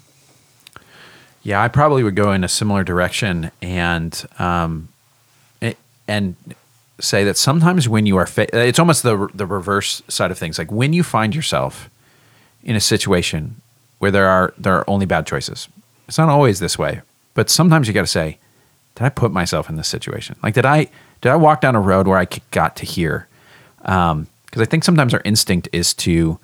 Yeah, 1.42 1.62
I 1.62 1.68
probably 1.68 2.02
would 2.02 2.16
go 2.16 2.32
in 2.32 2.42
a 2.42 2.48
similar 2.48 2.84
direction 2.84 3.50
and 3.60 4.26
um, 4.38 4.88
it, 5.60 5.76
and 6.06 6.36
say 7.00 7.24
that 7.24 7.36
sometimes 7.36 7.88
when 7.88 8.06
you 8.06 8.16
are 8.16 8.26
fa- 8.26 8.54
it's 8.66 8.78
almost 8.78 9.02
the 9.02 9.28
the 9.34 9.46
reverse 9.46 10.02
side 10.08 10.30
of 10.30 10.38
things. 10.38 10.58
Like 10.58 10.72
when 10.72 10.92
you 10.92 11.02
find 11.02 11.34
yourself 11.34 11.90
in 12.62 12.76
a 12.76 12.80
situation 12.80 13.60
where 13.98 14.10
there 14.10 14.28
are 14.28 14.54
there 14.58 14.74
are 14.74 14.88
only 14.88 15.06
bad 15.06 15.26
choices. 15.26 15.68
It's 16.06 16.18
not 16.18 16.28
always 16.28 16.60
this 16.60 16.78
way, 16.78 17.02
but 17.34 17.50
sometimes 17.50 17.86
you 17.86 17.94
got 17.94 18.00
to 18.00 18.06
say, 18.06 18.38
did 18.98 19.04
I 19.04 19.10
put 19.10 19.30
myself 19.30 19.70
in 19.70 19.76
this 19.76 19.86
situation? 19.86 20.34
Like 20.42 20.54
did 20.54 20.66
I 20.66 20.88
did 21.20 21.30
I 21.30 21.36
walk 21.36 21.60
down 21.60 21.76
a 21.76 21.80
road 21.80 22.08
where 22.08 22.18
I 22.18 22.26
got 22.50 22.74
to 22.76 22.84
here? 22.84 23.28
Because 23.80 24.12
um, 24.12 24.26
I 24.56 24.64
think 24.64 24.82
sometimes 24.82 25.14
our 25.14 25.22
instinct 25.24 25.68
is 25.72 25.94
to 25.94 26.40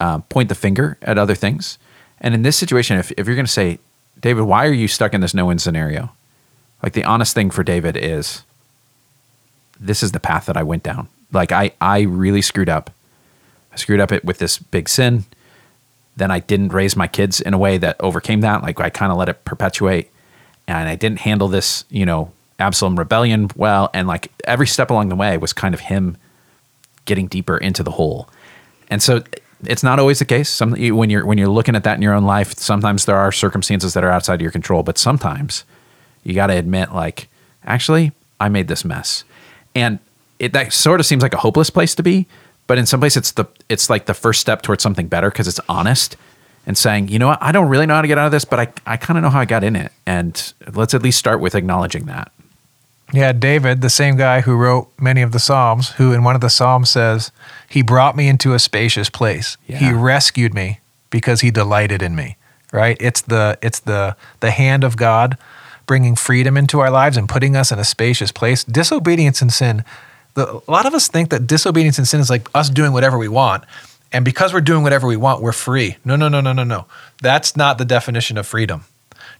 uh, 0.00 0.18
point 0.18 0.50
the 0.50 0.54
finger 0.54 0.98
at 1.00 1.16
other 1.16 1.34
things. 1.34 1.78
And 2.20 2.34
in 2.34 2.42
this 2.42 2.58
situation, 2.58 2.98
if, 2.98 3.10
if 3.12 3.26
you're 3.26 3.36
going 3.36 3.46
to 3.46 3.52
say, 3.52 3.78
David, 4.20 4.42
why 4.42 4.66
are 4.66 4.72
you 4.72 4.86
stuck 4.86 5.14
in 5.14 5.22
this 5.22 5.32
no 5.32 5.46
win 5.46 5.58
scenario? 5.58 6.12
Like 6.82 6.92
the 6.92 7.04
honest 7.04 7.34
thing 7.34 7.50
for 7.50 7.62
David 7.62 7.96
is, 7.96 8.42
this 9.80 10.02
is 10.02 10.12
the 10.12 10.20
path 10.20 10.44
that 10.44 10.58
I 10.58 10.62
went 10.62 10.82
down. 10.82 11.08
Like 11.32 11.52
I, 11.52 11.72
I 11.80 12.02
really 12.02 12.42
screwed 12.42 12.68
up. 12.68 12.90
I 13.72 13.76
screwed 13.76 14.00
up 14.00 14.12
it 14.12 14.26
with 14.26 14.38
this 14.38 14.58
big 14.58 14.90
sin. 14.90 15.24
Then 16.16 16.30
I 16.30 16.40
didn't 16.40 16.68
raise 16.68 16.96
my 16.96 17.08
kids 17.08 17.40
in 17.40 17.54
a 17.54 17.58
way 17.58 17.78
that 17.78 17.96
overcame 18.00 18.42
that. 18.42 18.62
Like 18.62 18.78
I 18.78 18.90
kind 18.90 19.10
of 19.10 19.16
let 19.16 19.30
it 19.30 19.44
perpetuate, 19.46 20.10
and 20.66 20.88
I 20.88 20.96
didn't 20.96 21.20
handle 21.20 21.48
this, 21.48 21.84
you 21.90 22.06
know, 22.06 22.32
Absalom 22.58 22.98
rebellion 22.98 23.50
well. 23.56 23.90
And 23.94 24.06
like 24.08 24.30
every 24.44 24.66
step 24.66 24.90
along 24.90 25.08
the 25.08 25.16
way 25.16 25.36
was 25.38 25.52
kind 25.52 25.74
of 25.74 25.80
him 25.80 26.16
getting 27.04 27.26
deeper 27.26 27.56
into 27.58 27.82
the 27.82 27.90
hole. 27.90 28.28
And 28.88 29.02
so 29.02 29.22
it's 29.66 29.82
not 29.82 29.98
always 29.98 30.18
the 30.18 30.24
case. 30.24 30.48
Some 30.48 30.72
when 30.72 31.10
you're 31.10 31.26
when 31.26 31.38
you're 31.38 31.48
looking 31.48 31.74
at 31.74 31.84
that 31.84 31.96
in 31.96 32.02
your 32.02 32.14
own 32.14 32.24
life, 32.24 32.54
sometimes 32.54 33.04
there 33.04 33.16
are 33.16 33.32
circumstances 33.32 33.94
that 33.94 34.04
are 34.04 34.10
outside 34.10 34.34
of 34.34 34.40
your 34.40 34.50
control. 34.50 34.82
But 34.82 34.98
sometimes 34.98 35.64
You 36.22 36.34
got 36.34 36.46
to 36.46 36.56
admit, 36.56 36.92
like, 36.92 37.28
actually, 37.64 38.12
I 38.40 38.48
made 38.48 38.68
this 38.68 38.84
mess, 38.84 39.24
and 39.74 39.98
it 40.38 40.52
that 40.54 40.72
sort 40.72 41.00
of 41.00 41.06
seems 41.06 41.22
like 41.22 41.34
a 41.34 41.38
hopeless 41.38 41.70
place 41.70 41.94
to 41.96 42.02
be. 42.02 42.26
But 42.66 42.78
in 42.78 42.86
some 42.86 43.00
place, 43.00 43.16
it's 43.16 43.32
the 43.32 43.44
it's 43.68 43.90
like 43.90 44.06
the 44.06 44.14
first 44.14 44.40
step 44.40 44.62
towards 44.62 44.82
something 44.82 45.06
better 45.06 45.30
because 45.30 45.46
it's 45.46 45.60
honest 45.68 46.16
and 46.66 46.76
saying, 46.78 47.08
you 47.08 47.18
know 47.18 47.28
what, 47.28 47.42
I 47.42 47.52
don't 47.52 47.68
really 47.68 47.86
know 47.86 47.94
how 47.94 48.02
to 48.02 48.08
get 48.08 48.18
out 48.18 48.26
of 48.26 48.32
this, 48.32 48.44
but 48.44 48.58
I 48.58 48.92
I 48.94 48.96
kind 48.96 49.18
of 49.18 49.22
know 49.22 49.30
how 49.30 49.40
I 49.40 49.44
got 49.44 49.64
in 49.64 49.76
it, 49.76 49.92
and 50.06 50.52
let's 50.72 50.94
at 50.94 51.02
least 51.02 51.18
start 51.18 51.40
with 51.40 51.54
acknowledging 51.54 52.06
that. 52.06 52.32
Yeah, 53.12 53.32
David, 53.32 53.80
the 53.80 53.90
same 53.90 54.16
guy 54.16 54.40
who 54.40 54.56
wrote 54.56 54.88
many 54.98 55.22
of 55.22 55.32
the 55.32 55.38
Psalms, 55.38 55.90
who 55.90 56.12
in 56.12 56.24
one 56.24 56.34
of 56.34 56.40
the 56.40 56.48
Psalms 56.48 56.90
says, 56.90 57.30
He 57.68 57.82
brought 57.82 58.16
me 58.16 58.28
into 58.28 58.54
a 58.54 58.58
spacious 58.58 59.08
place. 59.08 59.56
Yeah. 59.68 59.78
He 59.78 59.92
rescued 59.92 60.52
me 60.52 60.80
because 61.10 61.40
he 61.40 61.52
delighted 61.52 62.02
in 62.02 62.16
me. 62.16 62.36
Right? 62.72 62.96
It's 62.98 63.20
the 63.20 63.56
it's 63.62 63.78
the 63.78 64.16
the 64.40 64.50
hand 64.50 64.82
of 64.82 64.96
God 64.96 65.38
bringing 65.86 66.16
freedom 66.16 66.56
into 66.56 66.80
our 66.80 66.90
lives 66.90 67.16
and 67.16 67.28
putting 67.28 67.54
us 67.54 67.70
in 67.70 67.78
a 67.78 67.84
spacious 67.84 68.32
place. 68.32 68.64
Disobedience 68.64 69.40
and 69.40 69.52
sin. 69.52 69.84
The, 70.34 70.60
a 70.66 70.70
lot 70.70 70.84
of 70.86 70.94
us 70.94 71.06
think 71.06 71.30
that 71.30 71.46
disobedience 71.46 71.98
and 71.98 72.08
sin 72.08 72.18
is 72.18 72.30
like 72.30 72.48
us 72.54 72.68
doing 72.68 72.92
whatever 72.92 73.16
we 73.16 73.28
want. 73.28 73.62
And 74.14 74.24
because 74.24 74.54
we're 74.54 74.60
doing 74.60 74.84
whatever 74.84 75.08
we 75.08 75.16
want, 75.16 75.42
we're 75.42 75.50
free. 75.50 75.96
No, 76.04 76.14
no, 76.14 76.28
no, 76.28 76.40
no, 76.40 76.52
no, 76.52 76.62
no. 76.62 76.86
That's 77.20 77.56
not 77.56 77.78
the 77.78 77.84
definition 77.84 78.38
of 78.38 78.46
freedom. 78.46 78.84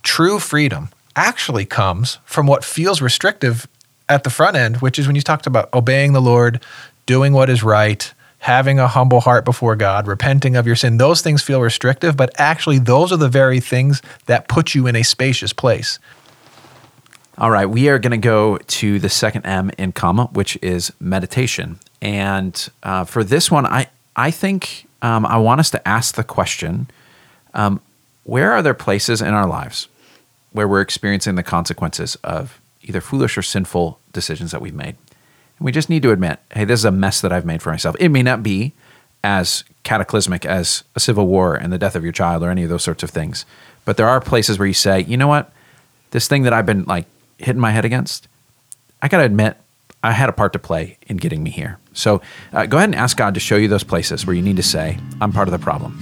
True 0.02 0.40
freedom 0.40 0.88
actually 1.14 1.64
comes 1.64 2.18
from 2.24 2.48
what 2.48 2.64
feels 2.64 3.00
restrictive 3.00 3.68
at 4.08 4.24
the 4.24 4.30
front 4.30 4.56
end, 4.56 4.78
which 4.78 4.98
is 4.98 5.06
when 5.06 5.14
you 5.14 5.22
talked 5.22 5.46
about 5.46 5.72
obeying 5.72 6.12
the 6.12 6.20
Lord, 6.20 6.60
doing 7.06 7.32
what 7.32 7.48
is 7.48 7.62
right, 7.62 8.12
having 8.38 8.80
a 8.80 8.88
humble 8.88 9.20
heart 9.20 9.44
before 9.44 9.76
God, 9.76 10.08
repenting 10.08 10.56
of 10.56 10.66
your 10.66 10.74
sin. 10.74 10.98
Those 10.98 11.22
things 11.22 11.40
feel 11.40 11.60
restrictive, 11.60 12.16
but 12.16 12.30
actually, 12.36 12.80
those 12.80 13.12
are 13.12 13.16
the 13.16 13.28
very 13.28 13.60
things 13.60 14.02
that 14.26 14.48
put 14.48 14.74
you 14.74 14.88
in 14.88 14.96
a 14.96 15.04
spacious 15.04 15.52
place. 15.52 16.00
All 17.38 17.50
right, 17.52 17.66
we 17.66 17.88
are 17.88 18.00
going 18.00 18.10
to 18.10 18.16
go 18.16 18.58
to 18.58 18.98
the 18.98 19.08
second 19.08 19.46
M 19.46 19.70
in 19.78 19.92
COMA, 19.92 20.26
which 20.32 20.58
is 20.60 20.92
meditation. 20.98 21.78
And 22.02 22.68
uh, 22.82 23.04
for 23.04 23.22
this 23.22 23.50
one, 23.52 23.66
I 23.66 23.86
I 24.16 24.30
think 24.30 24.86
um, 25.02 25.26
I 25.26 25.36
want 25.36 25.60
us 25.60 25.70
to 25.70 25.88
ask 25.88 26.14
the 26.14 26.24
question: 26.24 26.88
um, 27.52 27.80
Where 28.24 28.52
are 28.52 28.62
there 28.62 28.74
places 28.74 29.20
in 29.20 29.34
our 29.34 29.46
lives 29.46 29.88
where 30.52 30.68
we're 30.68 30.80
experiencing 30.80 31.34
the 31.34 31.42
consequences 31.42 32.16
of 32.22 32.60
either 32.82 33.00
foolish 33.00 33.36
or 33.36 33.42
sinful 33.42 33.98
decisions 34.12 34.52
that 34.52 34.60
we've 34.60 34.74
made? 34.74 34.96
And 35.58 35.64
we 35.64 35.72
just 35.72 35.88
need 35.88 36.02
to 36.02 36.10
admit, 36.10 36.40
hey, 36.52 36.64
this 36.64 36.80
is 36.80 36.84
a 36.84 36.90
mess 36.90 37.20
that 37.20 37.32
I've 37.32 37.44
made 37.44 37.62
for 37.62 37.70
myself. 37.70 37.96
It 37.98 38.08
may 38.08 38.22
not 38.22 38.42
be 38.42 38.72
as 39.22 39.64
cataclysmic 39.84 40.44
as 40.44 40.84
a 40.94 41.00
civil 41.00 41.26
war 41.26 41.54
and 41.54 41.72
the 41.72 41.78
death 41.78 41.96
of 41.96 42.02
your 42.02 42.12
child 42.12 42.42
or 42.42 42.50
any 42.50 42.64
of 42.64 42.68
those 42.68 42.82
sorts 42.82 43.02
of 43.02 43.10
things, 43.10 43.46
but 43.84 43.96
there 43.96 44.08
are 44.08 44.20
places 44.20 44.58
where 44.58 44.68
you 44.68 44.74
say, 44.74 45.00
you 45.00 45.16
know 45.16 45.28
what, 45.28 45.52
this 46.10 46.28
thing 46.28 46.42
that 46.42 46.52
I've 46.52 46.66
been 46.66 46.84
like 46.84 47.06
hitting 47.38 47.60
my 47.60 47.70
head 47.70 47.84
against, 47.84 48.28
I 49.02 49.08
got 49.08 49.18
to 49.18 49.24
admit, 49.24 49.56
I 50.02 50.12
had 50.12 50.28
a 50.28 50.32
part 50.32 50.52
to 50.52 50.58
play 50.58 50.98
in 51.06 51.16
getting 51.16 51.42
me 51.42 51.50
here. 51.50 51.78
So 51.94 52.20
uh, 52.52 52.66
go 52.66 52.76
ahead 52.76 52.90
and 52.90 52.94
ask 52.94 53.16
God 53.16 53.34
to 53.34 53.40
show 53.40 53.56
you 53.56 53.68
those 53.68 53.84
places 53.84 54.26
where 54.26 54.36
you 54.36 54.42
need 54.42 54.56
to 54.56 54.62
say, 54.62 54.98
I'm 55.20 55.32
part 55.32 55.48
of 55.48 55.52
the 55.52 55.58
problem. 55.58 55.98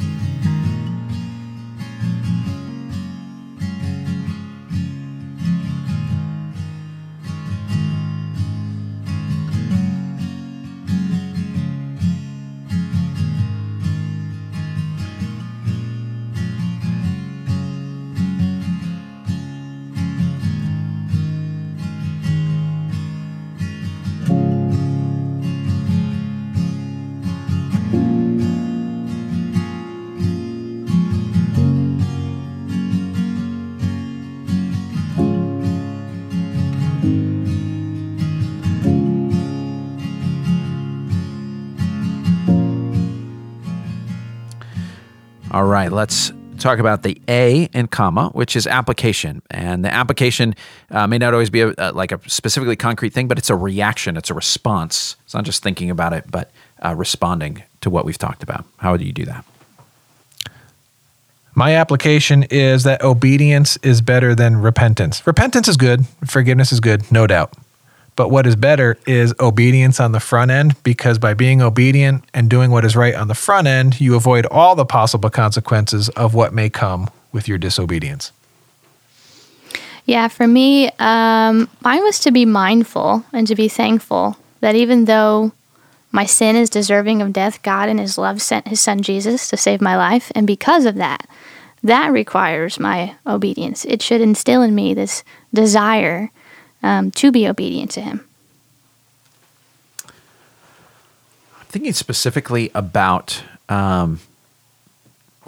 All 45.62 45.68
right, 45.68 45.92
let's 45.92 46.32
talk 46.58 46.80
about 46.80 47.04
the 47.04 47.22
A 47.28 47.68
in 47.72 47.86
COMA, 47.86 48.30
which 48.30 48.56
is 48.56 48.66
application. 48.66 49.42
And 49.48 49.84
the 49.84 49.94
application 49.94 50.56
uh, 50.90 51.06
may 51.06 51.18
not 51.18 51.34
always 51.34 51.50
be 51.50 51.60
a, 51.60 51.72
a, 51.78 51.92
like 51.92 52.10
a 52.10 52.18
specifically 52.28 52.74
concrete 52.74 53.12
thing, 53.12 53.28
but 53.28 53.38
it's 53.38 53.48
a 53.48 53.54
reaction, 53.54 54.16
it's 54.16 54.28
a 54.28 54.34
response. 54.34 55.14
It's 55.22 55.34
not 55.34 55.44
just 55.44 55.62
thinking 55.62 55.88
about 55.88 56.14
it, 56.14 56.24
but 56.28 56.50
uh, 56.84 56.96
responding 56.96 57.62
to 57.80 57.90
what 57.90 58.04
we've 58.04 58.18
talked 58.18 58.42
about. 58.42 58.64
How 58.78 58.96
do 58.96 59.04
you 59.04 59.12
do 59.12 59.24
that? 59.26 59.44
My 61.54 61.76
application 61.76 62.42
is 62.50 62.82
that 62.82 63.00
obedience 63.02 63.76
is 63.84 64.00
better 64.00 64.34
than 64.34 64.56
repentance. 64.56 65.24
Repentance 65.24 65.68
is 65.68 65.76
good, 65.76 66.06
forgiveness 66.26 66.72
is 66.72 66.80
good, 66.80 67.12
no 67.12 67.28
doubt. 67.28 67.52
But 68.14 68.30
what 68.30 68.46
is 68.46 68.56
better 68.56 68.98
is 69.06 69.34
obedience 69.40 69.98
on 69.98 70.12
the 70.12 70.20
front 70.20 70.50
end 70.50 70.80
because 70.82 71.18
by 71.18 71.34
being 71.34 71.62
obedient 71.62 72.24
and 72.34 72.50
doing 72.50 72.70
what 72.70 72.84
is 72.84 72.94
right 72.94 73.14
on 73.14 73.28
the 73.28 73.34
front 73.34 73.66
end, 73.66 74.00
you 74.00 74.14
avoid 74.14 74.44
all 74.46 74.74
the 74.74 74.84
possible 74.84 75.30
consequences 75.30 76.08
of 76.10 76.34
what 76.34 76.52
may 76.52 76.68
come 76.68 77.08
with 77.32 77.48
your 77.48 77.58
disobedience. 77.58 78.32
Yeah, 80.04 80.28
for 80.28 80.46
me, 80.46 80.90
um, 80.98 81.68
mine 81.80 82.02
was 82.02 82.18
to 82.20 82.30
be 82.30 82.44
mindful 82.44 83.24
and 83.32 83.46
to 83.46 83.54
be 83.54 83.68
thankful 83.68 84.36
that 84.60 84.74
even 84.74 85.06
though 85.06 85.52
my 86.10 86.26
sin 86.26 86.56
is 86.56 86.68
deserving 86.68 87.22
of 87.22 87.32
death, 87.32 87.62
God 87.62 87.88
in 87.88 87.98
His 87.98 88.18
love 88.18 88.42
sent 88.42 88.68
His 88.68 88.80
Son 88.80 89.00
Jesus 89.00 89.48
to 89.48 89.56
save 89.56 89.80
my 89.80 89.96
life. 89.96 90.30
And 90.34 90.46
because 90.46 90.84
of 90.84 90.96
that, 90.96 91.26
that 91.82 92.12
requires 92.12 92.78
my 92.78 93.14
obedience. 93.26 93.84
It 93.84 94.02
should 94.02 94.20
instill 94.20 94.62
in 94.62 94.74
me 94.74 94.92
this 94.92 95.24
desire 95.54 96.30
um, 96.82 97.10
to 97.12 97.32
be 97.32 97.48
obedient 97.48 97.90
to 97.92 98.00
Him. 98.00 98.26
I'm 100.04 101.66
thinking 101.68 101.92
specifically 101.92 102.70
about 102.74 103.42
um, 103.68 104.20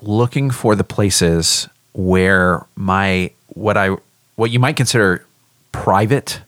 looking 0.01 0.51
for 0.51 0.75
the 0.75 0.85
places 0.85 1.69
where 1.93 2.65
my 2.75 3.31
what 3.49 3.77
I 3.77 3.97
what 4.37 4.51
you 4.51 4.59
might 4.59 4.77
consider 4.77 5.25
private 5.73 6.41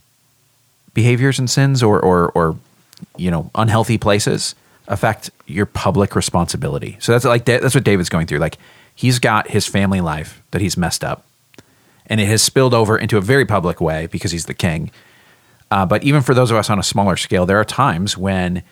behaviors 0.95 1.39
and 1.39 1.49
sins 1.49 1.83
or 1.83 2.01
or, 2.01 2.31
or 2.33 2.57
you 3.17 3.31
know 3.31 3.51
unhealthy 3.55 3.99
places 3.99 4.55
affect 4.89 5.31
your 5.47 5.67
public 5.67 6.15
responsibility. 6.15 6.97
So 7.01 7.13
that's 7.13 7.25
like 7.25 7.45
that's 7.45 7.75
what 7.75 7.85
David's 7.85 8.09
going 8.09 8.27
through. 8.27 8.39
Like 8.39 8.59
he's 8.95 9.19
got 9.19 9.49
his 9.49 9.67
family 9.67 10.01
life 10.01 10.43
that 10.51 10.61
he's 10.61 10.77
messed 10.77 11.05
up, 11.05 11.25
and 12.09 12.21
it 12.21 12.27
has 12.27 12.43
spilled 12.43 12.75
over 12.75 12.97
into 12.97 13.17
a 13.17 13.21
very 13.21 13.45
public 13.45 13.81
way 13.81 14.07
because 14.07 14.33
he's 14.33 14.47
the 14.47 14.55
king. 14.55 14.91
Uh, 15.71 15.85
but 15.85 16.05
even 16.05 16.23
for 16.23 16.35
those 16.35 16.51
of 16.51 16.57
us 16.57 16.71
on 16.71 16.79
a 16.79 16.83
smaller 16.83 17.17
scale, 17.17 17.47
there 17.47 17.59
are 17.59 17.65
times 17.65 18.17
when 18.17 18.63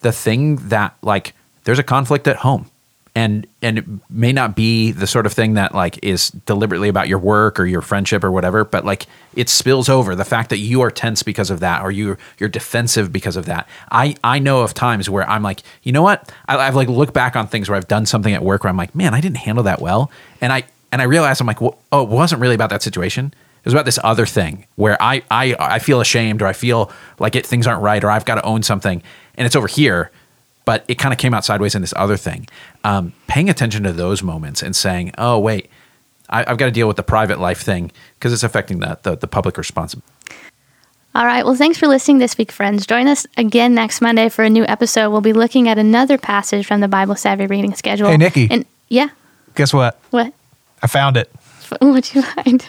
the 0.00 0.12
thing 0.12 0.56
that 0.68 0.96
like 1.02 1.34
there's 1.64 1.78
a 1.78 1.84
conflict 1.84 2.28
at 2.28 2.36
home 2.36 2.70
and 3.18 3.48
and 3.62 3.78
it 3.78 3.84
may 4.08 4.32
not 4.32 4.54
be 4.54 4.92
the 4.92 5.06
sort 5.06 5.26
of 5.26 5.32
thing 5.32 5.54
that 5.54 5.74
like 5.74 5.98
is 6.04 6.30
deliberately 6.30 6.88
about 6.88 7.08
your 7.08 7.18
work 7.18 7.58
or 7.58 7.66
your 7.66 7.80
friendship 7.80 8.22
or 8.22 8.30
whatever 8.30 8.64
but 8.64 8.84
like 8.84 9.06
it 9.34 9.48
spills 9.48 9.88
over. 9.88 10.14
The 10.14 10.24
fact 10.24 10.50
that 10.50 10.58
you 10.58 10.82
are 10.82 10.90
tense 10.90 11.24
because 11.24 11.50
of 11.50 11.58
that 11.60 11.82
or 11.82 11.90
you 11.90 12.16
you're 12.38 12.48
defensive 12.48 13.12
because 13.12 13.36
of 13.36 13.46
that. 13.46 13.68
I 13.90 14.14
i 14.22 14.38
know 14.38 14.62
of 14.62 14.72
times 14.72 15.10
where 15.10 15.28
i'm 15.28 15.42
like 15.42 15.62
you 15.82 15.90
know 15.90 16.02
what? 16.02 16.30
I, 16.46 16.58
i've 16.58 16.76
like 16.76 16.88
looked 16.88 17.14
back 17.14 17.34
on 17.34 17.48
things 17.48 17.68
where 17.68 17.76
i've 17.76 17.88
done 17.88 18.06
something 18.06 18.32
at 18.32 18.44
work 18.44 18.62
where 18.62 18.70
i'm 18.70 18.76
like 18.76 18.94
man 18.94 19.14
i 19.14 19.20
didn't 19.20 19.38
handle 19.38 19.64
that 19.64 19.80
well 19.80 20.12
and 20.40 20.52
i 20.52 20.62
and 20.92 21.02
i 21.02 21.04
realized 21.04 21.40
i'm 21.40 21.46
like 21.46 21.60
well, 21.60 21.78
oh 21.92 22.02
it 22.02 22.08
wasn't 22.08 22.40
really 22.40 22.54
about 22.54 22.70
that 22.70 22.82
situation 22.82 23.26
it 23.60 23.64
was 23.64 23.74
about 23.74 23.84
this 23.84 23.98
other 24.04 24.24
thing 24.24 24.66
where 24.76 24.96
I, 25.02 25.22
I 25.30 25.54
I 25.58 25.78
feel 25.80 26.00
ashamed 26.00 26.42
or 26.42 26.46
I 26.46 26.52
feel 26.52 26.92
like 27.18 27.34
it, 27.34 27.44
things 27.44 27.66
aren't 27.66 27.82
right 27.82 28.02
or 28.02 28.08
I've 28.08 28.24
got 28.24 28.36
to 28.36 28.42
own 28.44 28.62
something 28.62 29.02
and 29.34 29.46
it's 29.46 29.56
over 29.56 29.66
here 29.66 30.12
but 30.68 30.84
it 30.86 30.96
kind 30.96 31.14
of 31.14 31.18
came 31.18 31.32
out 31.32 31.46
sideways 31.46 31.74
in 31.74 31.80
this 31.80 31.94
other 31.96 32.18
thing. 32.18 32.46
Um, 32.84 33.14
paying 33.26 33.48
attention 33.48 33.84
to 33.84 33.92
those 33.94 34.22
moments 34.22 34.62
and 34.62 34.76
saying, 34.76 35.12
"Oh, 35.16 35.38
wait, 35.38 35.70
I, 36.28 36.40
have 36.46 36.58
got 36.58 36.66
to 36.66 36.70
deal 36.70 36.86
with 36.86 36.98
the 36.98 37.02
private 37.02 37.40
life 37.40 37.62
thing 37.62 37.90
because 38.18 38.34
it's 38.34 38.42
affecting 38.42 38.80
the, 38.80 38.98
the, 39.02 39.16
the 39.16 39.26
public 39.26 39.56
response." 39.56 39.96
All 41.14 41.24
right. 41.24 41.42
Well, 41.42 41.54
thanks 41.54 41.78
for 41.78 41.88
listening 41.88 42.18
this 42.18 42.36
week, 42.36 42.52
friends. 42.52 42.86
Join 42.86 43.08
us 43.08 43.26
again 43.38 43.74
next 43.74 44.02
Monday 44.02 44.28
for 44.28 44.44
a 44.44 44.50
new 44.50 44.66
episode. 44.66 45.08
We'll 45.08 45.22
be 45.22 45.32
looking 45.32 45.68
at 45.68 45.78
another 45.78 46.18
passage 46.18 46.66
from 46.66 46.82
the 46.82 46.88
Bible 46.88 47.16
Savvy 47.16 47.46
reading 47.46 47.74
schedule. 47.74 48.08
Hey, 48.08 48.18
Nikki. 48.18 48.48
And 48.50 48.66
yeah, 48.90 49.08
Guess 49.54 49.72
what? 49.72 49.98
what? 50.10 50.34
I 50.82 50.86
found 50.86 51.16
it. 51.16 51.30
What'd 51.80 52.14
you 52.14 52.22
find? 52.22 52.68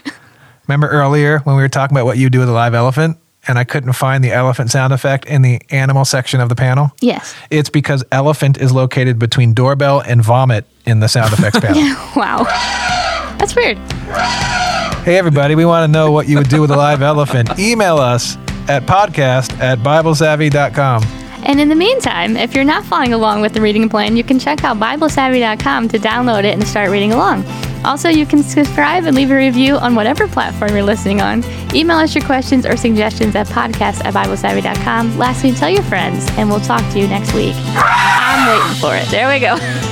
Remember 0.68 0.88
earlier 0.90 1.40
when 1.40 1.56
we 1.56 1.62
were 1.62 1.70
talking 1.70 1.96
about 1.96 2.06
what 2.06 2.18
you 2.18 2.30
do 2.30 2.40
with 2.40 2.50
a 2.50 2.54
live 2.54 2.74
elephant? 2.74 3.18
And 3.48 3.58
I 3.58 3.64
couldn't 3.64 3.94
find 3.94 4.22
the 4.24 4.32
elephant 4.34 4.70
sound 4.70 4.92
effect 4.94 5.26
in 5.26 5.42
the 5.42 5.62
animal 5.72 6.04
section 6.06 6.42
of 6.42 6.50
the 6.50 6.56
panel? 6.56 6.92
yes. 7.02 7.34
It's 7.50 7.70
because 7.70 8.04
elephant 8.12 8.58
is 8.58 8.72
located 8.72 9.18
between 9.18 9.54
doorbell 9.54 10.02
and 10.02 10.22
vomit 10.22 10.66
in 10.86 11.00
the 11.00 11.08
sound 11.08 11.32
effects 11.34 11.60
panel. 11.62 11.96
Wow. 12.16 12.44
That's 13.40 13.56
weird. 13.56 13.78
Hey, 15.04 15.18
everybody, 15.18 15.56
we 15.56 15.64
want 15.66 15.86
to 15.86 15.88
know 15.92 16.12
what 16.12 16.28
you 16.28 16.38
would 16.38 16.50
do 16.50 16.60
with 16.60 16.70
a 16.72 16.76
live 16.76 17.02
elephant. 17.02 17.58
Email 17.58 17.98
us 17.98 18.36
at 18.68 18.84
podcast 18.84 19.58
at 19.60 19.80
biblesavvy.com. 19.80 21.02
And 21.46 21.60
in 21.60 21.70
the 21.70 21.76
meantime, 21.76 22.38
if 22.38 22.54
you're 22.54 22.64
not 22.64 22.84
following 22.86 23.14
along 23.14 23.42
with 23.42 23.54
the 23.54 23.62
reading 23.62 23.90
plan, 23.90 24.18
you 24.18 24.24
can 24.24 24.40
check 24.40 24.64
out 24.64 24.78
BibleSavvy.com 24.78 25.88
to 25.90 25.98
download 25.98 26.44
it 26.44 26.54
and 26.54 26.68
start 26.68 26.90
reading 26.90 27.14
along. 27.14 27.46
Also, 27.86 28.10
you 28.10 28.26
can 28.26 28.44
subscribe 28.44 29.06
and 29.06 29.16
leave 29.16 29.32
a 29.32 29.36
review 29.36 29.78
on 29.78 29.96
whatever 29.96 30.28
platform 30.28 30.72
you're 30.72 30.84
listening 30.84 31.22
on. 31.22 31.44
Email 31.74 31.98
us 31.98 32.14
your 32.14 32.26
questions 32.26 32.66
or 32.66 32.76
suggestions 32.76 33.36
at 33.36 33.48
podcast 33.48 34.04
at 34.04 34.14
BibleSavvy.com. 34.14 35.18
Lastly, 35.18 35.54
tell 35.54 35.70
your 35.70 35.84
friends, 35.84 36.28
and 36.32 36.50
we'll 36.50 36.60
talk 36.60 36.82
to 36.94 37.00
you 37.00 37.08
next 37.08 37.34
week. 37.34 37.56
I'm 37.56 38.60
waiting 38.60 38.82
for 38.82 38.96
it. 38.96 39.10
There 39.10 39.30
we 39.30 39.40
go. 39.40 39.58